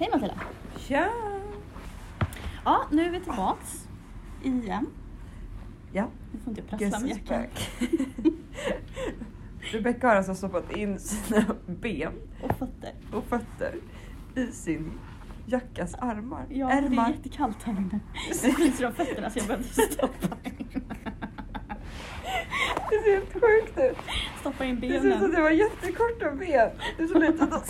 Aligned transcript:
Hej 0.00 0.08
Matilda! 0.12 0.34
Tja! 0.78 1.08
Ja, 2.64 2.84
nu 2.90 3.06
är 3.06 3.10
vi 3.10 3.20
tillbaks. 3.20 3.88
Igen. 4.42 4.86
Ja, 5.92 6.08
Nu 6.32 6.38
får 6.44 6.50
inte 6.50 6.60
jag 6.60 6.70
prassla 6.90 6.98
med 7.00 7.08
jackan. 7.10 7.42
back. 7.42 7.70
Rebecca 9.60 10.08
har 10.08 10.16
alltså 10.16 10.34
stoppat 10.34 10.76
in 10.76 10.98
sina 10.98 11.44
ben 11.66 12.12
Och 12.42 12.58
fötter. 12.58 12.92
och 13.12 13.24
fötter 13.24 13.74
i 14.36 14.46
sin 14.46 14.92
jackas 15.46 15.94
armar. 15.94 16.46
Ja, 16.50 16.66
det 16.66 16.72
är 16.72 16.82
Ärmar. 16.82 17.10
jättekallt 17.10 17.62
här 17.62 17.72
inne. 17.72 18.00
Det 18.42 18.52
fryser 18.52 18.86
om 18.86 18.92
fötterna 18.92 19.30
så 19.30 19.38
jag 19.38 19.46
behövde 19.46 19.68
stoppa 19.68 20.36
in, 20.44 20.66
Det 22.90 22.98
ser 23.04 23.14
helt 23.14 23.32
sjukt 23.32 23.78
ut. 23.78 23.98
stoppa 24.40 24.64
in 24.64 24.80
Det 24.80 24.88
ser 24.88 24.96
ut 24.96 25.02
som 25.02 25.12
att 25.12 25.18
benen. 25.20 25.30
det 25.34 25.40
var 25.42 25.50
jättekorta 25.50 26.30
ben. 26.30 26.70
Det 26.96 27.08
som 27.08 27.22
att 27.22 27.38
de 27.38 27.62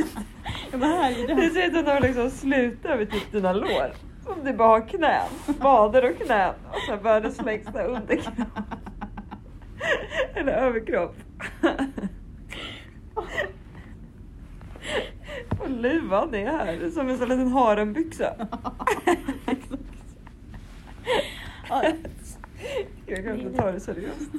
Jag 0.70 0.80
bara, 0.80 0.90
här 0.90 1.12
är 1.12 1.26
det 1.26 1.34
det. 1.34 1.50
ser 1.50 1.66
ut 1.68 1.76
att 1.76 1.86
de 1.86 2.06
liksom 2.06 2.30
slutar 2.30 2.96
vid 2.96 3.10
typ 3.10 3.32
dina 3.32 3.52
lår. 3.52 3.92
Som 4.24 4.44
du 4.44 4.52
bara 4.52 4.68
har 4.68 4.88
knän, 4.88 5.28
vader 5.60 6.10
och 6.10 6.16
knän 6.26 6.54
och 6.72 6.80
sen 6.88 7.02
världens 7.02 7.42
längsta 7.42 7.82
underkropp. 7.82 8.34
Eller 10.34 10.52
överkropp. 10.52 11.16
Och 15.60 15.70
luvan 15.70 16.34
är 16.34 16.46
här 16.46 16.90
som 16.90 17.08
en 17.08 17.18
sån 17.18 17.28
liten 17.28 17.48
harenbyxa. 17.52 18.34
Ja, 21.68 21.84
Jag 23.06 23.24
kan 23.24 23.40
inte 23.40 23.58
ta 23.58 23.72
det 23.72 23.80
seriöst. 23.80 24.30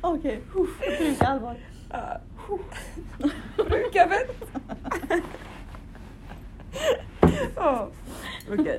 Okej, 0.00 0.42
uff, 0.54 0.80
jag 0.80 0.96
tror 0.98 1.08
inte 1.08 1.26
allvar. 1.26 1.56
Ja. 1.90 2.20
Brukar 3.56 4.08
väl? 4.08 4.26
Ja, 7.56 7.88
okej. 8.52 8.78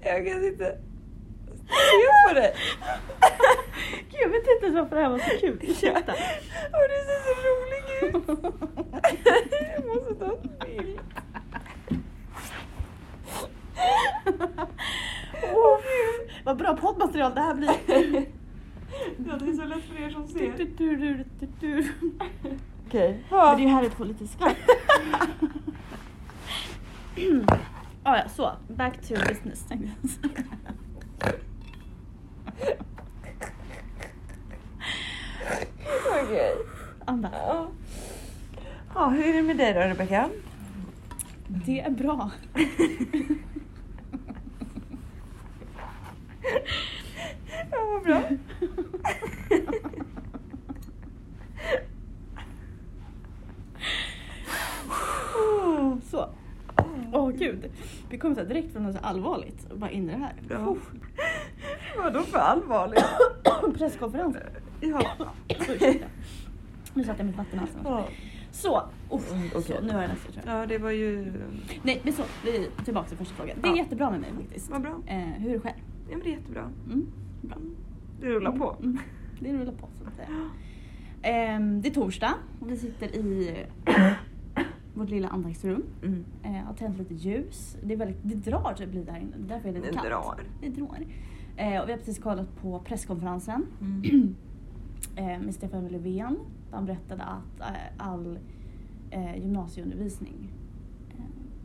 Jag 0.00 0.26
kan 0.26 0.44
inte 0.44 0.78
se 1.66 2.28
på 2.28 2.34
dig. 2.34 2.54
Gud, 4.10 4.20
jag 4.22 4.28
vet 4.28 4.38
inte 4.48 4.66
ens 4.66 4.76
varför 4.76 4.96
det 4.96 5.02
här 5.02 5.08
var 5.10 5.18
så 5.18 5.38
kul. 5.40 5.58
Ursäkta. 5.62 6.12
Och 6.72 6.84
du 6.90 6.96
ser 7.06 7.20
så 7.24 7.32
rolig 7.48 7.82
ut. 8.02 8.24
Jag 9.76 9.86
måste 9.86 10.14
ta 10.14 10.24
en 10.42 10.58
bild. 10.66 11.00
Åh, 15.54 15.78
Vad 16.44 16.56
bra 16.56 16.76
poddmaterial 16.76 17.34
det 17.34 17.40
här 17.40 17.54
blir. 17.54 17.70
Ja, 19.28 19.36
det 19.40 19.50
är 19.50 19.52
så 19.56 19.64
lätt 19.64 19.84
för 19.84 20.02
er 20.02 20.10
som 20.10 20.26
Du, 20.26 20.32
ser. 20.32 20.52
du, 20.56 20.64
du, 20.64 20.96
du, 20.96 21.24
du, 21.40 21.46
du. 21.60 21.88
Okej. 22.86 23.24
Men 23.30 23.56
det 23.56 23.62
är 23.62 23.66
ju 23.66 23.68
härligt 23.68 23.92
att 23.92 23.98
få 23.98 24.04
lite 24.04 24.26
skratt. 24.26 24.56
ah, 28.02 28.16
ja, 28.16 28.28
så. 28.36 28.52
Back 28.68 28.94
to 29.08 29.14
business 29.28 29.66
tänkte 29.68 29.90
jag 30.02 30.10
säga. 30.10 30.44
Okej. 36.24 36.56
Andas. 37.04 37.32
Ja. 37.34 37.68
Ja, 38.94 39.08
hur 39.08 39.28
är 39.28 39.32
det 39.32 39.42
med 39.42 39.56
dig 39.56 39.74
då 39.74 39.80
Rebecka? 39.80 40.30
Det 41.48 41.80
är 41.80 41.90
bra. 41.90 42.30
Ja, 47.70 47.78
vad 47.92 48.02
bra. 48.02 48.22
Så. 56.10 56.28
Åh 57.12 57.30
gud. 57.30 57.70
Vi 58.10 58.18
kommer 58.18 58.34
så 58.34 58.40
här 58.40 58.48
direkt 58.48 58.72
från 58.72 58.82
något 58.82 58.94
så 58.94 59.00
allvarligt 59.02 59.70
och 59.70 59.78
bara 59.78 59.90
in 59.90 60.10
i 60.10 60.12
det 60.12 60.18
här. 60.18 60.34
Ja. 60.50 60.76
Vadå 61.96 62.20
för 62.22 62.38
allvarligt? 62.38 63.04
Presskonferens. 63.78 64.36
Ja. 64.90 65.26
Ursäkta. 65.48 66.06
Nu 66.94 67.04
satte 67.04 67.20
jag 67.20 67.26
mitt 67.26 67.36
vatten 67.36 67.54
i 67.56 67.58
halsen. 67.58 67.80
Ja. 67.84 68.06
Så. 68.50 68.82
Uff, 69.10 69.32
Mm, 69.32 69.48
okej. 69.54 69.76
så. 69.80 69.86
Nu 69.86 69.92
har 69.92 70.00
jag 70.00 70.08
nästan 70.10 70.32
kört. 70.32 70.44
ja, 70.46 70.66
det 70.66 70.78
var 70.78 70.90
ju... 70.90 71.32
Nej 71.82 72.00
men 72.04 72.12
så. 72.12 72.22
Vi 72.44 72.68
tillbaka 72.84 73.08
till 73.08 73.16
första 73.18 73.34
frågan. 73.34 73.56
Det 73.62 73.68
är 73.68 73.70
Ja. 73.72 73.76
jättebra 73.76 74.10
med 74.10 74.20
mig 74.20 74.30
faktiskt. 74.36 74.70
Vad 74.70 74.82
bra. 74.82 75.00
Eh, 75.06 75.18
hur 75.18 75.48
är 75.50 75.54
det 75.54 75.60
själv? 75.60 75.74
Ja, 76.10 76.16
men 76.16 76.20
det 76.20 76.28
är 76.32 76.36
jättebra. 76.36 76.70
Mm, 76.86 77.06
bra. 77.42 77.56
Det 78.20 78.26
rullar 78.26 78.52
på. 78.52 78.76
Mm, 78.82 78.98
det 79.40 79.52
rullar 79.52 79.72
på 79.72 79.88
så 80.02 80.08
att 80.08 80.14
säga. 80.16 80.28
Ehm, 81.22 81.82
det 81.82 81.88
är 81.88 81.94
torsdag 81.94 82.34
och 82.60 82.70
vi 82.70 82.76
sitter 82.76 83.06
i 83.16 83.56
vårt 84.94 85.10
lilla 85.10 85.28
andaktsrum. 85.28 85.82
Mm. 86.02 86.24
Eh, 86.42 86.50
har 86.66 86.74
tänt 86.74 86.98
lite 86.98 87.14
ljus. 87.14 87.76
Det, 87.82 87.92
är 87.94 87.98
väldigt, 87.98 88.18
det 88.22 88.34
drar 88.34 88.74
typ 88.74 88.94
lite 88.94 89.12
där 89.12 89.18
inne. 89.20 89.36
Därför 89.38 89.68
är 89.68 89.72
det 89.72 89.78
lite 89.78 89.90
Det 89.92 89.96
kallt. 89.96 90.08
drar. 90.08 90.40
Det 90.60 90.68
drar. 90.68 90.98
Eh, 91.56 91.80
och 91.82 91.88
vi 91.88 91.92
har 91.92 91.98
precis 91.98 92.18
kollat 92.18 92.56
på 92.62 92.78
presskonferensen 92.78 93.66
Mm. 93.80 94.34
eh, 95.16 95.24
med 95.40 95.54
Stefan 95.54 95.88
Löfven. 95.88 96.36
Han 96.70 96.84
berättade 96.86 97.22
att 97.22 97.60
eh, 97.60 97.76
all 98.08 98.38
eh, 99.10 99.36
gymnasieundervisning 99.36 100.48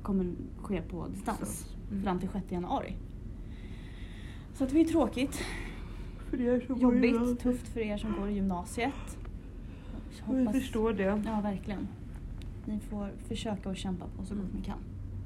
kommer 0.04 0.34
ske 0.62 0.82
på 0.82 1.08
distans 1.08 1.76
Mm. 1.92 2.04
fram 2.04 2.20
till 2.20 2.30
6 2.30 2.52
januari. 2.52 2.96
Så 4.54 4.64
att 4.64 4.70
det 4.70 4.80
är 4.82 4.86
tråkigt. 4.86 5.40
För 6.30 6.42
er 6.42 6.60
som 6.60 6.74
går 6.76 6.84
Jobbigt, 6.84 7.04
gymnasiet. 7.12 7.40
tufft 7.40 7.68
för 7.68 7.80
er 7.80 7.98
som 7.98 8.12
går 8.20 8.30
i 8.30 8.34
gymnasiet. 8.34 9.18
Vi 10.32 10.46
förstår 10.48 10.94
det. 10.94 11.04
Ja, 11.26 11.42
verkligen. 11.44 11.88
Ni 12.66 12.80
får 12.80 13.10
försöka 13.28 13.70
att 13.70 13.78
kämpa 13.78 14.06
på 14.18 14.26
så 14.26 14.36
gott 14.36 14.44
Mm. 14.44 14.56
ni 14.56 14.62
kan. 14.66 14.78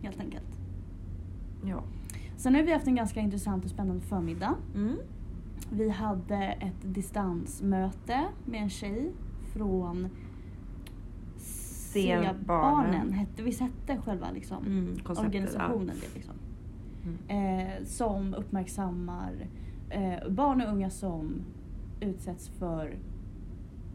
Helt 0.01 0.19
enkelt. 0.19 0.57
Ja. 1.65 1.83
Sen 2.37 2.55
har 2.55 2.61
vi 2.63 2.73
haft 2.73 2.87
en 2.87 2.95
ganska 2.95 3.19
intressant 3.19 3.63
och 3.65 3.69
spännande 3.71 4.01
förmiddag. 4.01 4.55
Mm. 4.75 4.95
Vi 5.71 5.89
hade 5.89 6.35
ett 6.37 6.93
distansmöte 6.93 8.25
med 8.45 8.61
en 8.61 8.69
tjej 8.69 9.11
från 9.53 10.07
C-barnen. 11.37 13.11
hette, 13.13 13.43
visst 13.43 13.59
hette 13.61 13.97
själva 14.05 14.31
liksom, 14.31 14.65
Mm, 14.65 14.95
organisationen 15.09 15.95
det 16.01 16.15
liksom. 16.15 16.35
Mm. 17.27 17.67
Eh, 17.67 17.83
som 17.85 18.33
uppmärksammar 18.33 19.47
eh, 19.89 20.29
barn 20.29 20.61
och 20.61 20.69
unga 20.71 20.89
som 20.89 21.33
utsätts 21.99 22.47
för 22.49 22.97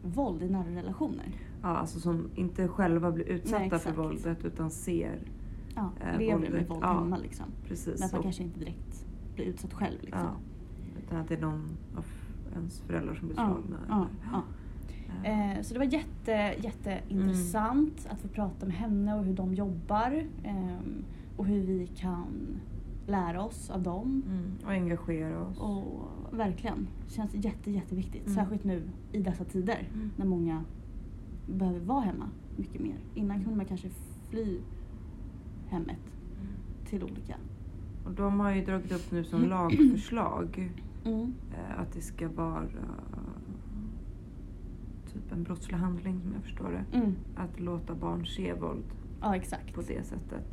våld 0.03 0.43
i 0.43 0.49
nära 0.49 0.69
relationer. 0.75 1.31
Ja, 1.61 1.67
alltså 1.67 1.99
som 1.99 2.29
inte 2.35 2.67
själva 2.67 3.11
blir 3.11 3.25
utsatta 3.25 3.59
Nej, 3.59 3.79
för 3.79 3.91
våldet 3.91 4.45
utan 4.45 4.71
ser. 4.71 5.19
Ja, 5.75 5.91
Eh, 6.01 6.17
lever 6.19 6.33
våldet. 6.33 6.53
med 6.53 6.67
våld 6.67 6.83
Ja. 6.83 6.99
hemma 6.99 7.17
liksom. 7.17 7.45
Precis. 7.67 7.99
Men 7.99 8.09
man 8.13 8.23
kanske 8.23 8.43
inte 8.43 8.59
direkt 8.59 9.05
blir 9.35 9.45
utsatt 9.45 9.73
själv 9.73 9.97
liksom. 10.01 10.21
ja, 10.23 10.35
utan 11.05 11.17
att 11.19 11.27
det 11.27 11.35
är 11.35 11.41
någon 11.41 11.77
av 11.97 12.05
ens 12.55 12.81
föräldrar 12.81 13.15
som 13.15 13.27
blir 13.27 13.37
Ja, 13.37 13.45
slagna. 13.45 13.77
ja, 13.89 13.95
eller- 13.95 14.07
ja. 14.31 14.43
Eh, 15.23 15.61
så 15.61 15.73
det 15.73 15.79
var 15.79 15.85
jätte, 15.93 16.31
jätteintressant 16.63 17.99
Mm. 18.05 18.11
att 18.13 18.21
få 18.21 18.27
prata 18.27 18.65
med 18.65 18.75
henne 18.75 19.15
och 19.15 19.23
hur 19.25 19.33
de 19.33 19.53
jobbar. 19.53 20.23
ehm, 20.43 21.03
och 21.37 21.45
hur 21.45 21.63
vi 21.63 21.87
kan 21.87 22.27
lära 23.07 23.43
oss 23.43 23.69
av 23.69 23.81
dem. 23.83 24.23
Mm, 24.27 24.51
och 24.65 24.71
engagera 24.71 25.41
oss. 25.45 25.57
Och 25.59 26.09
verkligen, 26.31 26.87
känns 27.07 27.33
jätte, 27.33 27.71
jätteviktigt. 27.71 28.25
Mm. 28.27 28.35
Särskilt 28.35 28.63
nu 28.63 28.83
i 29.11 29.21
dessa 29.21 29.43
tider 29.45 29.87
Mm. 29.93 30.11
när 30.15 30.25
många 30.25 30.63
behöver 31.47 31.79
vara 31.79 32.01
hemma 32.01 32.29
mycket 32.55 32.81
mer. 32.81 32.95
Innan 33.15 33.43
kunde 33.43 33.57
man 33.57 33.65
kanske 33.65 33.89
fly 34.29 34.57
hemmet 35.67 35.97
Mm. 36.41 36.47
till 36.85 37.03
olika. 37.03 37.35
Och 38.05 38.11
de 38.11 38.39
har 38.39 38.51
ju 38.51 38.65
dragit 38.65 38.91
upp 38.91 39.11
nu 39.11 39.23
som 39.23 39.41
lagförslag 39.49 40.71
Mm. 41.05 41.33
eh, 41.53 41.79
att 41.79 41.91
det 41.93 42.01
ska 42.01 42.27
vara 42.29 42.67
typ 45.13 45.31
en 45.31 45.43
brottslig 45.43 45.77
handling 45.77 46.21
som 46.21 46.33
jag 46.33 46.43
förstår 46.43 46.71
det. 46.71 46.97
Mm. 46.97 47.15
Att 47.35 47.59
låta 47.59 47.95
barn 47.95 48.25
se 48.25 48.53
våld 48.53 48.83
Ja, 49.21 49.35
på 49.75 49.81
det 49.81 50.03
sättet. 50.05 50.43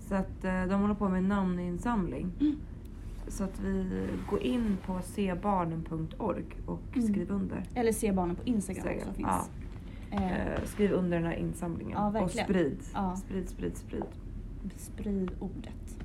Så 0.00 0.14
att 0.14 0.44
eh, 0.44 0.64
de 0.66 0.80
håller 0.80 0.94
på 0.94 1.08
med 1.08 1.18
en 1.18 1.28
namninsamling. 1.28 2.32
Mm. 2.40 2.56
Så 3.28 3.44
att 3.44 3.60
vi 3.60 4.06
går 4.30 4.42
in 4.42 4.76
på 4.86 5.00
sebarnen.org 5.02 6.44
och 6.66 6.80
Mm. 6.96 7.08
skriv 7.08 7.30
under. 7.30 7.62
Eller 7.74 7.92
se 7.92 8.12
barnen 8.12 8.36
på 8.36 8.42
Instagram 8.44 8.86
också 8.96 9.12
finns. 9.12 9.28
ja. 9.28 9.44
Eh, 10.10 10.46
Eh, 10.52 10.64
skriv 10.64 10.92
under 10.92 11.16
den 11.16 11.26
här 11.26 11.34
insamlingen 11.36 11.92
Ja, 12.14 12.20
och 12.22 12.30
sprid. 12.30 12.78
Ja. 12.94 13.16
Sprid, 13.16 13.48
sprid, 13.48 13.76
sprid. 13.76 14.04
Sprid 14.76 15.30
ordet. 15.40 15.96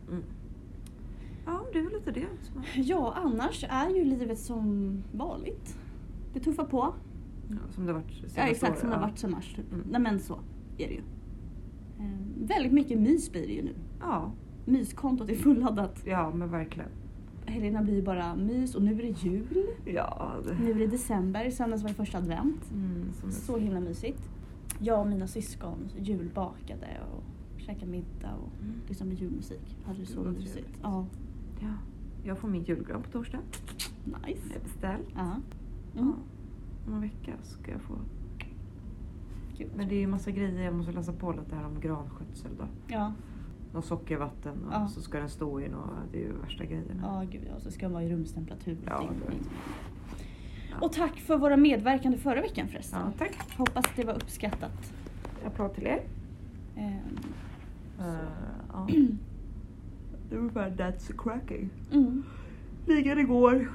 Ja, 1.45 1.61
det 1.73 1.79
är 1.79 1.83
väl 1.83 1.93
lite 1.93 2.11
det. 2.11 2.25
som 2.41 2.63
Ja, 2.83 3.13
annars 3.17 3.65
är 3.69 3.89
ju 3.89 4.03
livet 4.03 4.39
som 4.39 4.93
vanligt. 5.11 5.77
Det 6.33 6.39
tuffar 6.39 6.65
på. 6.65 6.93
Ja, 7.49 7.57
som 7.69 7.85
det 7.85 7.93
har 7.93 7.99
varit 7.99 8.13
senaste 8.15 8.39
Ja, 8.39 8.47
exakt 8.47 8.71
åren, 8.71 8.79
som 8.81 8.89
det 8.89 8.95
har 8.95 9.01
ja. 9.01 9.07
varit 9.07 9.19
sen 9.19 9.31
mars. 9.31 9.53
Typ. 9.55 9.71
Mm. 9.73 9.85
Nej 9.89 10.01
men 10.01 10.19
så 10.19 10.33
är 10.77 10.87
det 10.87 10.93
ju. 10.93 11.01
Eh, 11.99 12.47
väldigt 12.47 12.71
mycket 12.73 12.99
mys 12.99 13.31
blir 13.31 13.47
det 13.47 13.53
ju 13.53 13.63
nu. 13.63 13.73
Ja, 13.99 14.31
Myskontot 14.65 15.29
är 15.29 15.35
fulladdat. 15.35 16.03
ja 16.05 16.31
men 16.35 16.49
verkligen. 16.51 16.89
Helgerna 17.45 17.81
blir 17.83 17.93
ju 17.95 18.01
bara 18.01 18.35
mys 18.35 18.75
och 18.75 18.81
nu 18.81 18.91
är 18.93 18.95
det 19.03 19.23
jul. 19.23 19.65
Ja, 19.85 20.31
det... 20.47 20.63
Nu 20.63 20.71
är 20.71 20.75
det 20.75 20.87
december, 20.87 21.49
söndags 21.51 21.81
var 21.83 21.89
det 21.89 21.95
första 21.95 22.17
advent. 22.17 22.71
Mm. 22.73 23.03
Så 23.31 23.57
himla 23.57 23.79
mysigt. 23.79 24.29
Jag 24.79 24.99
och 24.99 25.07
mina 25.07 25.27
syskon 25.27 25.89
julbakade 25.99 26.87
och 27.13 27.23
käkade 27.61 27.85
middag 27.91 28.31
och 28.43 28.61
Mm. 28.63 28.73
lyssnade 28.87 29.11
med 29.11 29.21
julmusik. 29.21 29.77
Hade 29.85 29.99
det 29.99 30.05
så 30.05 30.21
mysigt. 30.23 30.79
Ja, 30.81 31.05
Ja. 31.61 31.67
Jag 32.23 32.37
får 32.37 32.47
min 32.47 32.63
julgran 32.63 33.01
på 33.03 33.09
torsdag. 33.11 33.39
nice. 34.05 34.41
Jag 34.47 34.55
är 34.57 34.63
beställt. 34.63 35.07
Ja. 35.15 35.35
Ja. 35.95 36.01
Mm. 36.01 36.13
Om 36.87 36.93
en 36.93 37.01
vecka 37.01 37.31
ska 37.43 37.71
jag 37.71 37.81
få. 37.81 37.93
Gud. 39.57 39.69
Men 39.75 39.87
det 39.87 39.95
är 39.95 39.99
ju 39.99 40.07
massa 40.07 40.31
grejer. 40.31 40.61
Jag 40.63 40.75
måste 40.75 40.91
läsa 40.91 41.13
på 41.13 41.31
lite 41.31 41.55
här 41.55 41.65
om 41.65 41.79
granskötsel 41.79 42.51
då. 42.57 42.63
Ja, 42.87 43.13
Något 43.73 43.85
sockervatten 43.85 44.63
och 44.67 44.73
Ja. 44.73 44.87
så 44.87 45.01
ska 45.01 45.19
den 45.19 45.29
stå 45.29 45.59
i 45.61 45.69
något. 45.69 45.89
Det 46.11 46.17
är 46.17 46.21
ju 46.27 46.33
värsta 46.41 46.65
grejerna. 46.65 47.01
ja 47.03 47.23
gud 47.31 47.41
ja. 47.53 47.59
Så 47.59 47.71
ska 47.71 47.85
den 47.85 47.93
vara 47.93 48.03
i 48.03 48.09
rumstemperatur. 48.09 48.77
Ja. 48.85 49.09
Ja. 50.71 50.77
Och 50.81 50.91
tack 50.93 51.19
för 51.19 51.37
våra 51.37 51.57
medverkande 51.57 52.17
förra 52.17 52.41
veckan 52.41 52.67
förresten. 52.67 52.99
Ja, 53.05 53.11
tack. 53.17 53.57
Hoppas 53.57 53.85
det 53.95 54.03
var 54.03 54.13
uppskattat. 54.13 54.93
Applåd 55.45 55.73
till 55.73 55.83
er. 55.87 56.01
Ehm, 56.75 56.99
Uh, 57.99 58.05
ja. 58.73 58.87
Det 60.31 60.37
var 60.37 60.49
bara 60.49 60.69
that's 60.69 61.11
cracking. 61.17 61.69
mm, 61.91 62.23
Ligan 62.87 63.19
igår. 63.19 63.71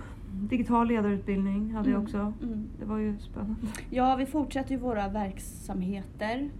Digital 0.50 0.88
ledarutbildning 0.88 1.74
hade 1.74 1.90
jag 1.90 1.94
Mm. 1.96 2.04
också. 2.04 2.32
mm. 2.42 2.68
Det 2.78 2.84
var 2.84 2.98
ju 2.98 3.18
spännande. 3.18 3.56
Ja, 3.90 4.16
vi 4.16 4.26
fortsätter 4.26 4.70
ju 4.70 4.76
våra 4.76 5.08
verksamheter 5.08 6.50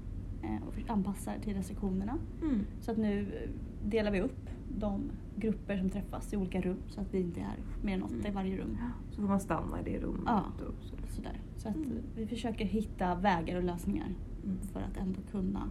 eh, 0.43 0.69
och 0.69 0.91
anpassar 0.91 1.35
till 1.43 1.55
restriktionerna. 1.55 2.19
Mm. 2.43 2.61
Så 2.81 2.91
att 2.93 2.99
nu 2.99 3.21
eh, 3.21 3.51
delar 3.89 4.11
vi 4.11 4.21
upp 4.21 4.51
de 4.79 5.01
grupper 5.37 5.79
som 5.79 5.91
träffas 5.91 6.33
i 6.33 6.37
olika 6.37 6.61
rum 6.61 6.77
så 6.89 7.01
att 7.01 7.15
vi 7.15 7.21
inte 7.21 7.41
är 7.41 7.57
mer 7.85 7.95
än 7.95 8.03
åtta 8.03 8.29
i 8.29 8.31
varje 8.31 8.57
rum. 8.57 8.77
Så 9.11 9.21
får 9.21 9.29
man 9.29 9.41
stanna 9.41 9.81
i 9.81 9.85
det 9.85 9.99
rummet. 9.99 10.23
Ja. 10.27 10.43
Och 10.69 10.85
så. 10.85 10.97
Sådär. 11.09 11.41
Så 11.57 11.69
att 11.69 11.77
Mm. 11.77 11.89
eh, 11.91 11.95
vi 12.17 12.27
försöker 12.27 12.65
hitta 12.65 13.15
vägar 13.15 13.57
och 13.57 13.65
lösningar 13.65 14.09
Mm. 14.45 14.57
för 14.73 14.81
att 14.81 14.97
ändå 14.97 15.21
kunna 15.31 15.71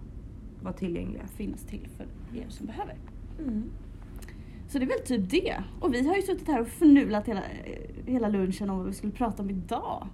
Var 0.63 0.71
tillgängliga. 0.71 1.28
finnas 1.28 1.63
till 1.63 1.88
för 1.98 2.06
er 2.39 2.45
som 2.50 2.68
behöver. 2.68 2.95
Mm. 3.39 3.63
Så 4.67 4.79
det 4.79 4.85
är 4.85 4.88
väl 4.88 5.00
typ 5.06 5.29
det. 5.29 5.63
Och 5.79 5.94
vi 5.94 6.07
har 6.07 6.15
ju 6.15 6.21
suttit 6.21 6.47
här 6.47 6.62
och 6.62 6.67
förnulat 6.67 7.27
hela, 7.27 7.41
hela 8.06 8.27
lunchen 8.29 8.69
om 8.69 8.77
vad 8.77 8.88
vi 8.88 8.94
skulle 8.94 9.13
prata 9.13 9.44
om 9.44 9.50
idag 9.50 10.07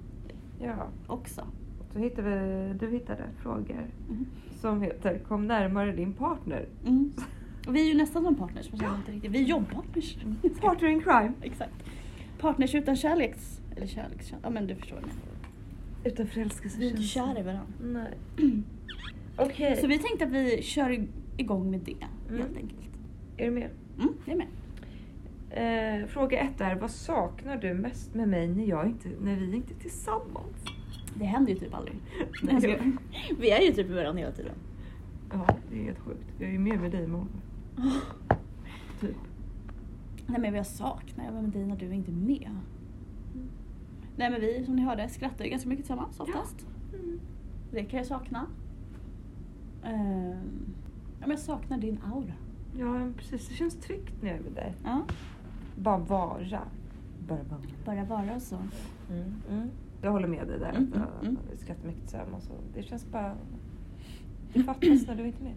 Ja. 0.59 0.87
också. 1.07 1.47
Så 1.93 1.99
hittade 1.99 2.29
vi, 2.29 2.73
du 2.79 2.89
hittade 2.91 3.23
frågor 3.43 3.87
Mm. 4.09 4.25
som 4.59 4.81
heter 4.81 5.19
Kom 5.19 5.47
närmare 5.47 5.91
din 5.91 6.13
partner. 6.13 6.65
Mm. 6.87 7.11
Och 7.67 7.75
vi 7.75 7.81
är 7.81 7.93
ju 7.93 7.97
nästan 7.97 8.23
som 8.23 8.35
partners, 8.35 8.71
men 8.71 8.79
känner 8.79 8.95
inte 8.97 9.11
riktigt. 9.11 9.31
Vi 9.31 9.39
är 9.43 9.43
jobbpartners. 9.47 10.17
Partner 10.61 10.89
in 10.89 11.01
crime. 11.01 11.31
Exakt. 11.41 11.73
Partners 12.39 12.75
utan 12.75 12.95
kärleks... 12.95 13.61
Eller 13.75 13.87
kärleks... 13.87 14.33
Ja 14.43 14.49
men 14.49 14.67
du 14.67 14.75
förstår. 14.75 14.97
Ni. 14.97 16.09
Utan 16.09 16.27
förälskelse. 16.27 16.79
Vi 16.79 16.85
är 16.87 16.89
inte 16.91 17.03
kära 17.03 17.39
i 17.39 17.43
varandra. 17.43 17.63
Nej. 17.83 18.17
Okej. 19.37 19.77
Så 19.81 19.87
vi 19.87 19.97
tänkte 19.99 20.25
att 20.25 20.31
vi 20.31 20.61
kör 20.61 21.07
igång 21.37 21.71
med 21.71 21.79
det 21.79 21.95
Mm. 22.29 22.41
helt 22.41 22.57
enkelt. 22.57 22.81
Är 23.37 23.45
du 23.45 23.51
med? 23.51 23.69
Mm, 24.01 24.13
jag 24.25 24.37
med. 24.37 24.47
Eh, 25.49 26.07
fråga 26.07 26.39
ett 26.39 26.61
är, 26.61 26.75
vad 26.75 26.91
saknar 26.91 27.57
du 27.57 27.73
mest 27.73 28.13
med 28.13 28.29
mig 28.29 28.47
när, 28.47 28.65
jag 28.65 28.85
inte, 28.85 29.09
när 29.21 29.35
vi 29.35 29.55
inte 29.55 29.73
är 29.73 29.79
tillsammans? 29.79 30.65
Det 31.15 31.25
händer 31.25 31.53
ju 31.53 31.59
typ 31.59 31.73
aldrig. 31.73 31.95
Skojar. 32.33 32.97
vi 33.39 33.51
är 33.51 33.61
ju 33.61 33.71
typ 33.71 33.87
med 33.87 33.95
varandra 33.95 34.19
hela 34.19 34.31
tiden. 34.31 34.55
Ja, 35.31 35.47
det 35.71 35.79
är 35.79 35.83
helt 35.83 35.99
sjukt. 35.99 36.25
Jag 36.37 36.47
är 36.47 36.53
ju 36.53 36.59
mer 36.59 36.77
med 36.77 36.91
dig 36.91 37.03
än 37.03 37.11
med 37.11 37.19
honom. 37.19 37.41
Typ. 38.99 39.15
Nej 40.27 40.41
men 40.41 40.53
jag 40.53 40.65
saknar 40.65 41.25
jag 41.25 41.31
var 41.31 41.41
med 41.41 41.51
dig 41.51 41.65
när 41.65 41.75
du 41.75 41.93
inte 41.93 42.11
är 42.11 42.15
med. 42.15 42.49
Nej 44.15 44.29
men 44.29 44.41
vi 44.41 44.65
som 44.65 44.75
ni 44.75 44.81
hörde 44.81 45.09
skrattar 45.09 45.45
ju 45.45 45.51
ganska 45.51 45.69
mycket 45.69 45.85
tillsammans 45.85 46.19
oftast. 46.19 46.65
Mm. 46.93 47.19
Det 47.71 47.83
kan 47.83 47.97
jag 47.97 48.07
sakna. 48.07 48.47
Ehm, 49.83 50.73
ja, 51.19 51.27
men 51.27 51.29
jag 51.29 51.39
saknar 51.39 51.77
din 51.77 51.99
aura. 52.13 52.33
Ja, 52.77 53.09
precis. 53.17 53.47
Det 53.47 53.53
känns 53.53 53.75
tryggt 53.75 54.21
när 54.21 54.29
jag 54.29 54.39
är 54.39 54.43
med 54.43 54.53
dig. 54.53 54.73
Ja, 54.83 55.01
Bara 55.75 55.97
vara. 55.97 56.61
Bara 57.27 57.39
vara. 57.43 57.61
bara 57.85 58.03
vara 58.05 58.39
så. 58.39 58.55
Mm. 59.09 59.33
Mm. 59.49 59.69
Jag 60.01 60.11
håller 60.11 60.27
med 60.27 60.47
dig 60.47 60.59
där. 60.59 60.69
Mm, 60.69 60.87
att, 60.87 60.95
mm, 60.95 61.07
äh, 61.21 61.29
mm. 61.29 61.37
Vi 61.51 61.57
skrattar 61.57 61.87
mycket 61.87 62.01
tillsammans. 62.01 62.49
och 62.49 62.63
Det 62.73 62.83
känns 62.83 63.11
bara... 63.11 63.35
Det 64.53 64.63
fattas 64.63 65.07
när 65.07 65.15
du 65.15 65.25
inte 65.25 65.41
är 65.41 65.43
med. 65.43 65.53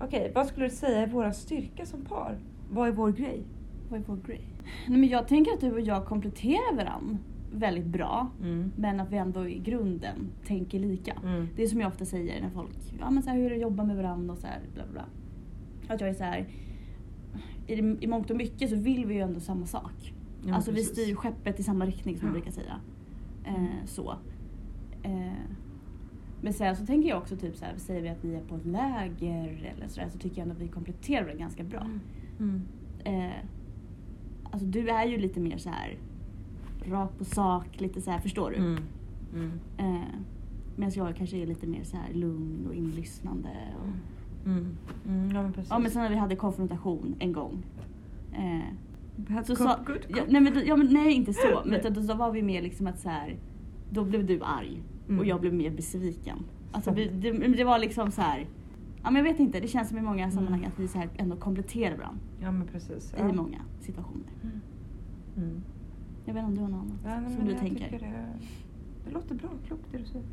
Okej, 0.00 0.32
vad 0.34 0.46
skulle 0.46 0.66
du 0.66 0.70
säga 0.74 1.02
är 1.02 1.06
vår 1.06 1.30
styrka 1.30 1.86
som 1.86 2.00
par? 2.04 2.38
Vad 2.70 2.88
är 2.88 2.92
vår 2.92 3.12
grej? 3.12 3.42
Vad 3.88 4.00
är 4.00 4.04
vår 4.06 4.16
grej? 4.16 4.44
Nej 4.88 4.98
men 4.98 5.08
jag 5.08 5.28
tänker 5.28 5.52
att 5.52 5.60
du 5.60 5.72
och 5.72 5.80
jag 5.80 6.06
kompletterar 6.06 6.76
varandra 6.76 7.18
väldigt 7.52 7.86
bra. 7.86 8.30
Mm. 8.42 8.72
Men 8.76 9.00
att 9.00 9.10
vi 9.12 9.16
ändå 9.16 9.48
i 9.48 9.58
grunden 9.58 10.16
tänker 10.46 10.78
lika. 10.78 11.16
Mm. 11.24 11.48
Det 11.56 11.62
är 11.62 11.66
som 11.68 11.80
jag 11.80 11.88
ofta 11.88 12.04
säger 12.04 12.42
när 12.42 12.50
folk, 12.50 12.70
ja 13.00 13.10
men 13.10 13.22
så 13.22 13.30
här, 13.30 13.36
hur 13.36 13.46
är 13.46 13.50
det 13.50 13.56
att 13.56 13.62
jobba 13.62 13.84
med 13.84 13.96
varandra 13.96 14.32
och 14.32 14.38
så 14.38 14.46
här, 14.46 14.60
bla 14.74 14.84
bla 14.92 15.04
Att 15.94 16.00
jag 16.00 16.10
är 16.10 16.14
så 16.14 16.24
här, 16.24 16.46
i, 17.66 17.74
i 18.00 18.06
mångt 18.06 18.30
och 18.30 18.36
mycket 18.36 18.70
så 18.70 18.76
vill 18.76 19.06
vi 19.06 19.14
ju 19.14 19.20
ändå 19.20 19.40
samma 19.40 19.66
sak. 19.66 20.14
Ja, 20.46 20.54
alltså 20.54 20.70
vi 20.70 20.76
precis. 20.76 20.92
styr 20.92 21.14
skeppet 21.14 21.60
i 21.60 21.62
samma 21.62 21.86
riktning 21.86 22.16
som 22.18 22.28
Ja. 22.28 22.34
jag 22.34 22.42
brukar 22.42 22.50
säga. 22.52 22.80
Eh, 23.44 23.86
så. 23.86 24.10
Eh, 25.02 25.32
men 26.40 26.52
sen 26.52 26.76
så 26.76 26.86
tänker 26.86 27.08
jag 27.08 27.18
också 27.18 27.36
typ 27.36 27.56
så 27.56 27.64
här, 27.64 27.74
säger 27.76 28.02
vi 28.02 28.08
att 28.08 28.24
vi 28.24 28.34
är 28.34 28.40
på 28.40 28.56
ett 28.56 28.66
läger 28.66 29.72
eller 29.76 29.88
sådär 29.88 30.08
så 30.12 30.18
tycker 30.18 30.36
jag 30.38 30.42
ändå 30.42 30.54
att 30.54 30.60
vi 30.62 30.68
kompletterar 30.68 31.26
det 31.26 31.34
ganska 31.34 31.64
bra. 31.64 31.86
Mm. 32.40 32.62
Eh, 33.04 33.30
alltså 34.44 34.66
du 34.66 34.88
är 34.88 35.04
ju 35.06 35.18
lite 35.18 35.40
mer 35.40 35.56
så 35.58 35.68
här 35.70 35.98
rakt 36.86 37.18
på 37.18 37.24
sak, 37.24 37.80
lite 37.80 38.00
så 38.00 38.10
här, 38.10 38.18
förstår 38.18 38.50
du? 38.50 38.56
Mm. 38.56 38.78
Mm. 39.34 39.50
Eh, 39.78 40.02
Medan 40.76 40.92
jag 40.94 41.16
kanske 41.16 41.36
är 41.36 41.46
lite 41.46 41.66
mer 41.66 41.84
så 41.84 41.96
här 41.96 42.12
lugn 42.14 42.66
och 42.68 42.74
inlyssnande. 42.74 43.48
Och, 43.82 43.88
Mm. 44.46 44.66
Mm. 45.08 45.30
Ja, 45.34 45.42
men 45.42 45.52
precis. 45.52 45.70
ja 45.70 45.78
men 45.78 45.90
sen 45.90 46.02
när 46.02 46.10
vi 46.10 46.16
hade 46.16 46.36
konfrontation 46.36 47.14
en 47.18 47.32
gång. 47.32 47.62
Eh, 48.32 49.42
så 49.44 49.56
cop, 49.56 49.66
sa, 49.66 49.78
good 49.86 49.98
ja, 50.08 50.22
nej, 50.28 50.40
men, 50.40 50.54
då- 50.54 50.60
ja, 50.64 50.76
men, 50.76 50.86
nej 50.86 51.12
inte 51.12 51.32
så. 51.32 51.60
Men 51.64 51.70
Nej. 51.82 51.90
då, 51.92 52.00
då 52.00 52.14
var 52.14 52.32
vi 52.32 52.42
mer 52.42 52.62
liksom 52.62 52.86
att 52.86 53.00
så 53.00 53.08
här. 53.08 53.36
Då 53.90 54.04
blev 54.04 54.26
du 54.26 54.40
arg 54.42 54.82
Mm. 55.08 55.18
och 55.20 55.26
jag 55.26 55.40
blev 55.40 55.54
mer 55.54 55.70
besviken. 55.70 56.38
Alltså 56.72 56.90
vi, 56.90 57.08
det, 57.08 57.32
det 57.32 57.64
var 57.64 57.78
liksom 57.78 58.10
så 58.10 58.20
här. 58.22 58.46
Ja 59.02 59.10
men 59.10 59.16
jag 59.16 59.32
vet 59.32 59.40
inte, 59.40 59.60
det 59.60 59.68
känns 59.68 59.88
som 59.88 59.98
i 59.98 60.02
många 60.02 60.22
Mm. 60.24 60.30
sammanhang 60.30 60.64
att 60.64 60.78
vi 60.80 60.88
så 60.88 60.98
här 60.98 61.08
ändå 61.16 61.36
kompletterar 61.36 61.96
varandra. 61.96 62.20
Ja, 62.40 62.52
men 62.52 62.66
precis. 62.66 63.14
Ja. 63.18 63.28
I 63.28 63.32
många 63.32 63.58
situationer. 63.80 64.32
Mm. 64.42 64.60
Mm. 65.36 65.62
Jag 66.24 66.34
vet 66.34 66.44
inte 66.44 66.48
om 66.48 66.54
du 66.54 66.60
har 66.60 66.68
något 66.68 66.80
annat 66.80 67.00
Ja, 67.04 67.20
nej, 67.20 67.30
som 67.30 67.36
men 67.38 67.46
du 67.46 67.52
jag 67.52 67.60
tänker. 67.60 67.84
tycker 67.90 67.98
Det, 68.06 68.26
det 69.04 69.10
låter 69.10 69.34
bra, 69.34 69.50
klokt 69.66 69.82
det 69.92 69.98
du 69.98 70.04
säger. 70.04 70.26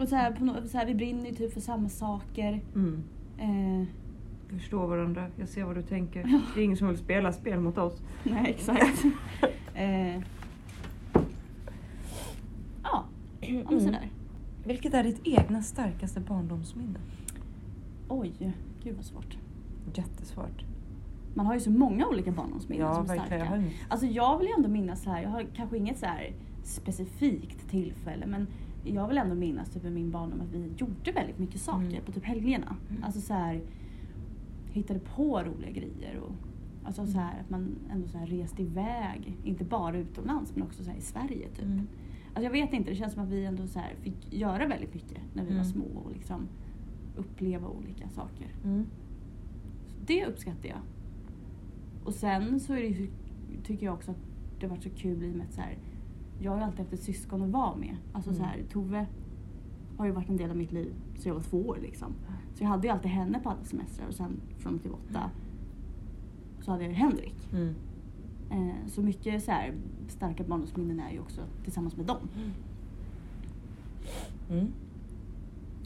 Och 0.00 0.08
så 0.08 0.16
här, 0.16 0.32
på 0.32 0.68
så 0.68 0.78
här, 0.78 0.86
vi 0.86 0.94
brinner 0.94 1.26
ju 1.30 1.34
typ 1.34 1.52
för 1.52 1.60
samma 1.60 1.88
saker. 1.88 2.60
Mm. 2.74 3.02
Eh, 3.38 3.86
Vi 4.48 4.58
förstår 4.58 4.86
varandra, 4.86 5.26
jag 5.36 5.48
ser 5.48 5.64
vad 5.64 5.74
du 5.76 5.82
tänker. 5.82 6.20
Ja. 6.28 6.40
Det 6.54 6.60
är 6.60 6.64
ingen 6.64 6.76
som 6.76 6.88
vill 6.88 6.98
spela 6.98 7.32
spel 7.32 7.60
mot 7.60 7.78
oss. 7.78 8.02
nej 8.22 8.44
exakt. 8.58 9.04
eh, 9.74 10.16
ja, 12.82 13.04
men 13.40 13.66
Mm. 13.66 13.80
sådär. 13.80 14.10
Vilket 14.64 14.94
är 14.94 15.04
ditt 15.04 15.20
egna 15.24 15.62
starkaste 15.62 16.20
barndomsminne? 16.20 16.98
Oj, 18.08 18.54
gud 18.82 18.96
vad 18.96 19.04
svårt. 19.04 19.36
Jättesvårt. 19.94 20.64
Man 21.34 21.46
har 21.46 21.54
ju 21.54 21.60
så 21.60 21.70
många 21.70 22.06
olika 22.08 22.30
barndomsminnen 22.32 22.86
Ja, 22.86 22.94
som 22.94 23.10
är. 23.10 23.14
Jag 23.16 23.26
starka. 23.26 23.56
inget. 23.56 23.72
Alltså 23.88 24.06
jag 24.06 24.38
vill 24.38 24.46
ju 24.48 24.52
ändå 24.56 24.68
minnas 24.68 25.02
så 25.02 25.10
här, 25.10 25.22
jag 25.22 25.30
har 25.30 25.44
kanske 25.56 25.76
inget 25.76 25.98
så 25.98 26.06
här 26.06 26.32
specifikt 26.64 27.70
tillfälle 27.70 28.26
men 28.26 28.46
jag 28.84 29.08
vill 29.08 29.18
ändå 29.18 29.34
minnas 29.34 29.70
typ 29.70 29.84
i 29.84 29.90
min 29.90 30.10
barndom 30.10 30.40
att 30.40 30.52
vi 30.52 30.72
gjorde 30.76 31.12
väldigt 31.12 31.38
mycket 31.38 31.60
saker 31.60 31.86
Mm. 31.86 32.04
på 32.04 32.12
typ 32.12 32.24
helgerna. 32.24 32.76
Mm. 32.90 33.04
Alltså 33.04 33.20
så 33.20 33.34
här 33.34 33.60
hittade 34.72 35.00
på 35.00 35.42
roliga 35.42 35.70
grejer 35.70 36.16
och 36.18 36.32
alltså 36.84 37.06
så 37.06 37.18
här 37.18 37.40
att 37.40 37.50
man 37.50 37.74
ändå 37.90 38.08
så 38.08 38.18
här 38.18 38.26
reste 38.26 38.62
iväg, 38.62 39.36
inte 39.44 39.64
bara 39.64 39.96
utomlands 39.98 40.52
men 40.54 40.62
också 40.62 40.84
så 40.84 40.90
i 40.90 41.00
Sverige 41.00 41.48
typ. 41.48 41.64
Mm. 41.64 41.86
Alltså 42.26 42.42
jag 42.42 42.50
vet 42.50 42.72
inte, 42.72 42.90
det 42.90 42.96
känns 42.96 43.12
som 43.12 43.22
att 43.22 43.28
vi 43.28 43.44
ändå 43.44 43.66
så 43.66 43.80
fick 44.00 44.32
göra 44.34 44.66
väldigt 44.66 44.94
mycket 44.94 45.18
när 45.34 45.42
vi 45.42 45.48
var 45.48 45.54
Mm. 45.60 45.64
små 45.72 45.84
och 46.04 46.12
liksom 46.12 46.48
uppleva 47.16 47.68
olika 47.68 48.08
saker. 48.08 48.46
Mm. 48.64 48.86
Det 50.06 50.26
uppskattar 50.26 50.68
jag. 50.68 50.78
Och 52.04 52.14
sen 52.14 52.60
så 52.60 52.72
det, 52.72 53.08
tycker 53.64 53.86
jag 53.86 53.94
också 53.94 54.10
att 54.10 54.16
det 54.60 54.66
har 54.66 54.70
varit 54.76 54.82
så 54.84 54.90
kul 54.90 55.24
i 55.24 55.32
och 55.32 55.36
med 55.36 55.46
att 55.46 55.52
så 55.52 55.60
jag 56.42 56.52
har 56.52 56.60
alltid 56.60 56.78
haft 56.78 56.92
ett 56.92 57.02
syskon 57.02 57.42
att 57.42 57.48
vara 57.50 57.76
med. 57.76 57.96
Alltså 58.12 58.30
Mm. 58.30 58.42
så 58.42 58.46
här, 58.48 58.62
Tove 58.72 59.06
har 59.96 60.06
ju 60.06 60.12
varit 60.12 60.28
en 60.28 60.36
del 60.36 60.50
av 60.50 60.56
mitt 60.56 60.72
liv 60.72 60.92
så 61.18 61.28
jag 61.28 61.34
var 61.34 61.42
två 61.42 61.60
år 61.68 61.78
liksom. 61.82 62.12
Så 62.54 62.64
jag 62.64 62.68
hade 62.68 62.86
ju 62.86 62.92
alltid 62.92 63.10
henne 63.10 63.38
på 63.40 63.50
alla 63.50 63.64
semestrar 63.64 64.08
och 64.08 64.14
sen 64.14 64.40
från 64.58 64.78
till 64.78 64.90
åtta 64.92 65.30
så 66.60 66.70
hade 66.70 66.84
jag 66.84 66.90
Henrik. 66.92 67.48
Mm. 67.52 67.74
Eh, 68.50 68.86
så 68.86 69.02
mycket 69.02 69.44
så 69.44 69.50
här, 69.50 69.74
starka 70.08 70.44
barndomsminnen 70.44 71.00
är 71.00 71.12
ju 71.12 71.20
också 71.20 71.40
tillsammans 71.64 71.96
med 71.96 72.06
dem. 72.06 72.28
Mm. 74.50 74.66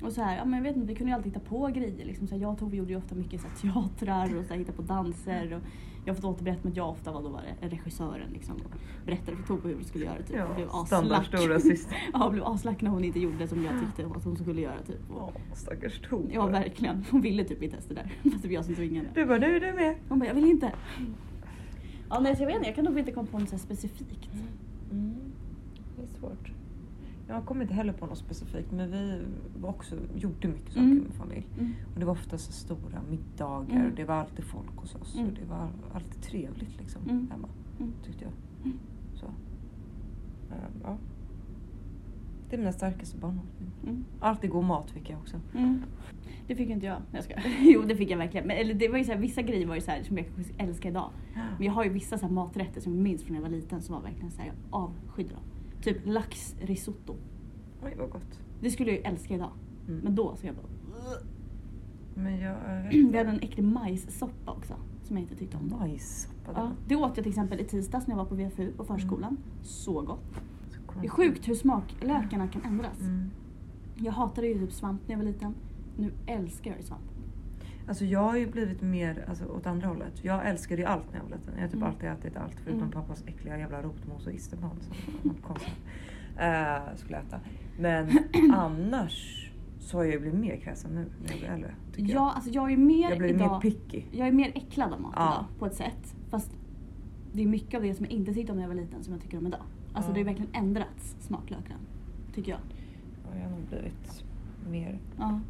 Och 0.03 0.13
så 0.13 0.23
här, 0.23 0.37
ja, 0.37 0.45
men 0.45 0.55
jag 0.55 0.63
vet 0.63 0.77
inte, 0.77 0.89
vi 0.89 0.95
kunde 0.95 1.11
ju 1.11 1.17
alltid 1.17 1.33
hitta 1.33 1.45
på 1.49 1.67
grejer. 1.67 2.07
Liksom. 2.07 2.27
Så 2.27 2.35
här, 2.35 2.43
jag 2.43 2.53
och 2.53 2.59
Tove 2.59 2.77
gjorde 2.77 2.91
ju 2.91 2.97
ofta 2.97 3.15
mycket 3.15 3.41
så 3.41 3.47
här, 3.49 3.57
teatrar 3.57 4.37
och 4.39 4.45
så 4.45 4.51
här, 4.53 4.59
hitta 4.59 4.73
på 4.73 4.83
danser. 4.83 5.53
Och 5.55 5.63
jag 6.07 6.15
har 6.15 6.21
fått 6.21 6.25
återberätta 6.35 6.61
med 6.63 6.71
att 6.71 6.77
jag 6.77 6.89
ofta 6.91 7.13
var 7.13 7.23
då 7.23 7.29
var 7.29 7.43
det 7.61 7.69
regissören. 7.69 8.31
Liksom, 8.33 8.55
och 8.57 8.71
berättade 9.07 9.37
för 9.37 9.45
Tove 9.47 9.69
hur 9.69 9.75
vi 9.77 9.85
skulle 9.85 10.05
göra. 10.05 10.17
Typ. 10.19 10.29
blev 10.29 10.69
Ja, 10.73 10.85
standard 10.87 11.21
aslack. 11.21 11.41
stora 11.43 11.61
syster. 11.61 11.97
ja, 12.13 12.31
blev 12.31 12.45
aslack 12.45 12.83
när 12.83 12.91
hon 12.91 13.05
inte 13.05 13.21
gjorde 13.21 13.49
som 13.49 13.65
jag 13.65 13.73
tyckte 13.81 14.07
att 14.17 14.25
hon 14.25 14.37
skulle 14.37 14.61
göra. 14.61 14.83
Typ. 14.87 15.11
Och, 15.11 15.33
stackars 15.55 16.01
Tove. 16.09 16.35
ja, 16.35 16.47
verkligen. 16.47 17.05
Hon 17.11 17.21
ville 17.21 17.45
typ 17.45 17.63
inte 17.63 17.77
ens 17.77 17.87
det 17.89 17.95
där. 17.95 18.13
Fast 18.31 18.43
det 18.43 18.49
var 18.49 18.55
jag 18.55 18.65
som 18.65 18.75
tvingade. 18.75 19.09
Du 19.15 19.25
bara, 19.25 19.39
nu 19.39 19.57
är 19.57 19.61
du 19.61 19.73
med. 19.73 19.95
Hon 20.09 20.19
bara, 20.19 20.27
jag 20.27 20.35
vill 20.35 20.45
inte. 20.51 20.73
Ja, 22.11 22.21
nej, 22.21 22.37
så 22.37 22.43
jag 22.43 22.47
vet 22.47 22.57
inte, 22.57 22.69
jag 22.69 22.75
kan 22.75 22.85
nog 22.85 22.99
inte 22.99 23.13
komma 23.13 23.29
på 23.31 23.39
något 23.39 23.49
så 23.49 23.59
specifikt. 23.59 24.29
Mm. 24.93 25.15
Det 25.97 26.03
är 26.03 26.19
svårt. 26.21 26.51
Jag 27.29 27.45
kommer 27.45 27.63
inte 27.63 27.75
heller 27.75 27.93
på 27.93 28.07
något 28.07 28.19
specifikt 28.19 28.73
men 28.73 28.91
vi 28.91 29.23
var 29.61 29.69
också, 29.71 29.97
gjorde 30.17 30.49
mycket 30.49 30.69
saker 30.73 30.81
Mm. 30.87 30.99
med 30.99 31.13
familj. 31.15 31.47
Mm. 31.59 31.73
Och 31.95 32.01
det 32.01 32.07
var 32.07 32.13
ofta 32.13 32.39
så 32.39 32.53
stora 32.53 33.03
middagar 33.11 33.77
Mm. 33.77 33.87
och 33.91 33.97
det 33.97 34.05
var 34.05 34.15
alltid 34.15 34.45
folk 34.45 34.77
hos 34.77 34.95
oss. 34.95 35.15
Mm. 35.15 35.27
Och 35.29 35.33
det 35.35 35.45
var 35.45 35.69
alltid 35.95 36.23
trevligt 36.23 36.79
liksom 36.79 37.03
Mm. 37.03 37.29
hemma. 37.31 37.49
Mm. 37.81 37.93
Tyckte 38.05 38.25
jag. 38.25 38.33
Mm. 38.65 38.79
Så. 39.15 39.27
Ehm, 39.27 40.73
ja. 40.83 40.97
Det 42.51 42.57
är 42.57 42.59
mina 42.59 42.73
starkaste 42.73 43.17
barndomsminnen. 43.19 43.73
Mm. 43.83 44.05
Alltid 44.21 44.51
god 44.51 44.65
mat 44.65 44.91
fick 44.91 45.11
jag 45.11 45.19
också. 45.19 45.41
Mm. 45.55 45.83
Det 46.47 46.55
fick 46.55 46.71
inte 46.71 46.87
jag. 46.87 46.99
jag 47.13 47.25
ska. 47.25 47.35
Jo 47.61 47.83
det 47.83 47.97
fick 47.97 48.11
jag 48.11 48.19
verkligen. 48.19 48.47
Men, 48.47 48.57
eller 48.57 48.75
det 48.75 48.89
var 48.89 48.99
ju 48.99 49.05
så 49.05 49.13
här, 49.13 49.19
vissa 49.19 49.43
grejer 49.43 49.67
var 49.67 49.75
ju 49.75 49.81
så 49.81 49.91
här, 49.91 50.03
som 50.03 50.19
jag 50.19 50.27
älskar 50.59 50.91
idag. 50.91 51.11
Men 51.35 51.67
jag 51.67 51.73
har 51.73 51.85
ju 51.85 51.91
vissa 51.91 52.19
så 52.19 52.27
här, 52.27 52.33
maträtter 52.33 52.81
som 52.81 52.95
jag 52.95 53.03
minns 53.03 53.23
från 53.23 53.33
när 53.37 53.43
jag 53.43 53.49
var 53.51 53.57
liten 53.57 53.83
som 53.83 53.95
var 53.95 54.03
verkligen 54.03 54.31
så 54.31 54.41
här, 54.41 54.47
jag 54.49 54.55
avskydde 54.71 55.31
dem. 55.35 55.43
Typ 55.87 56.07
laxrisotto. 56.07 57.17
Oj 57.83 57.95
vad 57.99 58.11
gott. 58.11 58.41
Det 58.61 58.71
skulle 58.71 58.91
jag 58.91 58.99
ju 58.99 59.05
älska 59.05 59.35
idag. 59.35 59.51
Mm. 59.89 60.01
Men 60.01 60.15
då 60.15 60.37
så 60.37 60.47
jag 60.47 60.55
bara... 60.55 60.67
Men 62.15 62.39
jag... 62.41 62.57
Vi 63.13 63.19
hade 63.19 63.31
en 63.31 63.41
äcklig 63.41 63.65
majssoppa 63.65 64.53
också. 64.53 64.75
Som 65.03 65.17
jag 65.17 65.23
inte 65.23 65.37
tyckte 65.37 65.57
om. 65.57 65.79
Majssoppa. 65.79 66.53
Ja, 66.55 66.73
det 66.89 66.97
åt 66.97 67.17
jag 67.17 67.25
till 67.25 67.29
exempel 67.29 67.61
i 67.61 67.65
tisdags 67.65 68.07
när 68.07 68.15
jag 68.15 68.25
var 68.25 68.25
på 68.25 68.35
VFU 68.35 68.73
på 68.73 68.85
förskolan. 68.85 69.37
Så 69.63 70.03
gott. 70.03 70.35
så 70.69 71.01
Det 71.01 71.07
är 71.07 71.11
sjukt 71.11 71.49
hur 71.49 71.55
smaklökarna 71.55 72.49
kan 72.49 72.63
ändras. 72.63 73.01
Mm. 73.01 73.31
Jag 73.97 74.13
hatade 74.13 74.47
ju 74.47 74.59
typ 74.59 74.73
svamp 74.73 75.01
när 75.07 75.15
jag 75.15 75.19
var 75.19 75.27
liten. 75.27 75.55
Nu 75.97 76.13
älskar 76.27 76.75
jag 76.77 76.85
svamp. 76.85 77.16
Alltså 77.89 78.05
jag 78.05 78.21
har 78.21 78.37
ju 78.37 78.47
blivit 78.51 78.83
mer 78.83 79.25
alltså, 79.29 79.45
åt 79.45 79.67
andra 79.67 79.89
hållet. 79.89 80.13
Jag 80.25 80.49
älskade 80.49 80.81
ju 80.83 80.87
allt 80.89 81.05
när 81.13 81.19
jag 81.19 81.25
var 81.25 81.31
liten. 81.37 81.53
Jag 81.55 81.61
har 81.63 81.69
typ 81.69 81.77
Mm. 81.77 81.89
alltid 81.89 82.09
ätit 82.11 82.37
allt 82.37 82.55
förutom 82.65 82.81
Mm. 82.81 82.93
pappas 82.93 83.25
äckliga 83.27 83.59
jävla 83.59 83.83
rotmos 83.83 84.27
och 84.27 84.33
isterband 84.33 84.83
som 84.83 85.35
konstigt 85.43 85.79
uh, 86.41 86.97
skulle 86.97 87.19
äta. 87.19 87.41
Men 87.79 88.09
annars 88.55 89.43
så 89.79 89.97
har 89.97 90.05
jag 90.05 90.13
ju 90.13 90.21
blivit 90.21 90.41
mer 90.41 90.57
kräsen 90.57 90.91
nu 90.95 91.07
när 91.23 91.31
jag 91.31 91.39
blir 91.39 91.49
äldre. 91.49 91.75
Ja, 91.97 92.33
alltså 92.35 92.51
jag 92.51 92.73
är 92.73 92.77
mer 92.77 93.03
jag. 93.03 93.11
jag 93.11 93.19
blir 93.19 93.29
idag... 93.29 93.53
mer 93.53 93.61
picky. 93.61 94.03
Jag 94.13 94.29
är 94.29 94.33
mer 94.33 94.53
äcklad 94.55 94.93
av 94.93 95.01
mat 95.01 95.13
Ja. 95.17 95.33
idag 95.33 95.45
på 95.59 95.67
ett 95.67 95.75
sätt. 95.75 96.15
Fast 96.31 96.51
det 97.33 97.43
är 97.43 97.47
mycket 97.47 97.75
av 97.75 97.83
det 97.83 97.95
som 97.95 98.05
jag 98.05 98.13
inte 98.13 98.35
tyckte 98.35 98.53
om 98.53 98.57
när 98.59 98.65
jag 98.65 98.69
var 98.69 98.77
liten 98.83 99.05
som 99.05 99.13
jag 99.13 99.23
tycker 99.23 99.39
om 99.39 99.47
idag. 99.47 99.61
Alltså 99.93 100.11
Ja. 100.11 100.15
det 100.15 100.21
har 100.21 100.25
verkligen 100.25 100.55
ändrats, 100.55 101.17
smaklökarna. 101.21 101.81
Tycker 102.35 102.51
jag. 102.51 102.61
Ja, 103.25 103.37
jag 103.39 103.45
har 103.45 103.51
nog 103.51 103.61
blivit 103.69 104.25
mer 104.71 104.99
Ja. 105.19 105.41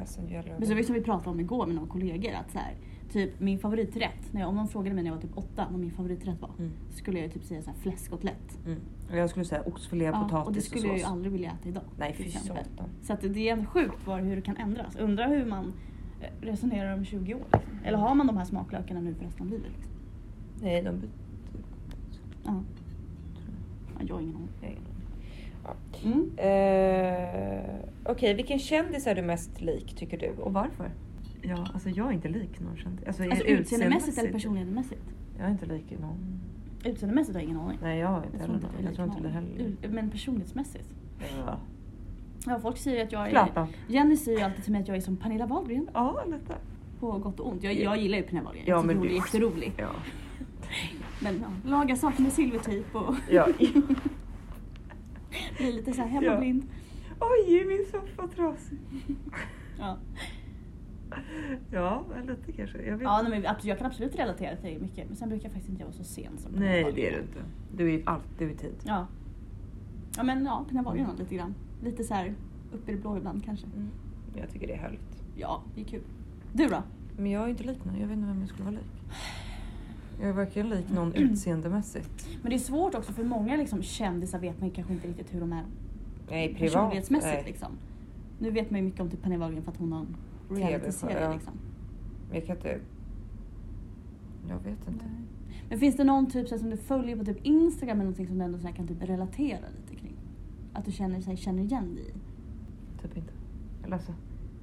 Äldre 0.00 0.34
jag 0.34 0.44
Men 0.58 0.66
så 0.66 0.72
var 0.72 0.80
det 0.80 0.84
som 0.84 0.94
vi 0.94 1.02
pratade 1.02 1.30
om 1.30 1.40
igår 1.40 1.66
med 1.66 1.74
några 1.74 1.88
kollegor. 1.88 2.32
Att 2.32 2.52
så 2.52 2.58
här, 2.58 2.74
typ 3.12 3.40
min 3.40 3.58
favoriträtt, 3.58 4.32
när 4.32 4.40
jag, 4.40 4.48
om 4.48 4.56
någon 4.56 4.68
frågade 4.68 4.94
mig 4.94 5.04
när 5.04 5.10
jag 5.10 5.16
var 5.16 5.22
typ 5.22 5.38
åtta 5.38 5.66
vad 5.70 5.80
min 5.80 5.90
favoriträtt 5.90 6.40
var. 6.40 6.50
Mm. 6.58 6.70
Skulle 6.90 7.20
jag 7.20 7.32
typ 7.32 7.44
säga 7.44 7.62
så 7.62 7.70
här 7.70 7.76
fläskkotlett. 7.78 8.58
Mm. 8.66 8.78
Och 9.10 9.16
jag 9.16 9.30
skulle 9.30 9.44
säga 9.44 9.62
oxfilé, 9.66 10.04
Ja, 10.04 10.22
potatis 10.22 10.46
och 10.46 10.52
det 10.52 10.60
skulle 10.60 10.86
jag 10.86 10.96
ju 10.96 11.02
sås. 11.02 11.10
aldrig 11.10 11.32
vilja 11.32 11.50
äta 11.50 11.68
idag. 11.68 11.82
Nej 11.98 12.14
fy. 12.14 12.30
Så 13.02 13.12
att 13.12 13.20
det 13.20 13.48
är 13.48 13.52
ändå 13.52 13.64
sjukt 13.64 14.06
var, 14.06 14.20
hur 14.20 14.36
det 14.36 14.42
kan 14.42 14.56
ändras. 14.56 14.96
Undrar 14.96 15.28
hur 15.28 15.44
man 15.46 15.72
eh, 16.20 16.46
resonerar 16.46 16.94
om 16.94 17.04
20 17.04 17.34
år. 17.34 17.40
Liksom. 17.52 17.78
Eller 17.84 17.98
har 17.98 18.14
man 18.14 18.26
de 18.26 18.36
här 18.36 18.44
smaklökarna 18.44 19.00
nu 19.00 19.14
för 19.14 19.24
resten 19.24 19.46
av 19.46 19.52
livet? 19.52 19.70
Liksom? 19.76 19.92
Nej, 20.62 20.82
de 20.82 21.00
byter. 21.00 21.10
Ja. 22.44 22.62
ja. 23.98 24.04
Jag 24.06 24.14
har 24.14 24.20
ingen 24.20 24.36
aning. 24.36 24.48
Jag 24.60 24.68
har 24.68 24.72
ingen 24.72 24.84
aning. 24.84 24.94
Ja. 25.50 25.56
Mm. 26.04 26.30
Eh, 26.36 27.74
Okej, 28.04 28.34
vilken 28.34 28.58
kändis 28.58 29.06
är 29.06 29.14
du 29.14 29.22
mest 29.22 29.60
lik 29.60 29.94
tycker 29.96 30.18
du 30.18 30.42
och 30.42 30.52
varför? 30.52 30.90
Ja, 31.42 31.66
alltså 31.74 31.88
jag 31.88 32.08
är 32.08 32.12
inte 32.12 32.28
lik 32.28 32.60
någon 32.60 32.76
kändis. 32.76 33.06
Alltså, 33.06 33.22
Alltså 33.22 33.44
utseendemässigt 33.44 34.18
eller 34.18 34.32
personlighetsmässigt? 34.32 35.02
Jag 35.38 35.46
är 35.46 35.50
inte 35.50 35.66
lik 35.66 35.84
någon. 36.00 36.40
Utseendemässigt 36.84 37.34
har 37.34 37.42
jag 37.42 37.50
ingen 37.50 37.60
aning. 37.60 37.78
Nej, 37.82 37.98
jag 37.98 38.08
har 38.08 38.24
inte 38.24 38.36
Jag 38.36 38.40
heller 38.40 38.54
inte 38.54 38.68
Jag 38.84 38.94
tror 38.94 39.08
inte 39.08 39.22
det 39.22 39.28
heller. 39.28 39.88
Men 39.88 40.10
personlighetsmässigt? 40.10 40.84
Ja. 41.46 41.58
Ja, 42.46 42.60
folk 42.60 42.76
säger 42.78 43.04
att 43.04 43.12
jag 43.12 43.26
är... 43.26 43.30
Zlatan. 43.30 43.68
Jenny 43.88 44.16
säger 44.16 44.38
ju 44.38 44.44
alltid 44.44 44.64
till 44.64 44.72
mig 44.72 44.82
att 44.82 44.88
jag 44.88 44.96
är 44.96 45.00
som 45.00 45.16
Pernilla 45.16 45.46
Wahlgren. 45.46 45.90
Ja, 45.94 46.24
lite. 46.26 46.54
På 47.00 47.18
gott 47.18 47.40
och 47.40 47.48
ont. 47.48 47.62
Jag, 47.62 47.74
jag 47.74 47.98
gillar 47.98 48.18
ju 48.18 48.24
Pernilla 48.24 48.44
Wahlgren. 48.44 48.64
Ja, 48.66 48.74
jag 48.74 48.82
tycker 48.82 48.94
men 48.94 49.02
hon 49.02 49.08
är 49.08 49.14
jätterolig. 49.20 49.72
Ja. 49.76 49.88
Men 51.22 51.44
ja, 51.64 51.70
laga 51.70 51.96
saker 51.96 52.22
med 52.22 52.32
silvertejp 52.32 52.98
och 52.98 53.14
ja. 53.30 53.48
bli 55.58 55.72
lite 55.72 55.92
så 55.92 56.02
här 56.02 56.08
hemmablind. 56.08 56.62
Oj, 57.20 57.56
är 57.56 57.64
min 57.66 57.86
soffa 57.90 58.28
trasig? 58.28 58.78
Ja. 59.80 59.96
Ja, 61.70 62.04
lite 62.26 62.52
kanske. 62.52 62.82
Jag 62.82 62.96
vet. 62.96 63.02
Ja, 63.02 63.22
nej, 63.22 63.30
men 63.30 63.56
jag 63.62 63.78
kan 63.78 63.86
absolut 63.86 64.16
relatera 64.16 64.56
till 64.56 64.64
dig 64.64 64.78
mycket. 64.78 65.08
Men 65.08 65.16
sen 65.16 65.28
brukar 65.28 65.44
jag 65.44 65.52
faktiskt 65.52 65.70
inte 65.70 65.84
vara 65.84 65.92
så 65.92 66.04
sen 66.04 66.38
som 66.38 66.52
Nej, 66.52 66.92
det 66.94 67.08
är 67.08 67.12
du 67.12 67.18
inte. 67.18 67.38
Du 67.76 67.94
är 67.94 68.02
alltid 68.08 68.48
vid 68.48 68.58
tid. 68.58 68.74
Ja. 68.84 69.06
Ja 70.16 70.22
men 70.22 70.44
ja, 70.44 70.64
Pernilla 70.68 70.82
Wahlgren 70.82 71.06
har 71.06 71.16
lite 71.16 71.34
grann. 71.34 71.54
Lite 71.82 72.04
så 72.04 72.14
här 72.14 72.34
upp 72.72 72.88
i 72.88 72.92
det 72.92 72.98
blå 72.98 73.16
ibland 73.16 73.44
kanske. 73.44 73.66
Mm. 73.66 73.88
Jag 74.36 74.50
tycker 74.50 74.66
det 74.66 74.72
är 74.72 74.78
härligt. 74.78 75.22
Ja, 75.36 75.62
det 75.74 75.80
är 75.80 75.84
kul. 75.84 76.02
Du 76.52 76.66
då? 76.66 76.82
Men 77.16 77.30
jag 77.30 77.44
är 77.44 77.48
inte 77.48 77.64
lik 77.64 77.84
någon. 77.84 78.00
Jag 78.00 78.06
vet 78.06 78.16
inte 78.16 78.28
vem 78.28 78.40
jag 78.40 78.48
skulle 78.48 78.64
vara 78.64 78.74
lik. 78.74 79.12
Jag 80.20 80.28
är 80.28 80.32
varken 80.32 80.68
lik 80.68 80.90
någon 80.90 81.14
utseendemässigt. 81.14 82.28
Men 82.42 82.50
det 82.50 82.56
är 82.56 82.58
svårt 82.58 82.94
också 82.94 83.12
för 83.12 83.24
många 83.24 83.56
liksom, 83.56 83.82
kändisar 83.82 84.38
vet 84.38 84.60
man 84.60 84.70
kanske 84.70 84.92
inte 84.92 85.08
riktigt 85.08 85.34
hur 85.34 85.40
de 85.40 85.52
är 85.52 85.64
Nej, 86.30 86.54
privat. 86.54 86.72
personlighetsmässigt. 86.72 87.34
Nej. 87.34 87.44
Liksom. 87.46 87.72
Nu 88.38 88.50
vet 88.50 88.70
man 88.70 88.80
ju 88.80 88.84
mycket 88.86 89.00
om 89.00 89.10
typ 89.10 89.22
Pernilla 89.22 89.40
Wahlgren 89.40 89.62
för 89.64 89.72
att 89.72 89.78
hon 89.78 89.92
har 89.92 90.00
en 90.00 90.16
reality-serie. 90.50 91.22
ja. 91.22 91.32
Liksom. 91.32 91.52
Jag 92.32 92.46
kan 92.46 92.56
inte... 92.56 92.78
Jag 94.48 94.58
vet 94.58 94.88
inte. 94.88 95.04
Men 95.68 95.78
finns 95.78 95.96
det 95.96 96.04
någon 96.04 96.30
typ 96.30 96.48
så 96.48 96.58
som 96.58 96.70
du 96.70 96.76
följer 96.76 97.16
på 97.16 97.24
typ 97.24 97.38
Instagram 97.42 97.96
eller 97.96 98.04
någonting 98.04 98.26
som 98.26 98.38
du 98.38 98.44
ändå 98.44 98.58
så 98.58 98.68
kan 98.68 98.86
typ 98.88 99.02
relatera 99.02 99.60
lite 99.76 100.00
kring? 100.00 100.16
Att 100.72 100.84
du 100.84 100.92
känner, 100.92 101.20
så 101.20 101.30
här, 101.30 101.36
känner 101.36 101.62
igen 101.62 101.94
dig 101.94 102.04
i? 102.04 102.12
Typ 103.02 103.16
inte. 103.16 103.32
Eller 103.84 103.94
alltså, 103.94 104.12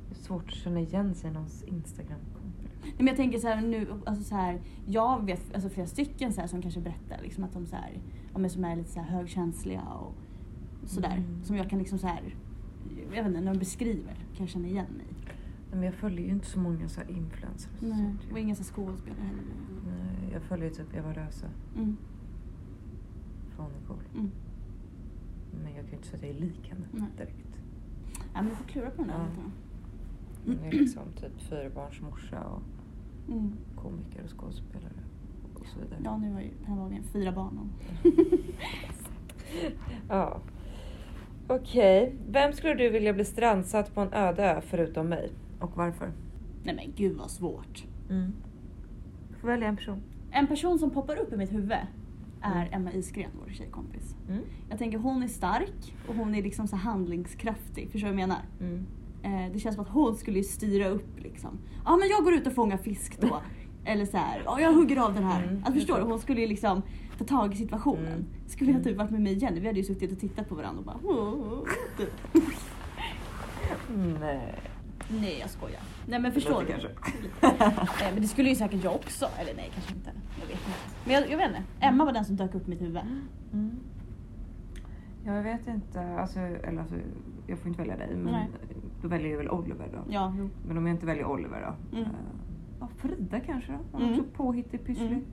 det 0.10 0.16
är 0.16 0.24
svårt 0.24 0.48
att 0.48 0.54
känna 0.54 0.80
igen 0.80 1.16
sig 1.16 1.30
i 1.30 1.34
någons 1.34 1.64
Instagram-konto. 1.64 2.45
Nej, 2.86 2.96
men 2.98 3.08
jag 3.08 3.16
tänker 3.16 3.40
så 3.40 3.48
här 3.48 3.62
nu, 3.62 3.88
alltså 4.06 4.24
så 4.24 4.36
här, 4.36 4.62
jag 4.86 5.26
vet 5.26 5.54
alltså 5.56 5.70
flera 5.70 5.88
stycken 5.88 6.34
så 6.34 6.42
här, 6.42 6.48
som 6.48 6.62
kanske 6.62 6.80
berättar 6.82 7.22
liksom 7.22 7.44
att 7.44 7.54
de 7.54 7.66
så 7.66 7.76
här, 7.76 8.00
ja, 8.34 8.40
men 8.40 8.50
som 8.50 8.66
är 8.66 8.76
lite 8.76 8.90
så 8.92 9.00
här 9.00 9.08
högkänsliga 9.18 9.82
och 9.84 10.14
sådär. 10.90 11.18
Mm. 11.18 11.44
Som 11.44 11.56
jag 11.56 11.70
kan 11.70 11.80
liksom 11.80 11.98
så 12.00 12.08
här, 12.08 12.36
jag 13.04 13.10
vet 13.10 13.28
inte, 13.28 13.42
när 13.42 13.54
de 13.54 13.60
beskriver 13.60 14.14
kan 14.14 14.46
jag 14.46 14.50
känna 14.50 14.68
igen 14.68 14.86
mig. 14.98 15.06
Nej, 15.70 15.80
men 15.80 15.84
jag 15.84 15.94
följer 15.94 16.26
ju 16.26 16.32
inte 16.32 16.46
så 16.48 16.60
många 16.60 16.90
så 16.90 17.02
här 17.02 17.10
influencers. 17.12 17.82
Nej, 17.82 18.14
och 18.32 18.40
inga 18.40 18.56
så 18.56 18.64
skådespelare 18.64 19.22
heller. 19.22 19.44
Nej, 19.86 20.30
jag 20.34 20.42
följer 20.42 20.70
typ 20.70 20.96
Eva 20.96 21.14
Röse 21.14 21.50
Mm, 21.76 21.98
från 23.56 23.72
Nicole. 23.72 24.02
mm. 24.16 24.32
Men 25.64 25.74
jag 25.74 25.82
kan 25.82 25.90
ju 25.92 25.96
inte 25.96 26.08
säga 26.08 26.18
att 26.18 26.24
jag 26.28 26.36
är 26.36 26.40
lik 26.40 26.70
henne 26.70 26.86
Nej. 26.92 27.08
direkt. 27.18 27.60
Ja, 28.34 28.42
men 28.42 28.50
vi 28.50 28.56
får 28.56 28.66
klura 28.66 28.90
på 28.90 28.98
den 29.02 29.08
där 29.08 29.16
Ja. 29.18 29.26
lite. 30.46 30.62
Hon 30.62 30.68
är 30.68 30.72
liksom 30.72 31.04
typ 31.16 31.42
fyrabarnsmorsa 31.42 32.44
och 32.44 32.62
Mm. 33.30 33.52
komiker 33.76 34.24
och 34.24 34.40
skådespelare 34.40 34.94
och 35.54 35.68
så 35.68 35.80
vidare. 35.80 36.00
Ja, 36.04 36.18
nu 36.18 36.34
har 36.34 36.42
ju 36.42 36.50
Wahlgren 36.68 37.04
fyra 37.04 37.32
barn. 37.32 37.70
Ja. 40.10 40.40
Okej, 41.48 42.16
vem 42.30 42.54
skulle 42.54 42.74
du 42.74 42.90
vilja 42.90 43.14
bli 43.14 43.26
strandsatt 43.26 43.96
på 43.96 44.02
en 44.02 44.14
öde 44.14 44.44
ö 44.44 44.62
förutom 44.62 45.08
mig? 45.10 45.32
Och 45.60 45.78
varför? 45.78 46.12
Nej 46.64 46.76
men 46.76 46.94
gud 46.96 47.18
vad 47.18 47.32
svårt. 47.32 47.84
Mm. 48.10 48.32
Du 49.30 49.36
får 49.36 49.48
välja 49.48 49.68
en 49.68 49.76
person. 49.76 50.02
En 50.32 50.48
person 50.48 50.80
som 50.80 50.90
poppar 50.92 51.18
upp 51.20 51.34
i 51.34 51.38
mitt 51.38 51.54
huvud 51.54 51.72
är 51.72 51.88
Mm. 52.62 52.68
Emma 52.72 52.92
Isgren, 52.92 53.32
vår 53.46 53.54
tjejkompis. 53.54 54.16
Mm. 54.30 54.42
Jag 54.70 54.80
tänker 54.80 54.98
hon 54.98 55.24
är 55.24 55.28
stark 55.28 55.96
och 56.08 56.16
hon 56.16 56.36
är 56.36 56.44
liksom 56.44 56.68
så 56.68 56.76
handlingskraftig. 56.76 57.90
Förstår 57.92 58.08
du 58.08 58.14
vad 58.14 58.22
jag 58.22 58.28
menar? 58.28 58.42
Mm. 58.62 58.86
Eh, 59.26 59.52
det 59.54 59.60
känns 59.60 59.76
som 59.76 59.84
att 59.86 59.92
hon 59.92 60.16
skulle 60.16 60.44
styra 60.44 60.88
upp 60.88 61.20
liksom. 61.20 61.58
Ja 61.86 61.98
men 61.98 62.10
jag 62.10 62.24
går 62.24 62.34
ut 62.34 62.48
och 62.48 62.54
fångar 62.54 62.78
fisk 62.78 63.22
då. 63.22 63.42
Eller 63.86 64.06
så 64.06 64.18
här, 64.18 64.42
ja 64.46 64.60
jag 64.62 64.74
hugger 64.74 64.98
av 64.98 65.14
den 65.14 65.24
här. 65.24 65.44
Mm, 65.44 65.56
Alltså, 65.58 65.74
förstår 65.74 65.98
du? 65.98 66.04
Hon 66.04 66.20
skulle 66.20 66.42
ju 66.42 66.48
liksom 66.48 66.82
ta 67.18 67.24
tag 67.26 67.54
i 67.54 67.58
situationen. 67.58 68.08
Mm. 68.08 68.26
Skulle 68.48 68.72
jag 68.72 68.76
Mm. 68.80 68.84
typ 68.84 68.98
varit 68.98 69.12
med 69.12 69.22
mig 69.22 69.34
Jenny, 69.38 69.60
vi 69.60 69.68
hade 69.68 69.80
ju 69.80 69.86
suttit 69.86 70.12
och 70.12 70.20
tittat 70.20 70.50
på 70.50 70.56
varandra 70.56 70.80
och 70.80 70.86
bara 70.86 71.00
"Åh", 71.04 71.64
typ. 71.98 72.12
Nej. 74.20 74.54
Nej 75.10 75.38
jag 75.40 75.50
skojar. 75.50 75.80
Nej 76.08 76.20
men 76.20 76.32
förstår 76.32 76.62
du? 76.62 76.68
kanske. 76.68 76.90
Eh, 78.06 78.14
Men 78.14 78.22
det 78.22 78.28
skulle 78.28 78.50
ju 78.50 78.56
säkert 78.56 78.84
jag 78.84 78.96
också. 78.96 79.26
Eller 79.40 79.56
nej 79.56 79.70
kanske 79.74 79.94
inte. 79.94 80.12
Jag 80.42 80.48
vet 80.48 80.56
inte. 80.56 80.72
Men 81.06 81.14
jag, 81.14 81.32
jag 81.32 81.38
vet 81.38 81.48
inte. 81.48 81.64
Emma 81.80 82.06
var 82.06 82.12
den 82.12 82.26
som 82.26 82.36
dök 82.36 82.56
upp 82.56 82.68
i 82.68 82.70
mitt 82.70 82.82
huvud. 82.82 82.98
Mm. 83.54 83.72
Jag 85.26 85.44
vet 85.44 85.68
inte, 85.68 86.02
alltså, 86.20 86.40
eller 86.40 86.80
alltså, 86.80 86.96
jag 87.48 87.60
får 87.60 87.68
inte 87.68 87.82
välja 87.82 87.98
dig 87.98 88.16
men 88.16 88.32
Nej. 88.34 88.48
Då 89.06 89.10
väljer 89.10 89.30
jag 89.32 89.38
väl 89.38 89.50
Oliver 89.50 89.88
då. 89.94 90.00
Ja, 90.14 90.34
jo. 90.38 90.50
Men 90.68 90.78
om 90.78 90.88
jag 90.88 90.96
inte 90.96 91.06
väljer 91.06 91.26
Oliver 91.26 91.62
då? 91.92 91.98
Mm. 91.98 92.10
eh, 92.10 92.16
Ja, 92.80 92.88
Frida 92.98 93.40
kanske 93.40 93.72
då? 93.72 93.78
Hon 93.92 94.02
är 94.02 94.08
Mm. 94.08 94.20
också 94.20 94.32
påhittig, 94.34 94.86
pysslig. 94.86 95.08
Mm. 95.08 95.24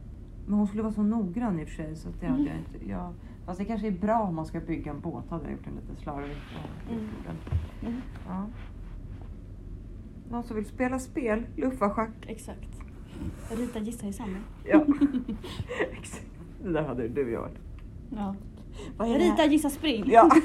Men 0.46 0.54
hon 0.58 0.66
skulle 0.66 0.82
vara 0.82 0.92
så 0.92 1.02
noggrann 1.02 1.60
i 1.60 1.64
och 1.64 1.68
för 1.68 1.74
sig 1.74 1.96
så 1.96 2.08
att 2.08 2.20
det 2.20 2.26
hade 2.26 2.40
Mm. 2.42 2.52
jag 2.52 2.58
inte. 2.76 2.90
Jag, 2.90 3.12
fast 3.46 3.58
det 3.58 3.64
kanske 3.64 3.86
är 3.86 3.90
bra 3.90 4.20
om 4.20 4.34
man 4.34 4.46
ska 4.46 4.60
bygga 4.60 4.90
en 4.90 5.00
båt. 5.00 5.24
Hade 5.30 5.42
jag 5.44 5.52
gjort 5.52 5.64
den 5.64 5.74
lite 5.74 6.02
slarvigt. 6.02 6.36
Mm. 6.90 7.04
Mm. 7.82 8.00
Ja. 8.28 8.46
Någon 10.30 10.42
som 10.42 10.56
vill 10.56 10.66
spela 10.66 10.98
spel? 10.98 11.46
Luffarschack? 11.56 12.10
Exakt. 12.26 12.68
Rita 13.50 13.78
gissa 13.78 14.06
i 14.06 14.12
samling. 14.12 14.42
Ja. 14.64 14.84
Exakt. 15.92 16.26
Det 16.64 16.72
där 16.72 16.82
hade 16.82 17.08
du 17.08 17.30
gjort. 17.32 17.58
Ja. 18.16 18.34
Rita 18.98 19.44
gissa 19.44 19.70
spring. 19.70 20.04
Ja. 20.06 20.30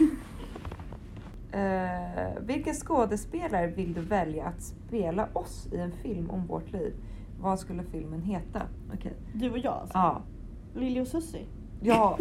Eh, 1.52 2.42
vilken 2.42 2.74
skådespelare 2.74 3.68
vill 3.68 3.94
du 3.94 4.02
välja 4.02 4.46
att 4.46 4.62
spela 4.62 5.28
oss 5.34 5.68
i 5.72 5.78
en 5.78 5.92
film 5.92 6.30
om 6.30 6.48
vårt 6.48 6.72
liv? 6.72 6.94
Vad 7.40 7.60
skulle 7.60 7.84
filmen 7.84 8.22
heta? 8.22 8.62
Okej. 8.94 9.14
Du 9.34 9.50
och 9.52 9.58
jag 9.58 9.74
alltså. 9.74 9.98
Ja. 9.98 10.22
Lili 10.76 11.02
och 11.02 11.08
Susie. 11.08 11.46
Ja. 11.82 12.18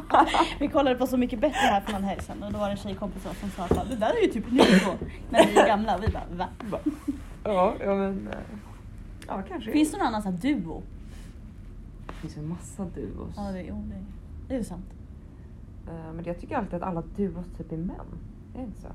Vi 0.60 0.68
kollade 0.68 0.96
på 0.96 1.06
Så 1.06 1.16
mycket 1.16 1.40
bättre 1.40 1.56
här 1.58 1.80
för 1.80 1.92
någon 1.92 2.04
helg 2.04 2.20
sedan 2.22 2.42
och 2.42 2.52
då 2.52 2.58
var 2.58 2.66
det 2.66 2.72
en 2.72 2.76
tjejkompis 2.76 3.22
som 3.40 3.50
sa 3.50 3.64
att 3.64 3.88
det 3.90 3.96
där 3.96 4.10
är 4.10 4.22
ju 4.26 4.32
typ 4.32 4.50
ni 4.50 4.58
två 4.58 4.90
när 5.30 5.46
vi 5.46 5.58
är 5.58 5.66
gamla. 5.66 5.96
Och 5.96 6.02
vi 6.02 6.08
bara 6.08 6.48
va? 6.70 6.78
ja, 7.44 7.74
ja 7.80 7.94
men... 7.94 8.28
eh, 8.28 8.34
Ja, 9.26 9.42
kanske. 9.48 9.72
Finns 9.72 9.92
det 9.92 9.98
någon 9.98 10.06
annan 10.06 10.22
sån 10.22 10.32
här 10.32 10.40
duo? 10.40 10.82
det 12.06 12.12
finns 12.12 12.36
en 12.36 12.48
massa 12.48 12.84
duos. 12.84 13.34
Ja, 13.36 13.42
det, 13.42 13.62
jo, 13.62 13.74
det, 13.88 14.04
det 14.48 14.54
är 14.54 14.58
ju 14.58 14.64
sant. 14.64 14.84
Eh, 15.88 16.12
men 16.14 16.24
jag 16.24 16.40
tycker 16.40 16.56
alltid 16.56 16.74
att 16.74 16.82
alla 16.82 17.02
duos 17.16 17.46
typ 17.58 17.72
är 17.72 17.76
män. 17.76 18.06
Är 18.54 18.58
det 18.58 18.64
inte 18.64 18.80
så? 18.80 18.88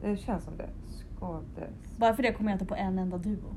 Det 0.00 0.16
känns 0.16 0.44
som 0.44 0.56
det. 0.56 0.68
Skådes... 1.16 1.98
Bara 1.98 2.14
för 2.14 2.22
det 2.22 2.32
kommer 2.32 2.50
jag 2.50 2.54
inte 2.54 2.66
på 2.66 2.74
en 2.74 2.98
enda 2.98 3.18
duo. 3.18 3.54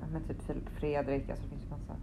Ja, 0.00 0.04
men 0.12 0.22
typ 0.22 0.42
Filip 0.42 0.68
Fredrik, 0.68 1.30
alltså 1.30 1.44
det 1.44 1.50
finns 1.50 1.64
ju 1.64 1.70
massa. 1.70 1.96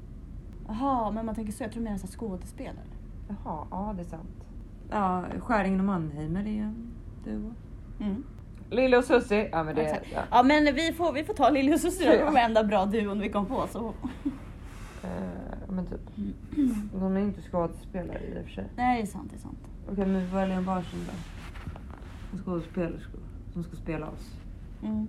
Jaha, 0.67 1.11
men 1.11 1.25
man 1.25 1.35
tänker 1.35 1.53
så. 1.53 1.63
Jag 1.63 1.71
tror 1.71 1.83
mer 1.83 1.97
så 1.97 2.07
här 2.07 2.13
skådespelare. 2.13 2.85
Jaha, 3.27 3.67
ja 3.71 3.93
det 3.95 4.01
är 4.01 4.05
sant. 4.05 4.45
Ja, 4.89 5.25
Skäringen 5.39 5.79
och 5.79 5.85
Mannheimer 5.85 6.47
är 6.47 6.61
en 6.61 6.91
duo. 7.23 7.53
Mm. 7.99 8.23
Lille 8.69 8.97
och 8.97 9.03
Susie, 9.03 9.49
ja 9.51 9.63
men 9.63 9.75
det... 9.75 10.01
Ja. 10.13 10.21
Ja 10.31 10.43
men 10.43 10.75
vi 10.75 10.93
får, 10.93 11.13
vi 11.13 11.23
får 11.23 11.33
ta 11.33 11.49
Lili 11.49 11.75
och 11.75 11.79
Susie 11.79 12.11
då. 12.11 12.25
Det 12.25 12.31
var 12.31 12.39
enda 12.39 12.63
bra 12.63 12.85
duon 12.85 13.19
vi 13.19 13.29
kom 13.29 13.45
på. 13.45 13.67
Så. 13.67 13.93
Eh, 15.03 15.09
men 15.69 15.85
typ. 15.85 16.01
De 16.93 17.15
är 17.15 17.19
inte 17.19 17.41
skådespelare 17.41 18.19
i 18.19 18.41
och 18.41 18.45
för 18.45 18.51
sig. 18.51 18.65
Nej 18.75 18.97
det 18.97 19.07
är 19.07 19.11
sant, 19.11 19.31
det 19.31 19.37
är 19.37 19.39
sant. 19.39 19.59
Okej, 19.91 20.05
men 20.05 20.19
vi 20.19 20.25
väljer 20.25 20.57
en 20.57 20.65
varsin 20.65 20.99
då. 21.05 21.11
En 22.31 22.37
skådespelerska 22.37 23.17
som 23.53 23.63
ska 23.63 23.75
spela 23.75 24.09
oss. 24.09 24.35
Mm. 24.83 25.07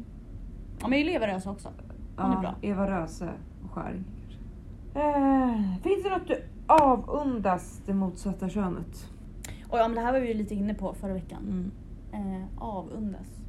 Ja 0.81 0.89
men 0.89 0.99
Eva 0.99 1.27
Röse 1.27 1.51
också. 1.51 1.69
Hon 2.17 2.33
är 2.33 2.41
bra. 2.41 2.55
Eva 2.63 2.91
Röse 2.91 3.33
och 3.65 3.71
Skäring 3.71 4.05
kanske. 4.21 4.39
Eh, 4.95 5.83
finns 5.83 6.03
det 6.03 6.11
något 6.11 6.29
du 6.29 6.43
avundas 6.67 7.83
det 7.87 7.95
motsatta 7.95 8.49
könet? 8.49 9.11
Och 9.69 9.79
ja 9.79 9.89
men 9.89 9.95
det 9.95 10.01
här 10.01 10.13
var 10.13 10.21
vi 10.21 10.29
ju 10.29 10.35
lite 10.35 10.55
inne 10.55 10.75
på 10.75 10.95
förra 10.95 11.13
veckan. 11.13 11.71
Mm. 12.13 12.37
Eh, 12.43 12.49
avundas. 12.59 13.43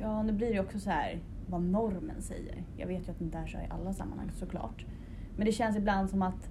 Ja 0.00 0.22
nu 0.22 0.32
blir 0.32 0.52
det 0.52 0.60
också 0.60 0.78
så 0.78 0.90
här 0.90 1.20
vad 1.46 1.62
normen 1.62 2.22
säger. 2.22 2.62
Jag 2.76 2.86
vet 2.86 3.08
ju 3.08 3.12
att 3.12 3.18
det 3.18 3.24
inte 3.24 3.38
är 3.38 3.46
så 3.46 3.58
i 3.58 3.68
alla 3.70 3.92
sammanhang 3.92 4.30
såklart. 4.32 4.86
Men 5.36 5.46
det 5.46 5.52
känns 5.52 5.76
ibland 5.76 6.10
som 6.10 6.22
att 6.22 6.48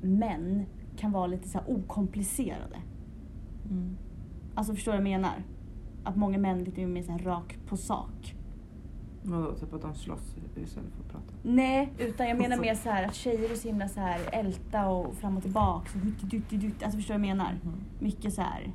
män 0.00 0.66
kan 0.96 1.12
vara 1.12 1.26
lite 1.26 1.48
så 1.48 1.58
här 1.58 1.70
okomplicerade. 1.70 2.78
Mm. 3.70 3.96
Alltså 4.54 4.74
förstår 4.74 4.92
du 4.92 4.98
vad 4.98 5.06
jag 5.06 5.10
menar? 5.20 5.34
Att 6.04 6.16
många 6.16 6.38
män 6.38 6.64
lite 6.64 6.86
mer 6.86 7.02
så 7.02 7.12
här 7.12 7.18
rak 7.18 7.58
på 7.68 7.76
sak. 7.76 8.34
Vadå, 9.22 9.54
typ 9.54 9.72
att 9.72 9.82
de 9.82 9.94
slåss 9.94 10.36
istället 10.56 10.92
för 10.92 11.00
att 11.00 11.08
prata? 11.08 11.34
Nej, 11.42 11.92
utan 11.98 12.28
jag 12.28 12.38
menar 12.38 12.56
mer 12.60 12.74
så 12.74 12.90
här 12.90 13.06
att 13.06 13.14
tjejer 13.14 13.50
är 13.50 13.54
så 13.54 13.68
himla 13.68 13.88
så 13.88 14.00
här 14.00 14.20
älta 14.32 14.88
och 14.88 15.14
fram 15.14 15.36
och 15.36 15.42
tillbaka. 15.42 15.90
Så 15.90 15.98
hutti, 15.98 16.26
dutti, 16.26 16.56
dutti. 16.56 16.84
Alltså 16.84 16.98
förstår 16.98 17.14
du 17.14 17.20
vad 17.20 17.28
jag 17.28 17.36
menar? 17.36 17.58
Mhm. 17.64 17.74
Mycket 17.98 18.34
så 18.34 18.42
här. 18.42 18.72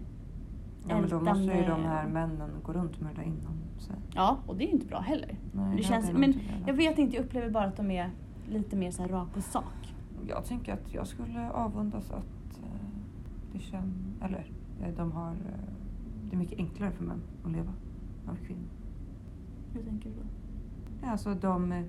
Ja 0.87 0.99
men 1.01 1.09
då 1.09 1.19
måste 1.19 1.43
ju 1.43 1.65
de 1.65 1.83
här 1.83 2.07
männen 2.07 2.49
gå 2.63 2.73
runt 2.73 3.01
med 3.01 3.15
det 3.15 3.23
inom 3.23 3.57
sig. 3.79 3.95
Ja, 4.13 4.37
och 4.47 4.55
det 4.55 4.63
är 4.63 4.67
ju 4.67 4.73
inte 4.73 4.85
bra 4.87 4.99
heller. 4.99 5.35
Nej, 5.51 5.77
det 5.77 5.83
känns, 5.83 6.11
men 6.11 6.33
jag 6.67 6.73
vet 6.73 6.97
inte, 6.97 7.15
jag 7.15 7.25
upplever 7.25 7.49
bara 7.49 7.65
att 7.65 7.77
de 7.77 7.91
är 7.91 8.09
lite 8.49 8.75
mer 8.75 8.91
så 8.91 9.01
här 9.01 9.09
rak 9.09 9.33
på 9.33 9.41
sak. 9.41 9.93
Jag 10.27 10.45
tänker 10.45 10.73
att 10.73 10.93
jag 10.93 11.07
skulle 11.07 11.51
avundas 11.51 12.11
att 12.11 12.57
eh, 12.63 12.87
det 13.53 13.59
känns, 13.59 13.95
eller 14.21 14.51
eh, 14.83 14.95
de 14.95 15.11
har, 15.11 15.31
eh, 15.31 15.78
det 16.29 16.35
är 16.35 16.37
mycket 16.37 16.59
enklare 16.59 16.91
för 16.91 17.03
män 17.03 17.21
att 17.45 17.51
leva 17.51 17.73
än 18.27 18.35
för 18.35 18.45
kvinnor. 18.45 18.69
Hur 19.73 19.83
tänker 19.83 20.09
du 20.09 20.15
då? 20.15 21.07
Alltså 21.07 21.33
de, 21.35 21.83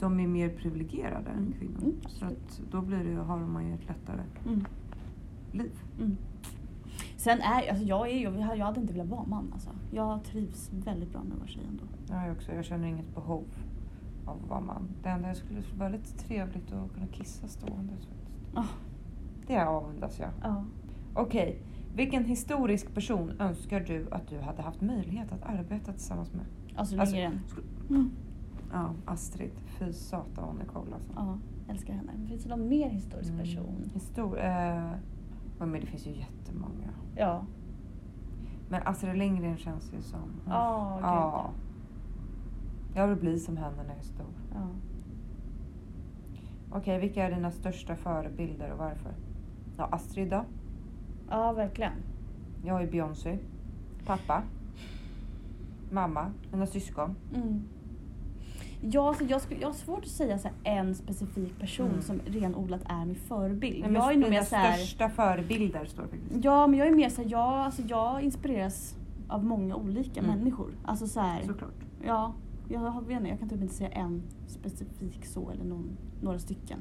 de 0.00 0.20
är 0.20 0.26
mer 0.26 0.48
privilegierade 0.48 1.30
Mm. 1.30 1.44
än 1.46 1.52
kvinnor. 1.52 1.78
Mm, 1.82 1.94
så 2.08 2.24
att 2.24 2.60
då 2.70 2.80
blir 2.80 3.04
det, 3.04 3.14
har 3.22 3.36
man 3.38 3.66
ju 3.66 3.74
ett 3.74 3.88
lättare 3.88 4.22
Mm. 4.46 4.64
liv. 5.52 5.72
Mm. 5.98 6.16
Sen 7.16 7.38
är 7.40 7.70
alltså 7.70 7.84
jag 7.84 8.08
är 8.10 8.14
ju, 8.18 8.38
jag 8.56 8.66
hade 8.66 8.80
inte 8.80 8.92
velat 8.92 9.08
vara 9.08 9.26
man 9.26 9.50
alltså. 9.52 9.70
Jag 9.90 10.24
trivs 10.24 10.70
väldigt 10.72 11.12
bra 11.12 11.22
med 11.22 11.32
att 11.32 11.38
vara 11.38 11.48
tjej 11.48 11.62
ändå. 11.68 11.84
Jag 12.08 12.32
också, 12.36 12.52
jag 12.52 12.64
känner 12.64 12.88
inget 12.88 13.14
behov 13.14 13.44
av 14.26 14.36
att 14.42 14.48
vara 14.50 14.60
man. 14.60 14.88
Det 15.02 15.08
enda 15.08 15.28
jag 15.28 15.36
skulle 15.36 15.62
vara 15.78 15.88
lite 15.88 16.12
trevligt 16.18 16.72
att 16.72 16.92
kunna 16.94 17.06
kissa 17.06 17.48
stående. 17.48 17.92
Ah, 18.54 18.64
Det 19.46 19.64
avundas 19.66 20.18
jag. 20.18 20.30
ja. 20.42 20.64
Okej, 21.14 21.58
vilken 21.94 22.24
historisk 22.24 22.94
person 22.94 23.32
önskar 23.40 23.80
du 23.80 24.06
att 24.10 24.28
du 24.28 24.38
hade 24.40 24.62
haft 24.62 24.80
möjlighet 24.80 25.32
att 25.32 25.42
arbeta 25.42 25.92
tillsammans 25.92 26.32
med? 26.32 26.44
Alltså, 26.76 27.00
Alltså, 27.00 27.16
den. 27.16 27.40
skulle- 27.46 27.66
Mm. 27.90 28.10
Ja, 28.72 28.90
Astrid. 29.04 29.50
Fy 29.66 29.92
satan 29.92 30.44
hon 30.44 30.60
är 30.60 30.64
cool 30.64 30.92
alltså. 30.94 31.12
Ja, 31.16 31.38
älskar 31.68 31.92
henne. 31.94 32.12
Men 32.18 32.26
Finns 32.28 32.42
det 32.42 32.48
någon 32.48 32.68
mer 32.68 32.88
historisk 32.90 33.30
Mm. 33.30 33.40
person? 33.44 33.90
Histor 33.94 34.38
eh, 34.38 34.90
men 35.58 35.72
det 35.72 35.86
finns 35.86 36.06
ju 36.06 36.10
jättemånga. 36.16 36.88
Ja. 37.16 37.44
Men 38.68 38.82
Astrid 38.86 39.16
Lindgren 39.18 39.56
känns 39.56 39.92
ju 39.94 40.02
som... 40.02 40.30
Ja, 40.46 40.92
gud, 40.96 41.04
ja. 41.04 41.50
Jag 42.94 43.08
vill 43.08 43.16
bli 43.16 43.38
som 43.38 43.56
henne 43.56 43.76
när 43.76 43.88
jag 43.88 43.98
är 43.98 44.02
stor. 44.02 44.26
ja. 44.54 44.66
Okej, 46.72 47.00
vilka 47.00 47.24
är 47.26 47.30
dina 47.34 47.50
största 47.50 47.96
förebilder 47.96 48.72
och 48.72 48.78
varför? 48.78 49.12
Ja, 49.76 49.84
Astrid 49.84 50.30
då. 50.30 50.44
Ja, 51.30 51.52
verkligen. 51.52 51.92
Jag 52.64 52.82
är 52.82 52.90
Beyoncé. 52.90 53.38
Pappa. 54.06 54.42
Mamma. 55.92 56.30
Mina 56.52 56.66
syskon. 56.66 57.14
Mm. 57.34 57.62
Ja, 58.82 59.08
alltså 59.08 59.24
jag, 59.24 59.40
skulle, 59.40 59.60
jag 59.60 59.68
har 59.68 59.72
svårt 59.74 59.98
att 60.04 60.06
säga 60.10 60.38
så 60.38 60.48
en 60.64 60.94
specifik 60.94 61.58
person 61.58 61.88
Mm. 61.88 62.02
som 62.02 62.20
renodlat 62.26 62.80
är 62.84 63.04
min 63.04 63.14
förebild. 63.14 63.80
Nej, 63.80 63.90
men 63.90 64.02
jag 64.02 64.12
är 64.12 64.16
nog 64.18 64.30
mer 64.30 64.42
så 64.42 64.56
här, 64.56 64.76
största 64.76 65.08
förebilder 65.08 65.84
står 65.84 66.02
det 66.02 66.08
faktiskt. 66.08 66.44
Ja, 66.44 66.66
men 66.66 66.78
jag 66.78 66.88
är 66.88 66.94
mer 66.94 67.08
så 67.08 67.22
här, 67.22 67.30
jag, 67.30 67.40
alltså 67.42 67.82
jag 67.82 68.22
inspireras 68.22 68.96
av 69.28 69.44
många 69.44 69.76
olika 69.76 70.20
Mm. 70.20 70.38
människor. 70.38 70.70
Alltså 70.84 71.06
så 71.06 71.20
här, 71.20 71.42
Såklart. 71.46 71.84
ja, 72.06 72.32
jag, 72.68 72.80
har- 72.80 73.02
vet 73.02 73.16
inte, 73.18 73.28
jag 73.28 73.38
kan 73.38 73.48
typ 73.48 73.60
inte 73.62 73.74
säga 73.74 73.90
en 73.90 74.22
specifik 74.46 75.26
så 75.26 75.50
eller 75.50 75.64
någon, 75.64 75.88
några 76.22 76.38
stycken. 76.38 76.78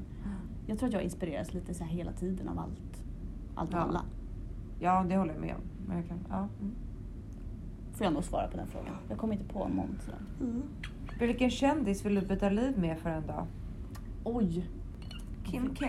Jag 0.68 0.80
tror 0.80 0.88
att 0.88 0.94
jag 0.94 1.04
inspireras 1.04 1.54
lite 1.54 1.74
så 1.74 1.84
här 1.84 1.92
hela 1.92 2.12
tiden 2.12 2.48
av 2.50 2.60
allt. 2.60 3.04
Allt 3.56 3.74
och 3.74 3.80
Ja. 3.80 3.84
alla. 3.84 4.02
Ja, 4.80 5.06
det 5.10 5.18
håller 5.18 5.34
jag 5.34 5.42
med 5.42 5.56
om. 5.56 5.62
Men 5.88 5.98
jag 5.98 6.08
kan, 6.08 6.20
ja. 6.30 6.38
mm. 6.38 6.76
Får 7.94 8.06
jag 8.06 8.14
nog 8.14 8.24
svara 8.24 8.48
på 8.48 8.58
den 8.58 8.68
frågan. 8.68 8.96
Jag 9.10 9.18
kommer 9.18 9.34
inte 9.34 9.54
på 9.54 9.68
någon 9.68 10.00
sådär. 10.06 10.20
Vilken 11.20 11.50
kändis 11.50 12.06
vill 12.06 12.16
du 12.16 12.22
byta 12.22 12.50
liv 12.50 12.80
med 12.80 13.00
för 13.00 13.10
en 13.10 13.28
dag? 13.28 13.48
Oj! 14.24 14.70
Kim 15.46 15.76
K. 15.76 15.86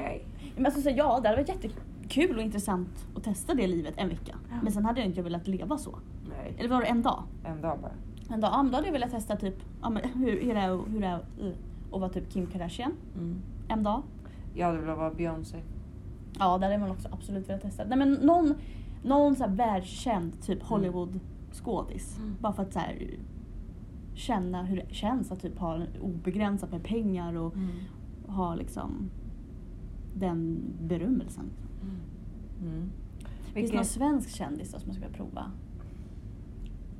Men 0.56 0.66
alltså, 0.66 0.82
så 0.82 0.90
ja, 0.90 1.20
det 1.20 1.28
hade 1.28 1.42
varit 1.42 1.48
jättekul 1.48 2.36
och 2.36 2.42
intressant 2.42 3.06
att 3.16 3.24
testa 3.24 3.54
det 3.54 3.66
livet 3.66 3.94
en 3.96 4.08
vecka. 4.08 4.34
Ja. 4.50 4.56
Men 4.62 4.72
sen 4.72 4.84
hade 4.84 5.00
jag 5.00 5.06
inte 5.06 5.22
velat 5.22 5.46
leva 5.46 5.78
så. 5.78 5.98
Nej. 6.28 6.54
Eller 6.58 6.68
var 6.68 6.80
det 6.80 6.86
en 6.86 7.02
dag? 7.02 7.22
En 7.44 7.60
dag 7.60 7.78
bara. 7.80 7.92
En 8.34 8.40
dag, 8.40 8.50
ja, 8.52 8.62
men 8.62 8.72
då 8.72 8.76
hade 8.76 8.88
jag 8.88 8.92
velat 8.92 9.10
testa 9.10 9.36
typ 9.36 9.54
ja, 9.82 9.90
men 9.90 10.02
hur, 10.14 10.42
hur 10.42 10.54
det 10.54 10.60
är, 10.60 10.90
hur 10.90 11.00
det 11.00 11.06
är 11.06 11.14
eh, 11.40 11.52
att 11.92 12.00
vara 12.00 12.10
typ 12.10 12.32
Kim 12.32 12.46
Kardashian. 12.46 12.92
Mm. 13.14 13.42
En 13.68 13.82
dag. 13.82 14.02
Jag 14.54 14.66
hade 14.66 14.78
velat 14.78 14.98
vara 14.98 15.10
Beyoncé. 15.10 15.60
Ja, 16.38 16.58
där 16.58 16.66
hade 16.66 16.78
man 16.78 16.90
också 16.90 17.08
absolut 17.12 17.48
velat 17.48 17.62
testa. 17.62 17.84
Nej 17.84 17.98
men 17.98 18.12
någon, 18.12 18.54
någon 19.02 19.36
så 19.36 19.44
här 19.44 19.54
världskänd 19.54 20.42
typ 20.42 20.62
Hollywood 20.62 21.20
skådis. 21.52 22.18
Mm. 22.18 22.36
Bara 22.40 22.52
för 22.52 22.62
att 22.62 22.72
så 22.72 22.78
här, 22.78 23.10
känna 24.14 24.62
hur 24.62 24.76
det 24.76 24.94
känns 24.94 25.32
att 25.32 25.40
typ 25.40 25.58
ha 25.58 25.78
obegränsat 26.00 26.70
med 26.70 26.84
pengar 26.84 27.34
och 27.34 27.54
ha 28.26 28.54
liksom 28.54 29.10
den 30.14 30.62
berömmelsen. 30.80 31.44
Mm. 32.62 32.80
Finns 32.80 33.54
det 33.54 33.60
Vilken, 33.60 33.76
någon 33.76 33.84
svensk 33.84 34.30
kändis 34.30 34.72
då 34.72 34.78
som 34.78 34.88
jag 34.88 34.96
skulle 34.96 35.12
prova? 35.12 35.50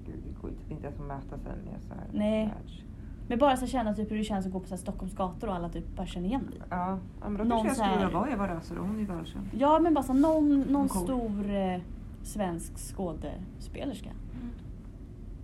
gud, 0.07 0.23
det 0.27 0.41
går 0.43 0.49
typ 0.49 0.71
inte 0.71 0.87
ens 0.87 1.01
att 1.01 1.07
mäta 1.07 1.39
sig 1.39 1.53
med 1.65 1.83
så 1.83 1.95
här 1.95 2.07
Nej. 2.13 2.47
världs- 2.47 2.85
Men 3.31 3.38
bara 3.38 3.57
så 3.57 3.66
känna 3.66 3.95
typ 3.95 4.11
hur 4.11 4.16
det 4.19 4.25
känns 4.25 4.47
att 4.47 4.53
gå 4.53 4.61
på 4.61 4.66
så 4.66 4.75
här 4.75 4.81
Stockholms 4.81 5.14
gator 5.14 5.49
och 5.49 5.55
alla 5.55 5.69
typ 5.69 5.97
bara 5.97 6.07
känner 6.07 6.27
igen 6.29 6.47
dig. 6.51 6.61
Ja, 6.71 6.99
men 7.23 7.37
då 7.37 7.45
kanske 7.45 7.66
jag 7.69 7.77
skulle 7.77 7.93
vilja 7.93 8.11
vara 8.11 8.31
Eva 8.31 8.49
Röse 8.55 8.75
då, 8.75 8.81
hon 8.83 8.95
är 8.97 9.01
ju 9.01 9.07
världskänd. 9.07 9.47
Ja 9.59 9.79
men 9.79 9.95
bara 9.95 10.05
så 10.05 10.12
här, 10.12 10.21
någon, 10.21 10.61
någon 10.61 10.88
Cool. 10.88 11.03
stor 11.05 11.51
eh, 11.55 11.81
svensk 12.23 12.79
skådespelerska. 12.79 14.11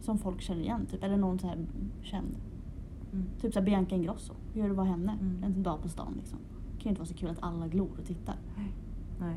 Som 0.01 0.19
folk 0.19 0.41
känner 0.41 0.61
igen 0.61 0.87
typ. 0.87 1.05
Eller 1.05 1.17
någon 1.17 1.39
så 1.39 1.47
här 1.47 1.59
känd. 2.03 2.37
Mm. 3.13 3.27
Typ 3.41 3.53
så 3.53 3.59
här 3.59 3.67
Bianca 3.67 3.95
Ingrosso. 3.95 4.33
Hur 4.55 4.63
det 4.63 4.71
att 4.71 4.77
vara 4.77 4.87
henne 4.87 5.13
Mm. 5.21 5.43
en 5.45 5.63
dag 5.63 5.83
på 5.83 5.89
stan 5.89 6.15
liksom. 6.17 6.39
Det 6.73 6.83
kan 6.83 6.85
ju 6.85 6.89
inte 6.91 7.01
vara 7.01 7.09
så 7.09 7.15
kul 7.15 7.31
att 7.31 7.43
alla 7.43 7.69
glor 7.69 7.91
och 7.99 8.05
tittar. 8.07 8.35
Nej. 9.21 9.37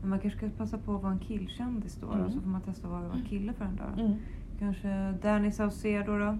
Men 0.00 0.10
man 0.10 0.18
kanske 0.18 0.38
ska 0.38 0.48
passa 0.58 0.78
på 0.78 0.94
att 0.96 1.02
vara 1.02 1.12
en 1.12 1.18
killkändis 1.18 1.98
då, 2.00 2.12
Mm. 2.12 2.26
och 2.26 2.32
så 2.32 2.40
får 2.40 2.48
man 2.48 2.60
testa 2.60 2.86
att 2.86 2.92
vara 2.92 3.12
en 3.12 3.24
kille 3.24 3.52
för 3.52 3.64
en 3.64 3.76
dag. 3.76 3.98
Mm. 4.00 4.12
Kanske 4.58 5.14
Danny 5.22 5.50
Saucedo 5.52 6.18
då? 6.18 6.38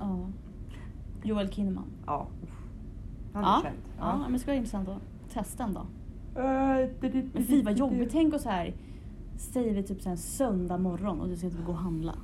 Ja. 0.00 0.18
Joel 1.22 1.48
Kinnaman. 1.52 1.84
Ja. 2.06 2.26
Han 3.32 3.44
är 3.44 3.48
Ja. 3.48 3.60
känd. 3.62 3.76
Ja. 3.98 4.18
men 4.18 4.32
det 4.32 4.38
ska 4.38 4.50
vara 4.50 4.56
intressant 4.56 4.88
att 4.88 4.98
testa 5.32 5.64
en 5.64 5.72
dag. 5.74 5.86
Äh, 6.36 6.88
Men 7.34 7.44
fy 7.46 7.62
vad 7.62 7.78
jobbigt. 7.78 8.08
Tänk 8.12 8.40
så 8.40 8.48
här. 8.48 8.74
Säger 9.36 9.74
vi 9.74 9.82
typ 9.82 10.02
så 10.02 10.08
här 10.08 10.16
söndag 10.16 10.78
morgon 10.78 11.20
och 11.20 11.28
du 11.28 11.36
ska 11.36 11.50
typ 11.50 11.64
gå 11.66 11.72
och 11.72 11.78
handla. 11.78 12.14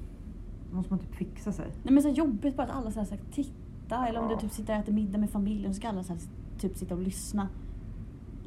Då 0.70 0.76
måste 0.76 0.92
man 0.92 0.98
typ 0.98 1.14
fixa 1.14 1.52
sig. 1.52 1.66
Nej 1.82 1.94
men 1.94 2.02
så 2.02 2.08
jobbigt 2.08 2.56
bara 2.56 2.66
att 2.66 2.72
alla 2.76 2.90
så 2.90 2.98
här, 3.00 3.06
så 3.06 3.14
här 3.14 3.22
titta. 3.32 4.08
Eller 4.08 4.20
om 4.20 4.28
du 4.28 4.34
Ja. 4.34 4.40
typ 4.40 4.50
sitter 4.52 4.74
och 4.74 4.78
äter 4.80 4.92
middag 4.92 5.18
med 5.18 5.30
familjen 5.30 5.74
så 5.74 5.78
ska 5.80 5.88
alla 5.88 6.02
så 6.02 6.12
här, 6.12 6.20
typ 6.58 6.76
sitta 6.76 6.94
och 6.94 7.00
lyssna 7.02 7.48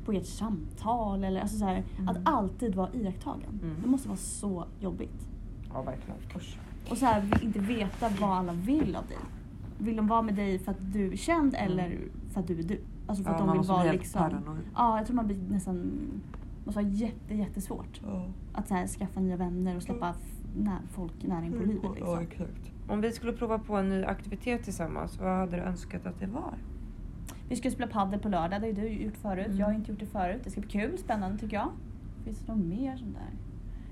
på 0.06 0.12
ert 0.12 0.26
samtal. 0.26 1.24
Eller 1.24 1.42
alltså 1.42 1.58
så 1.58 1.66
här, 1.66 1.84
Mm. 1.98 2.08
att 2.10 2.18
alltid 2.26 2.76
vara 2.76 2.90
iakttagen. 2.94 3.60
Mm. 3.64 3.76
Det 3.84 3.88
måste 3.90 4.08
vara 4.08 4.18
så 4.18 4.66
jobbigt. 4.80 5.28
Ja, 5.74 5.82
verkligen. 5.82 6.20
Usch. 6.36 6.60
Och 6.90 6.98
så 6.98 7.06
här, 7.06 7.44
inte 7.44 7.60
veta 7.60 8.10
vad 8.20 8.38
alla 8.38 8.54
vill 8.54 8.96
av 8.96 9.08
dig. 9.08 9.18
Vill 9.78 9.96
de 9.96 10.08
vara 10.08 10.22
med 10.22 10.36
dig 10.36 10.60
för 10.60 10.72
att 10.72 10.94
du 10.94 11.12
är 11.12 11.16
känd 11.16 11.56
eller 11.58 12.00
för 12.34 12.40
att 12.40 12.48
du 12.48 12.60
är 12.60 12.64
du? 12.64 12.80
Alltså 13.08 13.24
för 13.24 13.32
Mm. 13.32 13.32
Ja, 13.32 13.32
att 13.32 13.38
de 13.40 13.48
man 13.48 13.58
vill 13.58 13.68
vara 13.68 13.92
liksom... 13.92 14.22
paranoid. 14.22 14.66
Ja, 14.76 14.98
jag 14.98 15.06
tror 15.06 15.16
man 15.16 15.28
blir 15.28 15.38
nästan... 15.50 15.92
måste 16.66 16.82
vara 16.82 16.92
jätte, 16.92 17.36
jättesvårt. 17.36 18.02
Att 18.54 18.68
så 18.68 18.74
här, 18.74 18.88
skaffa 18.88 19.20
nya 19.20 19.38
vänner 19.38 19.76
och 19.76 19.84
släppa 19.84 20.16
när, 20.58 20.80
folk 20.92 21.14
nära 21.24 21.46
in 21.46 21.52
på 21.52 21.64
livet. 21.64 21.92
Liksom. 21.96 22.20
exakt. 22.20 22.72
Om 22.88 23.02
vi 23.02 23.12
skulle 23.12 23.34
prova 23.34 23.60
på 23.60 23.76
en 23.76 23.90
ny 23.90 24.04
aktivitet 24.04 24.64
tillsammans, 24.64 25.20
vad 25.20 25.38
hade 25.38 25.56
du 25.56 25.62
önskat 25.62 26.06
att 26.06 26.20
det 26.20 26.28
var? 26.28 26.54
Vi 27.50 27.56
ska 27.56 27.72
spela 27.72 27.88
padel 27.88 28.20
på 28.20 28.30
lördag, 28.30 28.62
det 28.62 28.68
har 28.68 28.88
ju 28.88 28.98
du 28.98 29.04
gjort 29.04 29.18
förut. 29.18 29.46
Mm. 29.46 29.58
Jag 29.58 29.66
har 29.66 29.74
inte 29.74 29.92
gjort 29.92 30.00
det 30.00 30.06
förut. 30.06 30.42
Det 30.44 30.52
ska 30.52 30.62
bli 30.62 30.70
kul, 30.70 30.98
spännande 30.98 31.38
tycker 31.38 31.58
jag. 31.58 31.70
Finns 32.24 32.40
det 32.40 32.52
något 32.52 32.66
mer 32.66 32.98
sånt 32.98 33.16
där? 33.16 33.49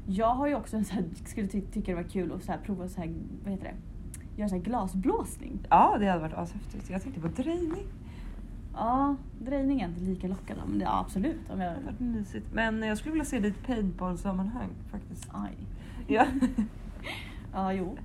Jag 0.10 0.34
har 0.36 0.48
ju 0.48 0.56
också 0.56 0.84
så 0.84 0.94
här, 0.94 1.04
skulle 1.26 1.48
ty- 1.48 1.62
tycka 1.62 1.92
det 1.92 1.96
var 1.96 2.10
kul 2.10 2.32
att 2.32 2.44
så 2.44 2.52
här, 2.52 2.60
prova 2.60 2.88
så 2.90 3.02
här, 3.02 3.14
vad 3.44 3.52
heter 3.54 3.66
det? 3.66 3.74
Göra 4.40 4.50
så 4.50 4.56
här 4.56 4.62
glasblåsning. 4.62 5.60
Ja, 5.70 5.98
det 6.00 6.08
hade 6.08 6.22
varit 6.22 6.34
ashäftigt. 6.34 6.90
Jag 6.90 7.02
tänkte 7.02 7.22
på 7.22 7.28
drejning. 7.28 7.86
Ja, 8.74 9.16
drejning 9.40 9.82
är 9.82 9.88
inte 9.88 10.02
lika 10.02 10.28
lockande 10.28 10.62
men 10.68 10.80
det, 10.80 10.86
ja, 10.86 11.00
absolut. 11.00 11.50
Om 11.50 11.60
Det 11.60 11.66
jag, 11.66 11.72
hade 11.72 11.86
varit 11.86 12.00
mysigt. 12.00 12.46
Men 12.54 12.82
jag 12.84 12.98
skulle 12.98 13.12
vilja 13.12 13.26
se 13.26 13.40
det 13.40 13.48
i 13.48 13.52
ett 13.52 13.68
paintball-sammanhang 13.68 14.70
faktiskt. 14.92 15.30
aj. 15.34 15.52
Ja. 16.08 16.26
Ja, 17.54 17.74
jo. 17.74 17.98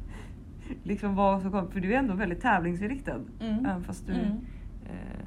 liksom 0.83 1.15
vad 1.15 1.43
som 1.43 1.51
kommer. 1.51 1.71
För 1.71 1.81
du 1.81 1.95
är 1.95 1.99
ändå 1.99 2.15
väldigt 2.15 2.41
tävlingsinriktad. 2.41 3.17
Mm. 3.41 3.67
Även 3.67 3.83
fast 3.85 4.07
du... 4.07 4.12
Mm. 4.12 4.27
Eh, 4.85 5.25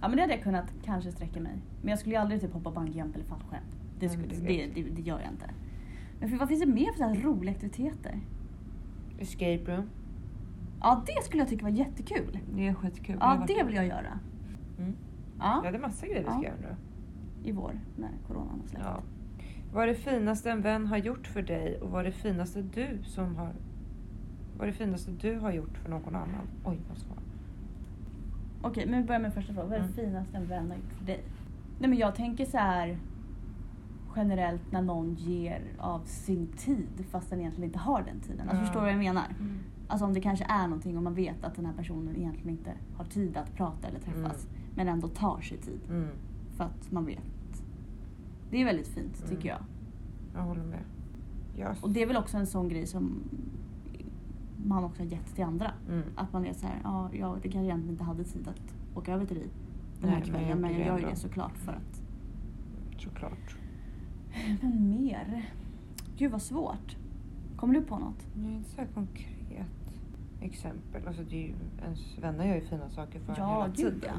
Ja 0.00 0.08
men 0.08 0.16
det 0.16 0.22
hade 0.22 0.34
jag 0.34 0.42
kunnat 0.42 0.72
kanske 0.84 1.12
sträcka 1.12 1.40
mig. 1.40 1.52
Men 1.80 1.90
jag 1.90 1.98
skulle 1.98 2.14
ju 2.14 2.20
aldrig 2.20 2.40
typ 2.40 2.52
hoppa 2.52 2.70
bungyjump 2.70 3.14
eller 3.14 3.24
fallskärm. 3.24 3.62
Det, 4.00 4.08
skulle, 4.08 4.26
det, 4.28 4.40
det 4.46 4.70
det, 4.74 4.90
det, 4.96 5.02
gör 5.02 5.20
jag 5.20 5.32
inte. 5.32 5.46
Men 6.20 6.28
för, 6.28 6.36
vad 6.36 6.48
finns 6.48 6.60
det 6.60 6.66
mer 6.66 6.92
för 6.92 6.98
så 6.98 7.04
här 7.04 7.14
roliga 7.22 7.50
aktiviteter? 7.54 8.20
escape 9.18 9.64
room. 9.76 9.84
Ja 10.80 11.02
det 11.06 11.24
skulle 11.24 11.42
jag 11.42 11.48
tycka 11.48 11.64
var 11.64 11.70
jättekul. 11.70 12.38
Det 12.56 12.66
är 12.68 12.74
skitkul. 12.74 13.16
Ja 13.20 13.44
det 13.46 13.62
vill 13.64 13.74
jag 13.74 13.86
göra. 13.86 14.18
Mm. 14.78 14.92
Ja, 15.38 15.60
det 15.62 15.68
är 15.68 15.78
massa 15.78 16.06
grejer 16.06 16.20
vi 16.24 16.30
ska 16.30 16.34
Ja. 16.42 16.42
göra 16.42 16.56
nu. 17.42 17.48
i 17.48 17.52
vår 17.52 17.80
när 17.96 18.10
coronan 18.28 18.60
har 18.60 18.68
släppt. 18.68 18.84
Ja. 18.84 19.00
Vad 19.72 19.82
är 19.82 19.86
det 19.86 19.94
finaste 19.94 20.50
en 20.50 20.62
vän 20.62 20.86
har 20.86 20.96
gjort 20.96 21.26
för 21.26 21.42
dig 21.42 21.80
och 21.80 21.90
vad 21.90 22.00
är 22.00 22.04
det 22.04 22.12
finaste 22.12 22.62
du 22.62 22.98
som 23.02 23.36
har... 23.36 23.52
Vad 24.58 24.68
är 24.68 24.72
det 24.72 24.78
finaste 24.78 25.10
du 25.10 25.38
har 25.38 25.52
gjort 25.52 25.78
för 25.78 25.90
någon 25.90 26.14
annan? 26.16 26.46
Oj, 26.64 26.78
vad 26.88 26.98
svårt. 26.98 27.18
Okej, 28.62 28.86
men 28.86 29.00
vi 29.00 29.06
börjar 29.06 29.20
med 29.20 29.34
första 29.34 29.52
frågan. 29.54 29.70
Vad 29.70 29.78
är 29.78 29.82
det 29.82 30.00
Mm. 30.02 30.06
finaste 30.06 30.36
en 30.36 30.46
vän 30.46 30.68
har 30.70 30.76
gjort 30.76 30.92
för 30.98 31.04
dig? 31.06 31.20
Nej 31.78 31.90
men 31.90 31.98
jag 31.98 32.14
tänker 32.14 32.44
så 32.44 32.58
här 32.58 32.98
generellt 34.16 34.72
när 34.72 34.82
någon 34.82 35.14
ger 35.14 35.62
av 35.78 36.00
sin 36.04 36.46
tid 36.46 37.04
fast 37.10 37.30
den 37.30 37.40
egentligen 37.40 37.68
inte 37.68 37.78
har 37.78 38.02
den 38.02 38.20
tiden. 38.20 38.40
Alltså 38.48 38.56
Ja. 38.56 38.64
förstår 38.64 38.80
du 38.80 38.84
vad 38.86 38.92
jag 38.94 38.98
menar? 38.98 39.24
Mm. 39.40 39.58
Alltså 39.88 40.04
om 40.06 40.12
det 40.12 40.20
kanske 40.20 40.44
är 40.44 40.62
någonting 40.62 40.96
och 40.96 41.02
man 41.02 41.14
vet 41.14 41.44
att 41.44 41.54
den 41.56 41.66
här 41.66 41.72
personen 41.72 42.16
egentligen 42.16 42.50
inte 42.50 42.72
har 42.96 43.04
tid 43.04 43.36
att 43.36 43.54
prata 43.54 43.88
eller 43.88 43.98
träffas. 44.00 44.46
Men 44.74 44.88
ändå 44.88 45.08
tar 45.08 45.40
sig 45.40 45.58
tid 45.58 45.80
Mm. 45.90 46.08
för 46.56 46.64
att 46.64 46.90
man 46.92 47.04
vet. 47.06 47.22
Det 48.50 48.60
är 48.60 48.64
väldigt 48.64 48.88
fint 48.88 49.18
Mm. 49.24 49.36
tycker 49.36 49.48
jag. 49.48 49.58
Jag 50.34 50.42
håller 50.42 50.64
med. 50.64 50.78
Jag... 51.56 51.76
Och 51.80 51.90
det 51.90 52.02
är 52.02 52.06
väl 52.06 52.16
också 52.16 52.36
en 52.36 52.46
sån 52.46 52.68
grej 52.68 52.86
som 52.86 53.20
man 54.64 54.84
också 54.84 55.02
har 55.02 55.06
gett 55.10 55.34
till 55.34 55.44
andra. 55.44 55.70
Mm. 55.88 56.02
Att 56.16 56.32
man 56.32 56.46
är 56.46 56.52
så 56.52 56.66
här, 56.66 56.80
ja, 56.84 57.08
jag 57.12 57.36
det 57.42 57.48
kanske 57.48 57.64
egentligen 57.66 57.90
inte 57.92 58.04
hade 58.04 58.24
tid 58.24 58.48
att 58.48 58.74
åka 58.98 59.12
över 59.14 59.26
till 59.26 59.36
dig 59.36 59.48
den 60.00 60.10
här 60.10 60.18
Nej, 60.20 60.30
men 60.32 60.40
jag 60.40 60.46
kvällen. 60.48 60.60
Men 60.60 60.86
jag 60.86 61.00
gör 61.00 61.10
det 61.10 61.16
såklart 61.16 61.58
för 61.58 61.72
att. 61.72 62.02
Såklart. 62.98 63.56
Men 64.60 64.90
mer? 64.90 65.50
Gud 66.18 66.32
vad 66.32 66.42
svårt. 66.42 66.96
Kommer 67.56 67.74
du 67.74 67.82
på 67.82 67.98
något? 67.98 68.26
Det 68.34 68.48
är 68.48 68.52
inte 68.52 68.70
så 68.70 68.80
här 68.80 68.88
konkret 68.94 69.66
exempel. 70.40 71.06
Alltså 71.06 71.22
det 71.22 71.36
är 71.36 71.46
ju, 71.48 71.54
ens 71.84 72.18
vänner 72.18 72.46
gör 72.46 72.54
ju 72.54 72.60
fina 72.60 72.90
saker 72.90 73.20
för 73.20 73.34
Ja, 73.38 73.52
hela 73.62 73.66
gud 73.68 73.76
tiden. 73.76 74.00
ja. 74.02 74.12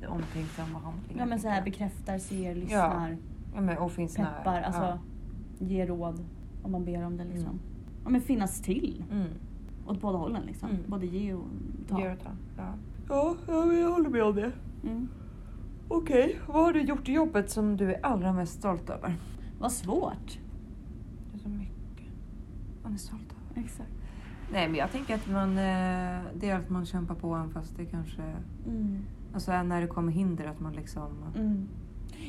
Det 0.00 0.04
är 0.06 0.10
omtänksamma 0.10 0.78
handlingar. 0.78 1.18
Ja 1.22 1.26
men 1.26 1.40
så 1.40 1.48
här 1.48 1.62
bekräftar, 1.64 2.18
ser, 2.18 2.48
jag. 2.48 2.56
lyssnar, 2.56 3.16
Ja, 3.54 3.60
men, 3.60 3.78
och 3.78 3.92
finns 3.92 4.16
peppar. 4.16 4.52
nära. 4.52 4.64
Alltså 4.64 4.98
ger 5.58 5.86
råd 5.86 6.24
om 6.62 6.72
man 6.72 6.84
ber 6.84 7.04
om 7.06 7.16
det 7.16 7.24
liksom. 7.24 7.48
Mm. 7.50 7.58
Ja 8.04 8.10
men 8.10 8.20
finnas 8.20 8.60
till. 8.62 9.04
Ja. 9.10 9.14
Mm. 9.16 9.28
Åt 9.86 10.00
båda 10.00 10.18
hållen 10.18 10.42
liksom. 10.46 10.68
Mm. 10.70 10.82
Både 10.86 11.06
ge 11.06 11.34
och 11.34 11.44
ta. 11.88 12.00
Ge 12.00 12.12
och 12.12 12.18
ta. 12.18 12.30
Ja. 12.56 12.72
Ja, 13.08 13.34
ja, 13.48 13.72
jag 13.72 13.92
håller 13.92 14.10
med 14.10 14.22
om 14.22 14.34
det. 14.34 14.52
Mm. 14.84 15.08
Okej, 15.88 16.40
vad 16.48 16.64
har 16.64 16.72
du 16.72 16.82
gjort 16.82 17.08
i 17.08 17.12
jobbet 17.12 17.50
som 17.50 17.76
du 17.76 17.94
är 17.94 18.06
allra 18.06 18.32
mest 18.32 18.58
stolt 18.58 18.90
över? 18.90 19.14
Vad 19.58 19.72
svårt. 19.72 20.38
Det 21.32 21.36
är 21.36 21.38
så 21.42 21.48
mycket 21.48 22.06
man 22.82 22.92
är 22.92 22.96
stolt 22.98 23.22
över. 23.50 23.64
Exakt. 23.66 23.90
Nej 24.52 24.68
men 24.68 24.76
jag 24.78 24.90
tänker 24.92 25.14
att 25.14 25.28
man, 25.30 25.50
eh, 25.50 26.20
det 26.34 26.50
är 26.50 26.56
att 26.56 26.70
man 26.70 26.86
kämpar 26.86 27.14
på 27.14 27.34
även 27.36 27.50
fast 27.50 27.76
det 27.76 27.84
kanske, 27.84 28.22
Mm. 28.66 28.98
alltså 29.34 29.62
när 29.62 29.80
det 29.80 29.86
kommer 29.86 30.12
hinder 30.12 30.44
att 30.46 30.60
man 30.60 30.72
liksom 30.72 31.08
Mm. 31.36 31.68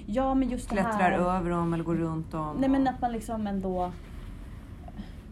Ja 0.05 0.33
men 0.35 0.49
just 0.49 0.69
det 0.69 0.75
klättrar 0.75 0.91
här. 1.11 1.11
över 1.11 1.49
dem 1.49 1.73
eller 1.73 1.83
går 1.83 1.95
runt 1.95 2.31
dem. 2.31 2.55
Nej 2.59 2.69
men 2.69 2.81
och- 2.81 2.87
att 2.89 3.01
man 3.01 3.11
liksom 3.11 3.47
ändå... 3.47 3.91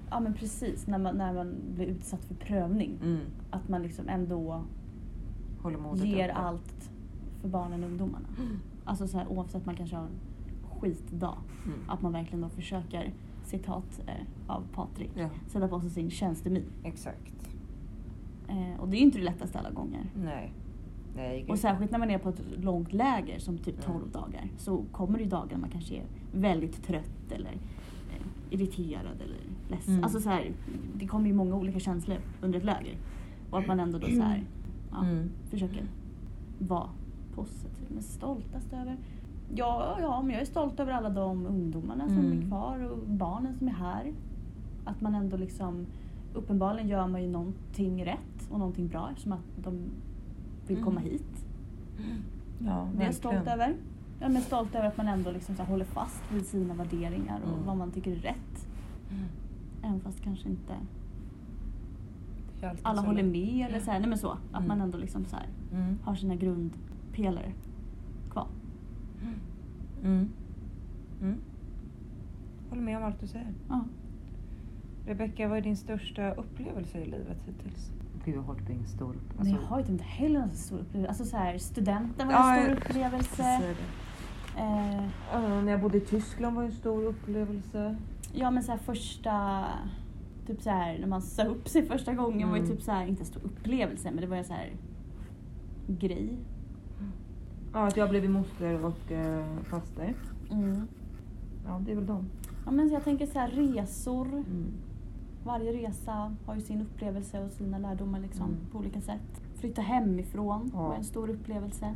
Ja 0.09 0.19
men 0.19 0.33
precis, 0.33 0.87
när 0.87 0.97
man, 0.97 1.15
när 1.17 1.33
man 1.33 1.55
blir 1.75 1.85
utsatt 1.87 2.25
för 2.25 2.35
prövning. 2.35 2.99
mm, 3.03 3.19
Att 3.51 3.69
man 3.69 3.81
liksom 3.83 4.09
ändå 4.09 4.63
håller 5.61 5.77
modet 5.77 6.05
ger 6.05 6.29
uppe. 6.29 6.37
allt 6.37 6.91
för 7.43 7.49
barnen 7.49 7.83
och 7.83 7.89
ungdomarna. 7.89 8.27
Mm. 8.39 8.59
Alltså 8.85 9.07
så 9.07 9.17
här, 9.17 9.27
oavsett 9.27 9.65
man 9.65 9.75
kanske 9.75 9.95
har 9.95 10.03
en 10.03 10.19
skitdag. 10.79 11.37
Mm. 11.65 11.79
Att 11.87 12.01
man 12.01 12.11
verkligen 12.13 12.41
då 12.41 12.49
försöker, 12.49 13.13
citat 13.43 14.01
eh, 14.07 14.13
av 14.55 14.63
Patrik, 14.73 15.11
Ja, 15.15 15.29
sätta 15.47 15.67
på 15.67 15.79
sig 15.81 15.89
sin 15.89 16.09
tjänstemin. 16.11 16.63
exakt. 16.83 17.49
Eh, 18.47 18.79
och 18.79 18.87
det 18.89 18.95
är 18.97 18.99
ju 18.99 19.05
inte 19.05 19.17
det 19.17 19.23
lättaste 19.23 19.59
alla 19.59 19.71
gånger. 19.71 20.05
Nej. 20.23 20.53
Nej. 21.15 21.45
Och 21.49 21.59
särskilt 21.59 21.91
när 21.91 21.99
man 21.99 22.09
är 22.11 22.17
på 22.17 22.29
ett 22.29 22.41
långt 22.57 22.93
läger 22.93 23.39
som 23.39 23.57
typ 23.57 23.85
Mm. 23.87 23.99
12 24.01 24.11
dagar 24.11 24.47
så 24.57 24.83
kommer 24.91 25.17
det 25.17 25.23
ju 25.23 25.29
dagar 25.29 25.57
man 25.57 25.69
kanske 25.69 25.95
är 25.95 26.03
väldigt 26.33 26.83
trött 26.83 27.31
eller 27.31 27.51
eh, 27.51 28.25
irriterad 28.49 29.15
eller 29.21 29.37
ledsen. 29.69 29.93
Mm. 29.93 30.03
Alltså 30.03 30.19
så 30.19 30.29
här, 30.29 30.51
det 30.95 31.07
kommer 31.07 31.27
ju 31.27 31.33
många 31.33 31.55
olika 31.55 31.79
känslor 31.79 32.17
under 32.41 32.59
ett 32.59 32.65
läger. 32.65 32.97
Och 33.49 33.59
att 33.59 33.67
man 33.67 33.79
ändå 33.79 33.97
då 33.99 34.07
så 34.07 34.21
här, 34.21 34.43
ja, 34.91 35.05
Mm. 35.05 35.29
försöker 35.49 35.85
vara 36.59 36.89
positiv. 37.35 37.87
Men 37.93 38.03
stoltast 38.03 38.73
över? 38.73 38.97
Ja, 39.55 39.97
ja, 40.01 40.21
men 40.21 40.31
jag 40.31 40.41
är 40.41 40.45
stolt 40.45 40.79
över 40.79 40.91
alla 40.91 41.09
de 41.09 41.45
ungdomarna 41.45 42.07
som 42.07 42.17
Mm. 42.19 42.41
är 42.41 42.47
kvar 42.47 42.79
och 42.79 42.97
barnen 43.07 43.53
som 43.53 43.67
är 43.67 43.71
här. 43.71 44.13
Att 44.85 45.01
man 45.01 45.15
ändå 45.15 45.37
liksom, 45.37 45.85
uppenbarligen 46.33 46.87
gör 46.89 47.07
man 47.07 47.21
ju 47.23 47.29
någonting 47.29 48.05
rätt 48.05 48.49
och 48.51 48.59
någonting 48.59 48.87
bra 48.87 49.09
eftersom 49.09 49.31
att 49.31 49.63
de 49.63 49.79
vill 50.67 50.83
komma 50.83 50.99
Mm. 50.99 51.11
hit. 51.11 51.45
Ja, 52.59 52.87
Det 52.95 53.01
är 53.01 53.05
jag 53.05 53.13
stolt 53.15 53.47
över. 53.47 53.75
Jag 54.19 54.35
är 54.35 54.39
stolt 54.39 54.75
över 54.75 54.87
att 54.87 54.97
man 54.97 55.07
ändå 55.07 55.31
liksom 55.31 55.55
så 55.55 55.63
håller 55.63 55.85
fast 55.85 56.23
vid 56.33 56.45
sina 56.45 56.73
värderingar 56.73 57.39
och 57.43 57.53
Mm. 57.53 57.65
vad 57.65 57.77
man 57.77 57.91
tycker 57.91 58.11
är 58.11 58.15
rätt. 58.15 58.67
Mm. 59.11 59.23
Även 59.83 59.99
fast 59.99 60.21
kanske 60.23 60.49
inte 60.49 60.73
alla 62.83 63.01
håller 63.01 63.23
med 63.23 63.65
eller 63.69 63.79
så 63.79 63.91
här, 63.91 63.99
nej 63.99 64.09
men 64.09 64.17
så. 64.17 64.29
Att 64.29 64.55
Mm. 64.55 64.67
man 64.67 64.81
ändå 64.81 64.97
liksom 64.97 65.25
så 65.25 65.35
här 65.35 65.45
Mm. 65.73 65.97
har 66.03 66.15
sina 66.15 66.35
grundpelare 67.13 67.51
kvar. 68.31 68.47
Mm. 70.03 70.29
Mm. 71.21 71.37
Håller 72.69 72.81
med 72.81 72.97
om 72.97 73.03
allt 73.03 73.19
du 73.19 73.27
säger. 73.27 73.53
Ja. 73.69 73.81
Rebecka, 75.07 75.47
vad 75.47 75.57
är 75.57 75.61
din 75.61 75.77
största 75.77 76.33
upplevelse 76.33 76.97
i 76.97 77.05
livet 77.05 77.37
hittills? 77.45 77.91
Gud 78.25 78.35
vad 78.35 78.45
hårt 78.45 78.65
blir 78.65 78.75
en 78.75 78.87
stor... 78.87 79.15
Men 79.37 79.49
jag 79.51 79.57
har 79.59 79.79
ju 79.79 79.85
inte 79.85 80.03
heller 80.03 80.39
någon 80.39 80.49
så 80.49 80.57
stor 80.57 80.79
upplevelse. 80.79 81.09
Alltså 81.09 81.25
så 81.25 81.37
här, 81.37 81.57
studenten 81.57 82.27
var 82.27 82.33
Ja, 82.33 82.55
en 82.55 82.61
stor 82.63 82.69
jag- 82.69 82.77
upplevelse. 82.89 83.75
Eh, 84.57 85.03
Ja, 85.33 85.61
när 85.61 85.71
jag 85.71 85.81
bodde 85.81 85.97
i 85.97 86.01
Tyskland 86.01 86.55
var 86.55 86.63
en 86.63 86.71
stor 86.71 87.03
upplevelse. 87.03 87.95
ja 88.33 88.51
men 88.51 88.63
så 88.63 88.71
här 88.71 88.79
första, 88.79 89.63
typ 90.47 90.61
så 90.61 90.69
här 90.69 90.99
när 90.99 91.07
man 91.07 91.21
sa 91.21 91.43
upp 91.43 91.67
sig 91.67 91.85
första 91.85 92.13
gången 92.13 92.49
var 92.49 92.57
ju 92.57 92.63
Mm. 92.63 92.75
typ 92.75 92.81
så 92.85 92.91
här, 92.91 93.05
inte 93.05 93.21
en 93.21 93.25
stor 93.25 93.41
upplevelse 93.43 94.11
men 94.11 94.21
det 94.21 94.27
var 94.27 94.37
ju 94.37 94.43
så 94.43 94.53
här 94.53 94.69
grej. 95.87 96.37
Ja, 97.73 97.87
att 97.87 97.97
jag 97.97 98.09
blev 98.09 98.29
moster 98.29 98.85
och 98.85 99.11
eh, 99.11 99.45
faster. 99.63 100.13
Mm. 100.51 100.87
Ja, 101.65 101.81
det 101.85 101.91
är 101.91 101.95
väl 101.95 102.05
de. 102.05 102.25
Ja 102.65 102.71
men 102.71 102.89
jag 102.89 103.03
tänker 103.03 103.25
så 103.25 103.39
här 103.39 103.47
resor. 103.49 104.27
Mm. 104.27 104.71
Varje 105.45 105.73
resa 105.73 106.35
har 106.45 106.55
ju 106.55 106.61
sin 106.61 106.81
upplevelse 106.81 107.43
och 107.45 107.51
sina 107.51 107.77
lärdomar 107.77 108.19
liksom 108.19 108.45
Mm. 108.45 108.57
på 108.71 108.77
olika 108.77 109.01
sätt. 109.01 109.41
Flytta 109.55 109.81
hemifrån 109.81 110.69
Ja. 110.73 110.81
var 110.87 110.95
en 110.95 111.03
stor 111.03 111.29
upplevelse. 111.29 111.95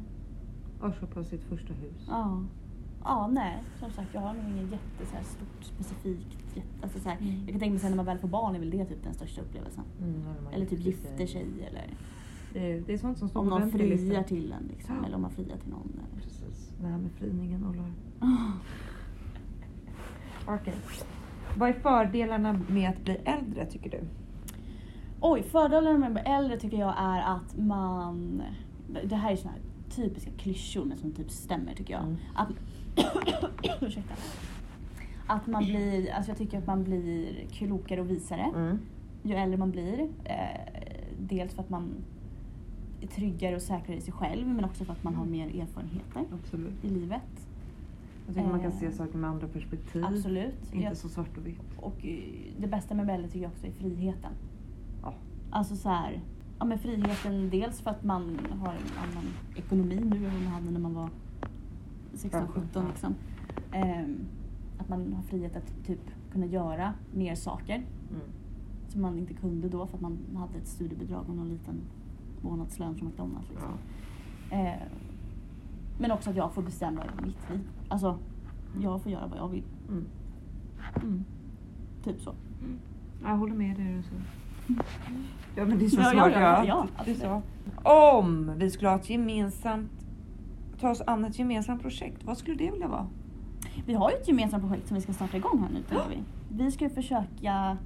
Och 0.81 0.93
köpa 0.93 1.23
sitt 1.23 1.43
första 1.43 1.73
hus. 1.73 2.05
Ja. 2.09 2.43
Ja, 3.03 3.27
nej. 3.31 3.63
Som 3.79 3.91
sagt, 3.91 4.13
jag 4.13 4.21
har 4.21 4.33
nog 4.33 4.43
inget 4.43 4.71
jätte 4.71 5.05
så 5.09 5.15
här, 5.15 5.23
stort 5.23 5.63
specifikt. 5.63 6.55
Jätte, 6.55 6.67
alltså, 6.83 6.99
så 6.99 7.09
här, 7.09 7.17
Mm. 7.17 7.39
Jag 7.39 7.49
kan 7.49 7.59
tänka 7.59 7.69
mig 7.71 7.79
sen 7.79 7.89
när 7.91 7.95
man 7.95 8.05
väl 8.05 8.17
får 8.17 8.27
barn 8.27 8.55
är 8.55 8.59
väl 8.59 8.69
det 8.69 8.85
typ 8.85 9.03
den 9.03 9.13
största 9.13 9.41
upplevelsen. 9.41 9.83
Mm, 10.01 10.21
Eller 10.53 10.65
typ 10.65 10.79
gifter 10.79 11.25
sig 11.27 11.45
eller 11.67 11.93
Det 12.53 12.71
är, 12.71 12.81
det 12.81 12.93
är 12.93 12.97
sånt 12.97 13.17
som 13.17 13.29
står 13.29 13.39
om 13.39 13.49
på 13.49 13.59
någon 13.59 13.71
friar 13.71 14.23
till 14.23 14.51
en 14.51 14.67
liksom. 14.67 14.95
Ja. 14.95 15.05
Eller 15.05 15.15
om 15.15 15.21
man 15.21 15.31
friar 15.31 15.57
till 15.57 15.71
någon. 15.71 15.91
Eller. 15.93 16.21
Precis. 16.23 16.71
Det 16.81 16.87
här 16.87 16.97
med 16.97 17.11
friningen 17.11 17.65
Ollar. 17.65 17.91
Okej. 20.47 20.73
Vad 21.57 21.69
är 21.69 21.73
fördelarna 21.73 22.59
med 22.67 22.89
att 22.89 23.03
bli 23.03 23.15
äldre 23.25 23.65
tycker 23.65 23.89
du? 23.89 23.99
Oj, 25.21 25.43
fördelen 25.43 25.99
med 25.99 26.07
att 26.07 26.13
bli 26.13 26.23
äldre 26.33 26.57
tycker 26.59 26.77
jag 26.77 26.95
är 26.97 27.21
att 27.21 27.57
man... 27.57 28.41
Det 29.03 29.15
här 29.15 29.31
är 29.31 29.35
såna 29.35 29.51
här 29.51 29.61
typiska 29.89 30.31
klyschor 30.37 30.85
men 30.85 30.97
som 30.97 31.11
typ 31.11 31.31
stämmer 31.31 31.75
tycker 31.75 31.93
jag. 31.93 32.03
Mm. 32.03 32.15
Att, 32.35 32.49
ursäkta. 33.81 34.13
Att 35.27 35.47
man 35.47 35.63
blir, 35.65 36.13
alltså 36.13 36.31
jag 36.31 36.37
tycker 36.37 36.57
att 36.57 36.67
man 36.67 36.83
blir 36.83 37.47
klokare 37.51 38.01
och 38.01 38.09
visare 38.09 38.51
Mm. 38.55 38.79
ju 39.23 39.35
äldre 39.35 39.57
man 39.57 39.71
blir. 39.71 40.09
Eh, 40.23 40.61
dels 41.19 41.53
för 41.53 41.61
att 41.61 41.69
man 41.69 41.93
tryggare 43.15 43.55
och 43.55 43.61
säkrare 43.61 43.97
i 43.97 44.01
sig 44.01 44.13
själv 44.13 44.47
men 44.47 44.65
också 44.65 44.85
för 44.85 44.93
att 44.93 45.03
man 45.03 45.15
har 45.15 45.25
mer 45.25 45.47
erfarenheter 45.61 46.25
Absolut. 46.33 46.85
i 46.85 46.89
livet. 46.89 47.47
Jag 48.25 48.35
tycker 48.35 48.49
man 48.49 48.59
kan 48.59 48.71
Eh, 48.71 48.77
se 48.77 48.91
saker 48.91 49.17
med 49.17 49.29
andra 49.29 49.47
perspektiv. 49.47 50.05
Absolut. 50.05 50.55
Inte 50.73 50.77
Jag- 50.85 50.97
så 50.97 51.09
svart 51.09 51.37
och 51.37 51.47
vitt. 51.47 51.61
Och 51.77 52.05
eh, 52.05 52.19
det 52.59 52.67
bästa 52.67 52.95
med 52.95 53.05
Belle 53.07 53.27
tycker 53.27 53.39
jag 53.41 53.51
också 53.51 53.67
är 53.67 53.71
friheten. 53.71 54.31
Ja. 55.01 55.13
Alltså 55.49 55.75
så 55.75 55.89
här, 55.89 56.21
ja 56.59 56.65
men 56.65 56.79
friheten 56.79 57.49
dels 57.49 57.81
för 57.81 57.91
att 57.91 58.03
man 58.03 58.39
har 58.59 58.73
en 58.73 58.97
annan 59.11 59.25
ekonomi 59.55 59.95
nu 60.03 60.25
än 60.27 60.43
man 60.43 60.53
hade 60.53 60.71
när 60.71 60.79
man 60.79 60.93
var 60.93 61.09
16, 62.13 62.47
17 62.47 62.85
liksom. 62.87 63.15
Ehm, 63.71 64.17
att 64.77 64.89
man 64.89 65.13
har 65.13 65.23
frihet 65.23 65.55
att 65.55 65.85
typ 65.85 66.01
kunna 66.31 66.45
göra 66.45 66.93
mer 67.13 67.35
saker 67.35 67.75
Mm. 67.75 68.21
som 68.89 69.01
man 69.01 69.17
inte 69.17 69.33
kunde 69.33 69.69
då 69.69 69.87
för 69.87 69.95
att 69.97 70.01
man 70.01 70.17
hade 70.35 70.57
ett 70.57 70.67
studiebidrag 70.67 71.29
och 71.29 71.35
någon 71.35 71.49
liten 71.49 71.75
månadslön 72.41 72.95
från 72.95 73.07
McDonalds. 73.07 73.49
Liksom. 73.49 73.71
Eh, 74.51 74.73
men 75.99 76.11
också 76.11 76.29
att 76.29 76.35
jag 76.35 76.53
får 76.53 76.61
bestämma 76.61 77.01
över 77.03 77.21
mitt 77.25 77.49
liv. 77.49 77.59
Alltså, 77.89 78.17
jag 78.81 79.01
får 79.01 79.11
göra 79.11 79.27
vad 79.27 79.39
jag 79.39 79.47
vill. 79.47 79.63
Mm. 79.89 80.05
Mm. 81.03 81.23
Typ 82.03 82.21
så. 82.21 82.33
Jag 83.23 83.37
håller 83.37 83.55
med 83.55 83.75
dig. 83.77 84.03
Så. 84.03 84.15
Ja 85.55 85.65
men 85.65 85.79
det 85.79 85.85
är 85.85 85.89
så 85.89 86.01
Ja, 86.01 86.13
ja, 86.13 86.13
smart. 86.13 86.31
ja, 86.33 86.65
Ja, 86.65 86.87
ja, 86.97 87.03
det 87.05 87.11
är 87.11 87.15
så. 87.15 87.41
Om 88.19 88.51
vi 88.57 88.69
skulle 88.69 88.89
ha 88.89 88.95
ett 88.95 89.09
gemensamt, 89.09 89.91
ta 90.79 90.89
oss 90.89 91.01
an 91.07 91.25
ett 91.25 91.39
gemensamt 91.39 91.81
projekt, 91.81 92.23
vad 92.23 92.37
skulle 92.37 92.57
det 92.57 92.71
vilja 92.71 92.87
vara? 92.87 93.07
Vi 93.85 93.93
har 93.93 94.09
ju 94.11 94.15
ett 94.17 94.27
gemensamt 94.27 94.63
projekt 94.63 94.87
som 94.87 94.95
vi 94.95 95.01
ska 95.01 95.13
starta 95.13 95.37
igång 95.37 95.59
här 95.61 95.69
nu 95.73 95.83
tänker 95.83 96.09
vi. 96.09 96.23
Vi 96.63 96.71
ska 96.71 96.83
ju 96.83 96.89
försöka 96.89 97.77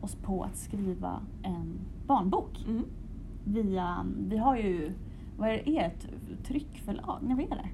oss 0.00 0.14
på 0.14 0.42
att 0.42 0.56
skriva 0.56 1.20
en 1.42 1.78
barnbok. 2.06 2.64
Mm. 2.68 2.84
Via, 3.52 4.06
vi 4.28 4.36
har 4.38 4.56
ju, 4.56 4.92
vad 5.38 5.48
är 5.48 5.62
det, 5.64 5.78
ett 5.78 6.08
tryckförlag? 6.44 7.18
Nej 7.22 7.34
vad 7.36 7.58
är 7.58 7.62
det? 7.62 7.68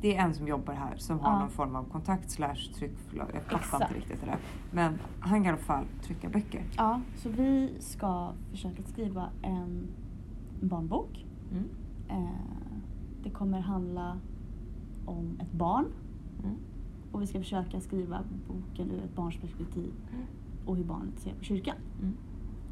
Det 0.00 0.16
är 0.16 0.24
en 0.24 0.34
som 0.34 0.48
jobbar 0.48 0.74
här 0.74 0.96
som 0.96 1.20
har 1.20 1.32
Ja. 1.32 1.38
någon 1.38 1.50
form 1.50 1.76
av 1.76 1.84
kontakt 1.84 2.30
slash 2.30 2.54
tryckförlag. 2.74 3.28
Jag 3.50 3.60
fattar 3.64 3.86
inte 3.86 3.98
riktigt 3.98 4.20
det 4.20 4.26
där. 4.26 4.38
Men 4.70 4.98
han 5.20 5.38
kan 5.38 5.44
i 5.46 5.48
alla 5.48 5.56
fall 5.58 5.84
trycka 6.02 6.28
böcker. 6.28 6.64
Ja, 6.76 7.00
så 7.16 7.28
vi 7.28 7.70
ska 7.78 8.32
försöka 8.50 8.82
skriva 8.82 9.28
en 9.42 9.86
barnbok. 10.60 11.26
Mm. 11.52 11.64
Eh, 12.08 12.30
det 13.22 13.30
kommer 13.30 13.60
handla 13.60 14.18
om 15.06 15.38
ett 15.40 15.52
barn 15.52 15.84
Mm. 16.44 16.56
och 17.12 17.22
vi 17.22 17.26
ska 17.26 17.38
försöka 17.38 17.80
skriva 17.80 18.20
boken 18.48 18.90
ur 18.90 19.04
ett 19.04 19.16
barns 19.16 19.36
perspektiv 19.36 19.92
och 20.66 20.76
hur 20.76 20.84
barnet 20.84 21.18
ser 21.18 21.34
på 21.34 21.44
kyrkan. 21.44 21.76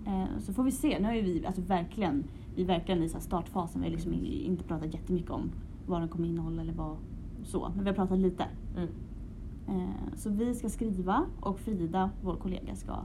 Mm. 0.09 0.21
Eh, 0.21 0.39
så 0.39 0.53
får 0.53 0.63
vi 0.65 0.71
se. 0.71 0.99
Nu 0.99 1.05
har 1.05 1.15
ju 1.15 1.23
vi 1.23 1.47
alltså 1.47 1.63
verkligen, 1.63 2.25
vi 2.55 2.65
verkligen 2.65 3.03
i 3.03 3.09
startfasen. 3.09 3.81
Vi 3.81 3.87
har 3.87 3.93
liksom 3.93 4.13
i- 4.15 4.45
inte 4.45 4.65
pratat 4.65 4.95
jättemycket 4.95 5.31
om 5.31 5.51
vad 5.87 6.01
den 6.01 6.09
kommer 6.09 6.29
innehålla 6.29 6.63
eller 6.63 6.73
vad 6.73 6.97
så. 7.45 7.73
Men 7.75 7.85
vi 7.85 7.91
har 7.91 7.95
pratat 7.97 8.19
lite. 8.19 8.45
Mm. 8.77 8.89
Eh, 9.69 10.15
så 10.17 10.31
vi 10.31 10.55
ska 10.55 10.69
skriva 10.69 11.25
och 11.41 11.59
Frida, 11.61 12.11
vår 12.25 12.37
kollega, 12.37 12.75
ska 12.75 12.97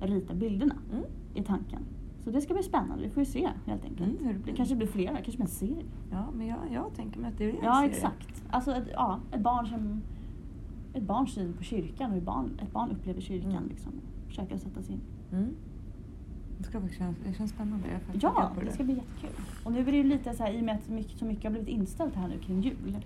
rita 0.00 0.34
bilderna 0.34 0.74
Mm. 0.92 1.04
i 1.34 1.42
tanken. 1.42 1.82
Så 2.24 2.30
det 2.30 2.40
ska 2.40 2.54
bli 2.54 2.62
spännande. 2.62 3.04
Vi 3.04 3.10
får 3.10 3.20
ju 3.20 3.24
se 3.26 3.48
helt 3.66 3.84
enkelt. 3.84 4.00
Mm, 4.10 4.16
hur 4.20 4.26
det 4.26 4.32
det, 4.38 4.44
blir. 4.44 4.54
kanske 4.54 4.76
blir 4.76 4.86
flera, 4.86 5.14
kanske 5.14 5.32
blir 5.32 5.42
en 5.42 5.48
serie. 5.48 5.84
Ja, 6.10 6.26
men 6.34 6.46
jag, 6.46 6.58
jag 6.72 6.94
tänker 6.94 7.20
mig 7.20 7.30
att 7.30 7.38
det 7.38 7.44
är 7.44 7.52
det 7.52 7.58
jag 7.62 7.66
Ja, 7.66 7.80
ser. 7.80 7.86
exakt. 7.88 8.44
Alltså 8.50 8.70
ett, 8.72 8.88
ja, 8.92 9.18
ett 9.32 9.40
barn 9.42 9.66
som 9.66 10.00
ett 10.94 11.02
barns 11.02 11.32
syn 11.34 11.52
på 11.52 11.62
kyrkan 11.62 12.10
och 12.10 12.14
hur 12.14 12.22
barn, 12.22 12.50
ett 12.62 12.72
barn 12.72 12.90
upplever 12.90 13.20
kyrkan. 13.20 13.50
Mm. 13.52 13.68
Liksom, 13.68 13.92
försöka 14.26 14.58
sätta 14.58 14.82
sig 14.82 14.94
in. 14.94 15.00
Mm. 15.32 15.50
Det, 16.62 16.68
ska 16.68 16.80
faktiskt 16.80 16.98
kännas, 16.98 17.16
det 17.24 17.34
känns 17.34 17.50
spännande. 17.50 18.00
Ja, 18.12 18.52
på 18.54 18.60
det 18.64 18.72
ska 18.72 18.84
bli 18.84 18.94
jättekul. 18.94 19.44
Och 19.64 19.72
nu 19.72 19.80
är 19.80 19.84
det 19.84 19.96
ju 19.96 20.04
lite 20.04 20.34
så 20.34 20.44
här, 20.44 20.52
i 20.52 20.60
och 20.60 20.64
med 20.64 20.74
att 20.74 20.88
mycket, 20.88 21.18
så 21.18 21.24
mycket 21.24 21.44
har 21.44 21.50
blivit 21.50 21.68
inställt 21.68 22.14
här 22.14 22.28
nu 22.28 22.38
kring 22.38 22.62
jul. 22.62 22.98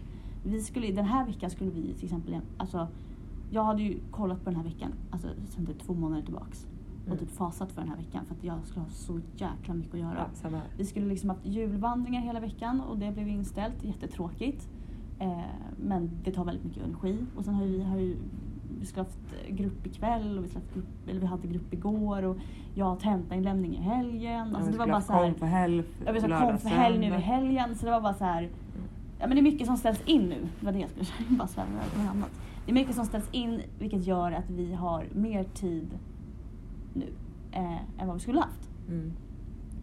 Vi 0.45 0.61
skulle, 0.61 0.92
den 0.92 1.05
här 1.05 1.27
veckan 1.27 1.51
skulle 1.51 1.71
vi 1.71 1.95
till 1.95 2.05
exempel, 2.05 2.40
alltså 2.57 2.88
jag 3.51 3.64
hade 3.64 3.83
ju 3.83 3.99
kollat 4.11 4.45
på 4.45 4.51
den 4.51 4.57
här 4.57 4.64
veckan, 4.64 4.92
alltså 5.11 5.29
sen 5.49 5.66
typ 5.66 5.83
två 5.83 5.95
månader 5.95 6.23
tillbaks. 6.23 6.66
Mm. 6.66 7.12
Och 7.12 7.19
typ 7.19 7.31
fasat 7.31 7.73
för 7.73 7.81
den 7.81 7.90
här 7.90 7.97
veckan 7.97 8.25
för 8.25 8.35
att 8.35 8.45
jag 8.45 8.66
skulle 8.66 8.85
ha 8.85 8.90
så 8.90 9.21
jäkla 9.37 9.75
mycket 9.75 9.95
att 9.95 10.01
göra. 10.01 10.31
Ja. 10.42 10.61
Vi 10.77 10.85
skulle 10.85 11.07
liksom 11.07 11.31
haft 11.31 11.47
julvandringar 11.47 12.21
hela 12.21 12.40
veckan 12.40 12.81
och 12.81 12.99
det 12.99 13.12
blev 13.12 13.29
inställt. 13.29 13.85
Jättetråkigt. 13.85 14.69
Eh, 15.19 15.38
men 15.77 16.11
det 16.25 16.33
tar 16.33 16.45
väldigt 16.45 16.64
mycket 16.64 16.85
energi. 16.85 17.19
Och 17.37 17.45
sen 17.45 17.55
har 17.55 17.64
vi, 17.64 17.83
har 17.83 17.99
ju, 17.99 18.16
vi 18.81 18.87
skulle 18.87 19.05
haft 19.05 19.18
grupp 19.48 19.87
ikväll 19.87 20.38
och 20.38 20.44
vi, 20.44 20.48
skulle 20.48 20.64
haft 20.64 20.74
grupp, 20.74 21.09
eller 21.09 21.20
vi 21.20 21.26
hade 21.26 21.48
grupp 21.48 21.72
igår 21.72 22.22
och 22.22 22.37
jag 22.74 22.87
har 22.87 22.96
tentainlämning 22.96 23.76
i 23.76 23.81
helgen. 23.81 24.57
Alltså 24.57 24.70
vi 24.70 24.72
det 24.72 24.79
var 24.79 24.87
bara 24.87 25.00
så 25.00 25.12
här, 25.12 25.31
kom 25.31 25.35
för 25.38 25.46
helg, 25.46 25.83
jag 26.07 26.14
lördag, 26.14 26.40
kom 26.50 26.59
för 26.59 26.68
helg 26.68 26.98
nu 26.98 27.07
i 27.07 27.11
helgen 27.11 27.74
så 27.74 27.87
det 27.87 27.92
var 27.92 28.00
bara 28.00 28.14
så 28.14 28.24
här. 28.24 28.50
Ja 29.18 29.26
men 29.26 29.31
det 29.31 29.40
är 29.40 29.42
mycket 29.42 29.66
som 29.66 29.76
ställs 29.76 30.02
in 30.05 30.22
nu. 30.22 30.48
Det 30.61 30.66
var 30.66 30.72
det 30.72 30.79
jag 30.79 30.90
skulle 30.90 31.05
säga. 31.07 31.26
Jag 31.29 31.38
bara 31.38 31.48
svävar 31.48 31.70
över 31.70 31.90
på 31.94 31.98
något 32.02 32.11
annat. 32.11 32.31
Det 32.64 32.70
är 32.72 32.74
mycket 32.74 32.94
som 32.94 33.05
ställs 33.05 33.29
in 33.33 33.62
vilket 33.79 34.07
gör 34.07 34.33
att 34.33 34.50
vi 34.50 34.74
har 34.74 35.07
mer 35.12 35.44
tid 35.44 35.98
nu 36.94 37.07
eh, 37.52 38.00
än 38.00 38.07
vad 38.07 38.14
vi 38.14 38.20
skulle 38.20 38.40
haft. 38.40 38.70
Mm. 38.88 39.12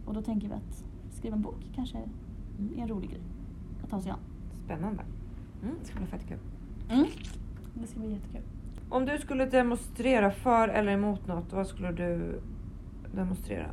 Och 0.06 0.14
då 0.14 0.22
tänker 0.22 0.48
vi 0.48 0.54
att 0.54 0.84
skriva 1.10 1.36
en 1.36 1.42
bok 1.42 1.66
kanske 1.74 1.98
Mm. 2.58 2.78
är 2.78 2.82
en 2.82 2.88
rolig 2.88 3.10
grej 3.10 3.20
att 3.84 3.90
ta 3.90 4.00
sig 4.00 4.10
an. 4.12 4.18
Spännande. 4.64 5.02
Mm, 5.62 5.74
det 5.80 5.86
ska 5.86 5.98
bli 5.98 6.06
fett 6.06 6.28
kul. 6.28 6.38
Mm. 6.90 7.06
Det 7.74 7.86
ska 7.86 8.00
bli 8.00 8.12
jättekul. 8.12 8.42
Om 8.88 9.04
du 9.06 9.18
skulle 9.18 9.46
demonstrera 9.46 10.30
för 10.30 10.68
eller 10.68 10.92
emot 10.92 11.26
något, 11.26 11.52
vad 11.52 11.66
skulle 11.66 11.92
du 11.92 12.40
demonstrera? 13.14 13.66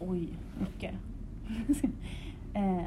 Oj, 0.00 0.28
mycket. 0.60 0.94
eh, 2.54 2.82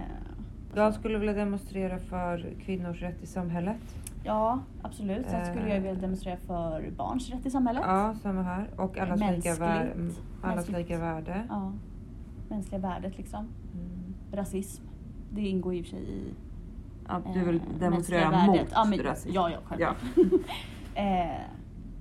Jag 0.76 0.93
skulle 0.93 1.17
vilja 1.17 1.34
demonstrera 1.34 2.00
för 2.00 2.54
kvinnors 2.62 3.02
rätt 3.02 3.24
i 3.24 3.26
samhället. 3.26 3.78
ja, 4.24 4.60
absolut. 4.82 5.30
Sen 5.30 5.45
skulle 5.45 5.67
jag 5.67 5.78
Eh. 5.78 5.84
vilja 5.84 6.02
demonstrera 6.02 6.38
för 6.38 6.91
barns 6.98 7.30
rätt 7.30 7.45
i 7.45 7.50
samhället. 7.50 7.84
Ja, 7.86 8.15
samma 8.21 8.41
här. 8.43 8.69
Och 8.78 8.98
allas 8.98 9.19
lika, 9.19 9.54
vär- 9.54 9.91
mm, 9.91 10.12
allas 10.41 10.69
lika 10.69 11.00
värde. 11.00 11.43
Ja. 11.50 11.71
Mänskliga 12.50 12.82
värdet 12.82 13.17
liksom. 13.17 13.39
Mm. 13.74 14.13
Rasism. 14.32 14.84
Det 15.32 15.41
ingår 15.41 15.74
i 15.76 15.82
och 15.82 15.86
för 15.86 15.89
sig 15.91 16.04
i 16.04 16.34
Ja, 17.08 17.21
eh, 17.26 17.34
du 17.34 17.45
vill 17.45 17.62
demonstrera 17.80 18.32
mänskliga 18.32 18.48
mot 18.48 18.58
värdet. 18.58 18.71
ja, 18.76 18.86
men, 18.86 19.00
rasism? 19.00 19.30
Ja, 19.34 19.50
ja, 19.50 19.58
självklart. 19.65 19.98
eh, 20.96 21.42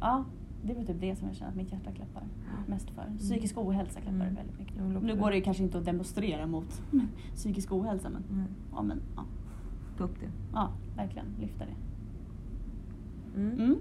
ja, 0.01 0.25
det 0.63 0.73
är 0.73 0.77
väl 0.77 0.87
typ 0.87 1.01
det 1.01 1.17
som 1.17 1.27
jag 1.29 1.37
känner 1.37 1.51
att 1.51 1.57
mitt 1.57 1.73
hjärta 1.73 1.93
klappar 1.93 2.23
mest 2.67 2.91
för. 2.91 3.05
Psykisk 3.19 3.59
ohälsa 3.59 4.01
klappar 4.01 4.21
Mm. 4.21 4.35
väldigt 4.35 4.59
mycket. 4.59 5.03
Nu 5.03 5.17
går 5.17 5.31
det 5.31 5.37
ju 5.37 5.43
kanske 5.43 5.63
inte 5.63 5.79
att 5.79 5.85
demonstrera 5.85 6.47
mot 6.47 6.83
psykisk 7.35 7.73
ohälsa 7.73 8.09
men, 8.11 8.23
Mm. 8.31 8.47
ja, 8.73 8.83
men 8.83 9.01
ja, 9.17 9.25
Ta 9.99 10.05
upp 10.05 10.21
det. 10.21 10.29
ja, 10.53 10.69
verkligen 10.97 11.27
lyfta 11.41 11.65
det. 11.65 11.75
Mm. 13.41 13.53
Mm. 13.61 13.77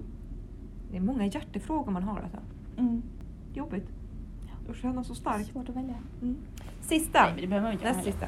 Det 0.92 0.98
är 0.98 1.02
många 1.02 1.26
hjärtefrågor 1.26 1.92
man 1.92 2.04
har 2.04 2.20
alltså. 2.20 2.38
Mm. 2.78 3.02
jobbigt. 3.54 3.88
Att 4.70 4.76
känna 4.76 5.04
så 5.04 5.16
starkt. 5.16 5.46
Svårt 5.48 5.70
att 5.70 5.76
välja. 5.76 5.96
Sista. 6.82 7.22
Nej, 7.24 7.32
men 7.34 7.42
det 7.42 7.48
behöver 7.48 7.68
man 7.68 7.74
inte 7.74 7.86
Näst 7.86 8.04
sista. 8.04 8.26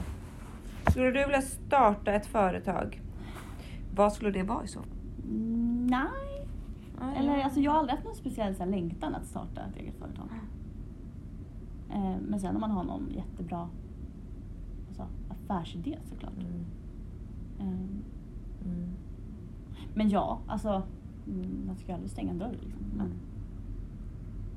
Skulle 0.91 1.05
du 1.11 1.23
vilja 1.23 1.41
starta 1.41 2.11
ett 2.13 2.25
företag? 2.25 3.01
Vad 3.95 4.13
skulle 4.13 4.31
det 4.31 4.43
vara 4.43 4.63
i 4.63 4.67
så 4.67 4.79
fall? 4.79 4.89
Mm. 7.01 7.13
Eller 7.15 7.43
alltså 7.43 7.59
jag 7.59 7.71
har 7.71 7.79
aldrig 7.79 7.95
haft 7.95 8.05
någon 8.05 8.15
speciell 8.15 8.55
så 8.55 8.63
här, 8.63 8.69
längtan 8.71 9.15
att 9.15 9.25
starta 9.25 9.61
ett 9.61 9.75
eget 9.77 9.95
företag. 9.95 10.27
Eh, 11.89 12.15
men 12.27 12.39
sen 12.39 12.55
om 12.55 12.61
man 12.61 12.71
har 12.71 12.83
någon 12.83 13.09
jättebra 13.11 13.69
alltså, 14.87 15.07
affärsidé 15.29 15.97
såklart. 16.03 16.33
Mm. 16.37 16.65
Eh, 17.59 17.87
Mm. 18.65 18.89
men 19.93 20.09
ja, 20.09 20.39
alltså 20.47 20.83
mm, 21.27 21.63
man 21.67 21.75
ska 21.75 21.87
ju 21.87 21.93
aldrig 21.93 22.11
stänga 22.11 22.31
en 22.31 22.37
dörr 22.39 22.51
liksom. 22.61 22.81
Men, 22.97 23.05
Mm. 23.05 23.17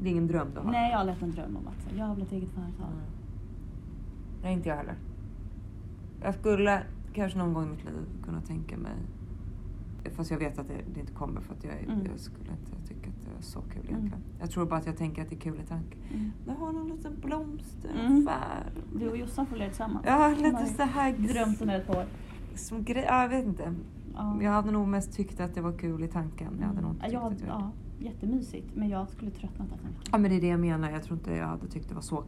Det 0.01 0.09
är 0.09 0.11
ingen 0.11 0.27
dröm 0.27 0.48
du 0.55 0.61
har? 0.61 0.70
Nej, 0.70 0.90
jag 0.90 0.98
har 0.98 1.07
haft 1.07 1.22
en 1.22 1.31
dröm 1.31 1.57
om 1.57 1.66
att 1.68 1.83
så, 1.83 1.88
jag 1.96 2.14
vill 2.14 2.22
ha 2.22 2.27
ett 2.27 2.33
eget 2.33 2.51
företag. 2.51 2.87
Mm. 2.92 3.05
Nej, 4.42 4.53
inte 4.55 4.68
jag 4.68 4.77
heller. 4.77 4.94
Jag 6.22 6.35
skulle 6.35 6.83
kanske 7.12 7.38
någon 7.38 7.55
gång 7.55 7.64
i 7.66 7.70
mitt 7.70 7.85
liv 7.85 7.94
kunna 8.24 8.40
tänka 8.40 8.77
mig, 8.77 8.92
fast 10.16 10.30
jag 10.30 10.38
vet 10.38 10.58
att 10.58 10.68
det, 10.68 11.00
inte 11.00 11.12
kommer 11.12 11.40
för 11.40 11.54
att 11.54 11.64
jag, 11.64 11.74
Mm. 11.74 12.06
jag 12.11 12.20
skulle 12.20 12.50
inte 12.50 12.88
tycka 12.88 13.11
att 13.11 13.24
det 13.24 13.38
är 13.38 13.42
så 13.42 13.61
kul 13.61 13.84
egentligen. 13.84 14.22
Jag 14.40 14.50
tror 14.50 14.66
bara 14.66 14.76
att 14.80 14.87
jag 14.87 14.96
tänker 14.96 15.22
att 15.22 15.30
det 15.30 15.37
är 15.37 15.40
kul 15.40 15.61
i 15.64 15.66
tanken. 15.68 15.98
Mm. 16.14 16.32
Jag 16.46 16.54
har 16.54 16.72
någon 16.72 16.88
liten 16.88 17.16
blomsteraffär. 17.20 18.72
Mm. 18.76 18.98
Du 18.98 19.08
och 19.08 19.16
Jossan 19.16 19.46
får 19.46 19.56
leva 19.56 19.70
tillsammans. 19.70 20.06
Ja, 20.06 20.28
lite 20.38 20.66
så 20.66 20.82
här 20.82 21.12
Drömt 21.12 21.61
om 21.61 21.66
det 21.66 21.74
ett 21.74 21.87
par 21.87 22.06
som 22.54 22.84
grej. 22.84 23.04
Ja, 23.08 23.22
jag 23.22 23.28
vet 23.28 23.46
inte. 23.46 23.74
Ja. 24.14 24.42
Jag 24.42 24.50
hade 24.50 24.70
nog 24.70 24.88
mest 24.88 25.12
tyckt 25.12 25.40
att 25.40 25.54
det 25.54 25.61
var 25.61 25.78
kul 25.78 26.04
i 26.04 26.08
tanken. 26.08 26.56
Jag 26.61 26.66
hade 26.66 26.80
nog 26.80 26.90
inte 26.90 27.06
ja, 27.11 27.30
tyckt 27.30 27.42
jag, 27.42 27.50
att 27.50 27.61
var 27.62 27.72
ja, 27.98 28.04
jättemysigt. 28.06 28.66
Men 28.74 28.88
jag 28.88 29.08
skulle 29.08 29.30
tröttnat 29.30 29.68
kanske. 29.68 30.11
Ja 30.12 30.18
men 30.18 30.30
det 30.30 30.37
är 30.37 30.40
det 30.40 30.48
jag 30.48 30.61
menar. 30.61 30.90
Jag 30.90 31.02
tror 31.02 31.18
inte 31.18 31.34
jag 31.34 31.46
hade 31.46 31.68
tyckt 31.68 31.88
det 31.88 31.94
var 31.94 32.02
så 32.02 32.24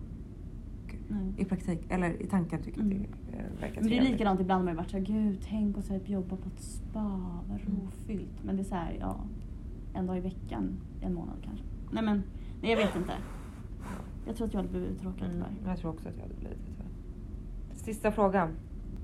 Nej. 1.11 1.35
i 1.37 1.44
praktik. 1.44 1.87
Eller 1.90 2.23
i 2.23 2.27
tanken 2.27 2.62
tycker 2.62 2.81
jag 2.81 2.87
Mm. 2.92 3.07
det 3.31 3.37
eh, 3.38 3.44
verkar 3.61 3.81
Men 3.81 3.90
det 3.90 3.96
är 3.96 3.99
trevligt. 3.99 4.12
likadant 4.12 4.40
ibland 4.40 4.64
med 4.64 4.77
varit 4.77 4.90
såhär, 4.90 5.05
gud 5.05 5.38
tänk 5.49 5.79
att 5.79 5.88
typ 5.88 6.09
jobba 6.09 6.37
på 6.37 6.49
ett 6.49 6.61
spa, 6.62 7.20
vad 7.49 7.61
Mm. 7.61 7.81
rofyllt. 7.85 8.44
Men 8.44 8.57
det 8.57 8.62
är 8.62 8.64
såhär, 8.64 8.96
ja, 9.01 9.16
en 9.94 10.07
dag 10.07 10.16
i 10.16 10.20
veckan, 10.20 10.77
en 11.01 11.14
månad 11.14 11.37
kanske. 11.44 11.64
Nej 11.92 12.03
men, 12.05 12.23
nej 12.62 12.70
jag 12.70 12.77
vet 12.79 12.96
inte. 12.96 13.12
Jag 14.27 14.37
tror 14.37 14.46
att 14.46 14.55
jag 14.55 14.61
hade 14.61 14.73
blivit 14.73 14.90
uttråkad 14.90 15.31
Mm, 15.31 15.44
tyvärr. 15.59 15.70
jag 15.70 15.79
tror 15.79 15.90
också 15.90 16.09
att 16.09 16.14
jag 16.16 16.23
hade 16.23 16.35
blivit 16.35 16.59
det 16.59 16.64
tyvärr. 16.73 16.90
Sista 17.75 18.12
frågan. 18.12 18.49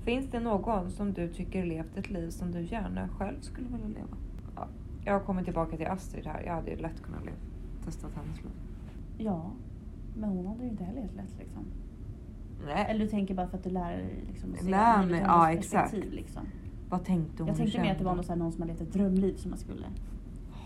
Finns 0.05 0.31
det 0.31 0.40
någon 0.40 0.90
som 0.90 1.12
du 1.12 1.29
tycker 1.29 1.64
levt 1.64 1.97
ett 1.97 2.11
liv 2.11 2.31
som 2.31 2.53
du 2.53 2.61
gärna 2.62 3.09
själv 3.09 3.40
skulle 3.40 3.69
vilja 3.69 3.87
leva? 3.88 4.16
Ja. 4.57 4.66
Jag 5.05 5.25
kommit 5.25 5.45
tillbaka 5.45 5.77
till 5.77 5.87
Astrid 5.87 6.27
här. 6.27 6.42
Jag 6.47 6.55
hade 6.55 6.71
ju 6.71 6.77
lätt 6.77 7.03
kunnat 7.03 7.25
leva. 7.25 7.37
testat 7.85 8.11
hennes 8.14 8.37
liv. 8.42 8.53
Ja, 9.19 9.51
men 10.16 10.31
hon 10.31 10.47
hade 10.47 10.62
ju 10.64 10.69
inte 10.71 10.85
heller 10.85 11.01
helt 11.01 11.16
lätt 11.16 11.38
liksom. 11.38 11.62
Nej. 12.64 12.87
Eller 12.88 13.05
du 13.05 13.11
tänker 13.11 13.35
bara 13.35 13.49
för 13.49 13.59
att 13.59 13.64
du 13.64 13.71
lär 13.71 14.05
liksom 14.29 14.53
att 14.53 14.61
se 14.61 14.71
Lär 14.71 15.03
livet 15.03 15.21
ur 15.21 15.25
ja, 15.25 15.53
exakt. 15.53 15.92
Liksom. 15.92 16.42
Vad 16.88 17.05
tänkte 17.05 17.42
hon? 17.42 17.49
Jag 17.49 17.57
tänkte 17.57 17.81
mer 17.81 17.92
att 17.92 17.99
det 17.99 18.05
var 18.05 18.23
så 18.23 18.33
här, 18.33 18.37
någon 18.37 18.53
som 18.53 18.62
hade 18.62 18.73
ett 18.73 18.92
drömliv 18.92 19.37
som 19.37 19.51
man 19.51 19.59
skulle. 19.59 19.87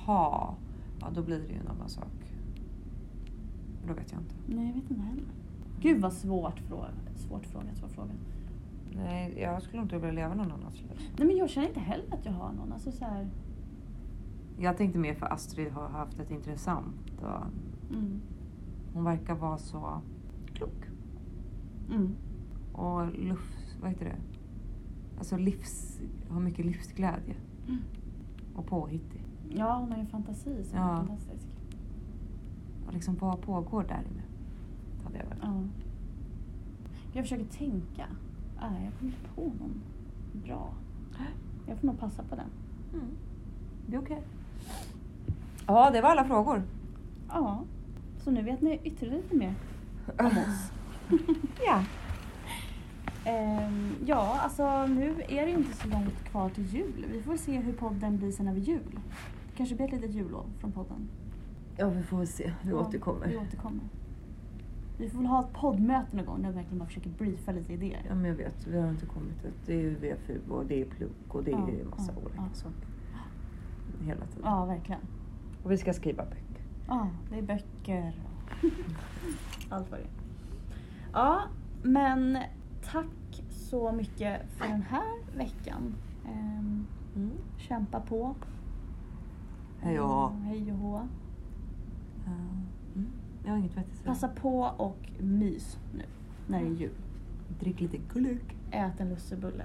Ha. 0.07 0.55
Ja, 1.00 1.07
då 1.14 1.22
blir 1.22 1.38
det 1.38 1.46
ju 1.46 1.61
en 1.61 1.68
annan 1.68 1.88
sak. 1.88 2.07
Då 3.87 3.94
vet 3.94 4.12
jag 4.12 4.20
inte. 4.20 4.35
Nej 4.46 4.66
jag 4.66 4.74
vet 4.74 4.90
inte 4.90 5.03
heller. 5.03 5.24
Gud 5.81 6.00
vad 6.00 6.12
svårt 6.12 6.59
fråga. 6.59 6.88
Svårt 7.16 7.46
fråga, 7.46 7.74
svår 7.74 7.88
fråga. 7.88 8.11
Nej, 8.90 9.35
jag 9.40 9.62
skulle 9.62 9.83
inte 9.83 9.98
vilja 9.98 10.12
leva 10.12 10.35
någon 10.35 10.53
annans 10.53 10.81
liv. 10.83 11.11
Nej 11.16 11.26
men 11.26 11.37
jag 11.37 11.50
känner 11.50 11.68
inte 11.68 11.81
heller 11.81 12.14
att 12.14 12.26
jag 12.26 12.33
har 12.33 12.53
någon. 12.53 12.72
Alltså 12.72 12.92
så 12.92 13.05
här, 13.05 13.29
Jag 14.59 14.76
tänkte 14.76 14.98
mer 14.98 15.14
för 15.14 15.33
Astrid 15.33 15.72
har 15.72 15.88
haft 15.88 16.20
ett 16.20 16.31
intressant 16.31 17.11
och 17.20 17.94
mm, 17.94 18.20
hon 18.94 19.05
verkar 19.05 19.35
vara 19.35 19.59
så 19.59 20.00
klok. 20.55 20.89
Mm. 21.90 22.14
Och 22.72 23.07
luft, 23.18 23.76
vad 23.81 23.90
heter 23.90 24.05
det? 24.05 24.16
Alltså 25.18 25.37
livs, 25.37 26.00
har 26.31 26.40
mycket 26.40 26.66
livsglädje. 26.66 27.35
Mm. 27.68 27.81
Och 28.55 28.66
påhittig. 28.66 29.22
Ja 29.48 29.74
hon 29.79 29.88
har 29.90 29.96
ju 29.96 30.00
en 30.00 30.07
fantasi 30.07 30.64
som 30.64 30.79
är 30.79 30.83
Ja. 30.83 30.96
fantastisk. 30.96 31.46
Och 32.87 32.92
liksom 32.92 33.16
vad 33.16 33.40
pågår 33.40 33.83
där 33.83 34.03
inne? 34.12 34.22
Hade 35.05 35.18
jag 35.18 35.24
väl. 35.26 35.38
Ja. 35.42 35.62
Jag 37.12 37.24
försöker 37.24 37.44
tänka. 37.44 38.07
Nej, 38.61 38.85
jag 38.85 38.92
kommer 38.98 39.12
inte 39.12 39.29
på 39.35 39.40
någon 39.42 39.81
bra. 40.44 40.72
Jag 41.66 41.79
får 41.79 41.87
nog 41.87 41.98
passa 41.98 42.22
på 42.22 42.35
den. 42.37 42.46
Mm. 42.94 43.07
Det 43.87 43.96
är 43.96 44.00
okej. 44.00 44.22
Ja, 45.66 45.90
det 45.90 46.00
var 46.00 46.09
alla 46.11 46.24
frågor. 46.24 46.62
Ja. 47.29 47.62
Så 48.18 48.31
nu 48.31 48.42
vet 48.42 48.61
ni 48.62 48.81
ytterligare 48.85 49.16
lite 49.22 49.37
mer 49.37 49.55
om 50.18 50.26
oss. 50.26 50.72
Ja. 51.66 51.85
Ehm, 53.25 53.94
ja, 54.07 54.38
alltså 54.40 54.87
nu 54.87 55.23
är 55.29 55.46
det 55.46 55.51
inte 55.53 55.77
så 55.77 55.88
långt 55.88 56.25
kvar 56.25 56.51
till 56.51 56.66
jul. 56.66 57.07
Vi 57.12 57.23
får 57.23 57.37
se 57.37 57.59
hur 57.59 57.73
podden 57.73 58.18
blir 58.18 58.33
sen 58.33 58.49
över 58.49 58.61
jul. 58.61 58.81
Det 59.51 59.57
kanske 59.57 59.75
blir 59.75 59.87
ett 59.87 59.92
litet 59.92 60.14
jullov 60.14 60.44
från 60.61 60.73
podden. 60.73 61.09
Ja, 61.77 61.88
vi 61.88 62.03
får 62.03 62.25
se. 62.25 62.53
Vi 62.62 62.70
Ja, 62.70 62.77
återkommer. 62.77 63.27
Vi 63.27 63.37
återkommer. 63.37 63.81
Vi 64.99 65.11
får 65.11 65.18
väl 65.18 65.27
ha 65.27 65.40
ett 65.40 65.53
poddmöte 65.53 66.16
någon 66.16 66.27
gång 66.27 66.42
där 66.42 66.49
vi 66.49 66.55
verkligen 66.55 66.79
bara 66.79 66.87
försöker 66.87 67.11
briefa 67.11 67.53
lite 67.53 67.73
idéer. 67.73 68.03
Ja, 68.09 68.14
men 68.14 68.25
jag 68.25 68.35
vet. 68.37 68.66
Vi 68.66 68.81
har 68.81 68.88
inte 68.88 69.07
kommit 69.07 69.42
dit. 69.42 69.55
Det 69.66 69.75
är 69.75 69.79
ju 69.81 69.94
VFU 69.94 70.38
och 70.49 70.66
det 70.66 70.81
är 70.81 70.85
plugg 70.85 71.11
och 71.29 71.44
det 71.44 71.51
är 71.51 71.55
Ja, 71.59 71.90
massa 71.90 72.12
ja, 72.16 72.20
olika 72.23 72.37
ja. 72.37 72.55
saker. 72.55 72.87
Hela 74.05 74.27
tiden. 74.27 74.42
Ja, 74.44 74.64
verkligen. 74.64 75.01
Och 75.64 75.70
vi 75.70 75.79
ska 75.79 75.92
skriva 75.92 76.25
böcker. 76.25 76.64
Ja, 76.88 77.09
det 77.31 77.38
är 77.38 77.42
böcker 77.42 78.14
allt 79.68 79.90
vad 79.90 80.01
det 80.01 80.05
är. 80.05 80.19
Ja, 81.12 81.40
men 81.83 82.38
tack 82.85 83.42
så 83.51 83.92
mycket 83.92 84.42
för 84.57 84.66
den 84.68 84.83
här 84.83 85.37
veckan. 85.37 85.94
Ehm, 86.29 86.87
Mm. 87.16 87.31
kämpa 87.59 88.01
på. 88.01 88.35
Hej 89.81 90.01
och 90.01 90.09
hå. 90.09 90.27
Mm, 90.29 90.42
Hej 90.42 90.73
och 90.73 90.79
hå. 90.79 90.96
Mm. 92.27 93.07
Jag 93.44 93.51
har 93.51 93.59
inget 93.59 93.77
vettigt. 93.77 94.05
Passa 94.05 94.29
på 94.29 94.61
och 94.61 95.11
mys 95.20 95.79
nu 95.94 96.03
när 96.46 96.61
det 96.61 96.66
är 96.66 96.70
jul. 96.75 96.92
Drick 97.61 97.81
lite 97.81 97.96
glögg. 98.14 98.57
Ät 98.70 99.01
en 99.01 99.09
lussebulle. 99.09 99.64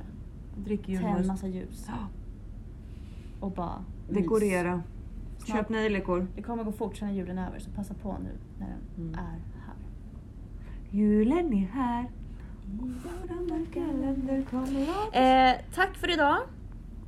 Drick 0.57 0.85
Tänd 0.85 0.99
julmust. 0.99 1.27
massa 1.27 1.47
ljus. 1.47 1.89
Och 3.39 3.51
bara 3.51 3.85
mys. 4.09 4.17
Dekorera. 4.17 4.81
Snart- 5.37 5.57
Köp 5.57 5.69
nejlikor. 5.69 6.27
Det 6.35 6.41
kommer 6.41 6.63
gå 6.63 6.71
fort 6.71 6.97
sen 6.97 7.07
när 7.07 7.15
julen 7.15 7.37
är 7.37 7.47
över 7.47 7.59
så 7.59 7.71
passa 7.71 7.93
på 7.93 8.17
nu 8.23 8.29
när 8.59 8.67
den 8.67 9.05
Mm. 9.07 9.19
är. 9.19 9.39
Julen 10.95 11.53
är 11.53 11.67
här. 11.73 12.05
Eh, 15.13 15.55
tack 15.75 15.97
för 15.97 16.13
idag. 16.13 16.37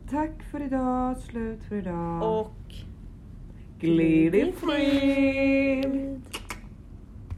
Tack 0.10 0.44
för 0.52 0.62
idag. 0.62 1.18
Slut 1.18 1.64
för 1.70 1.76
idag. 1.76 2.40
Och 2.40 2.74
glid 3.80 4.36
i 4.36 4.52
frid. 4.52 6.22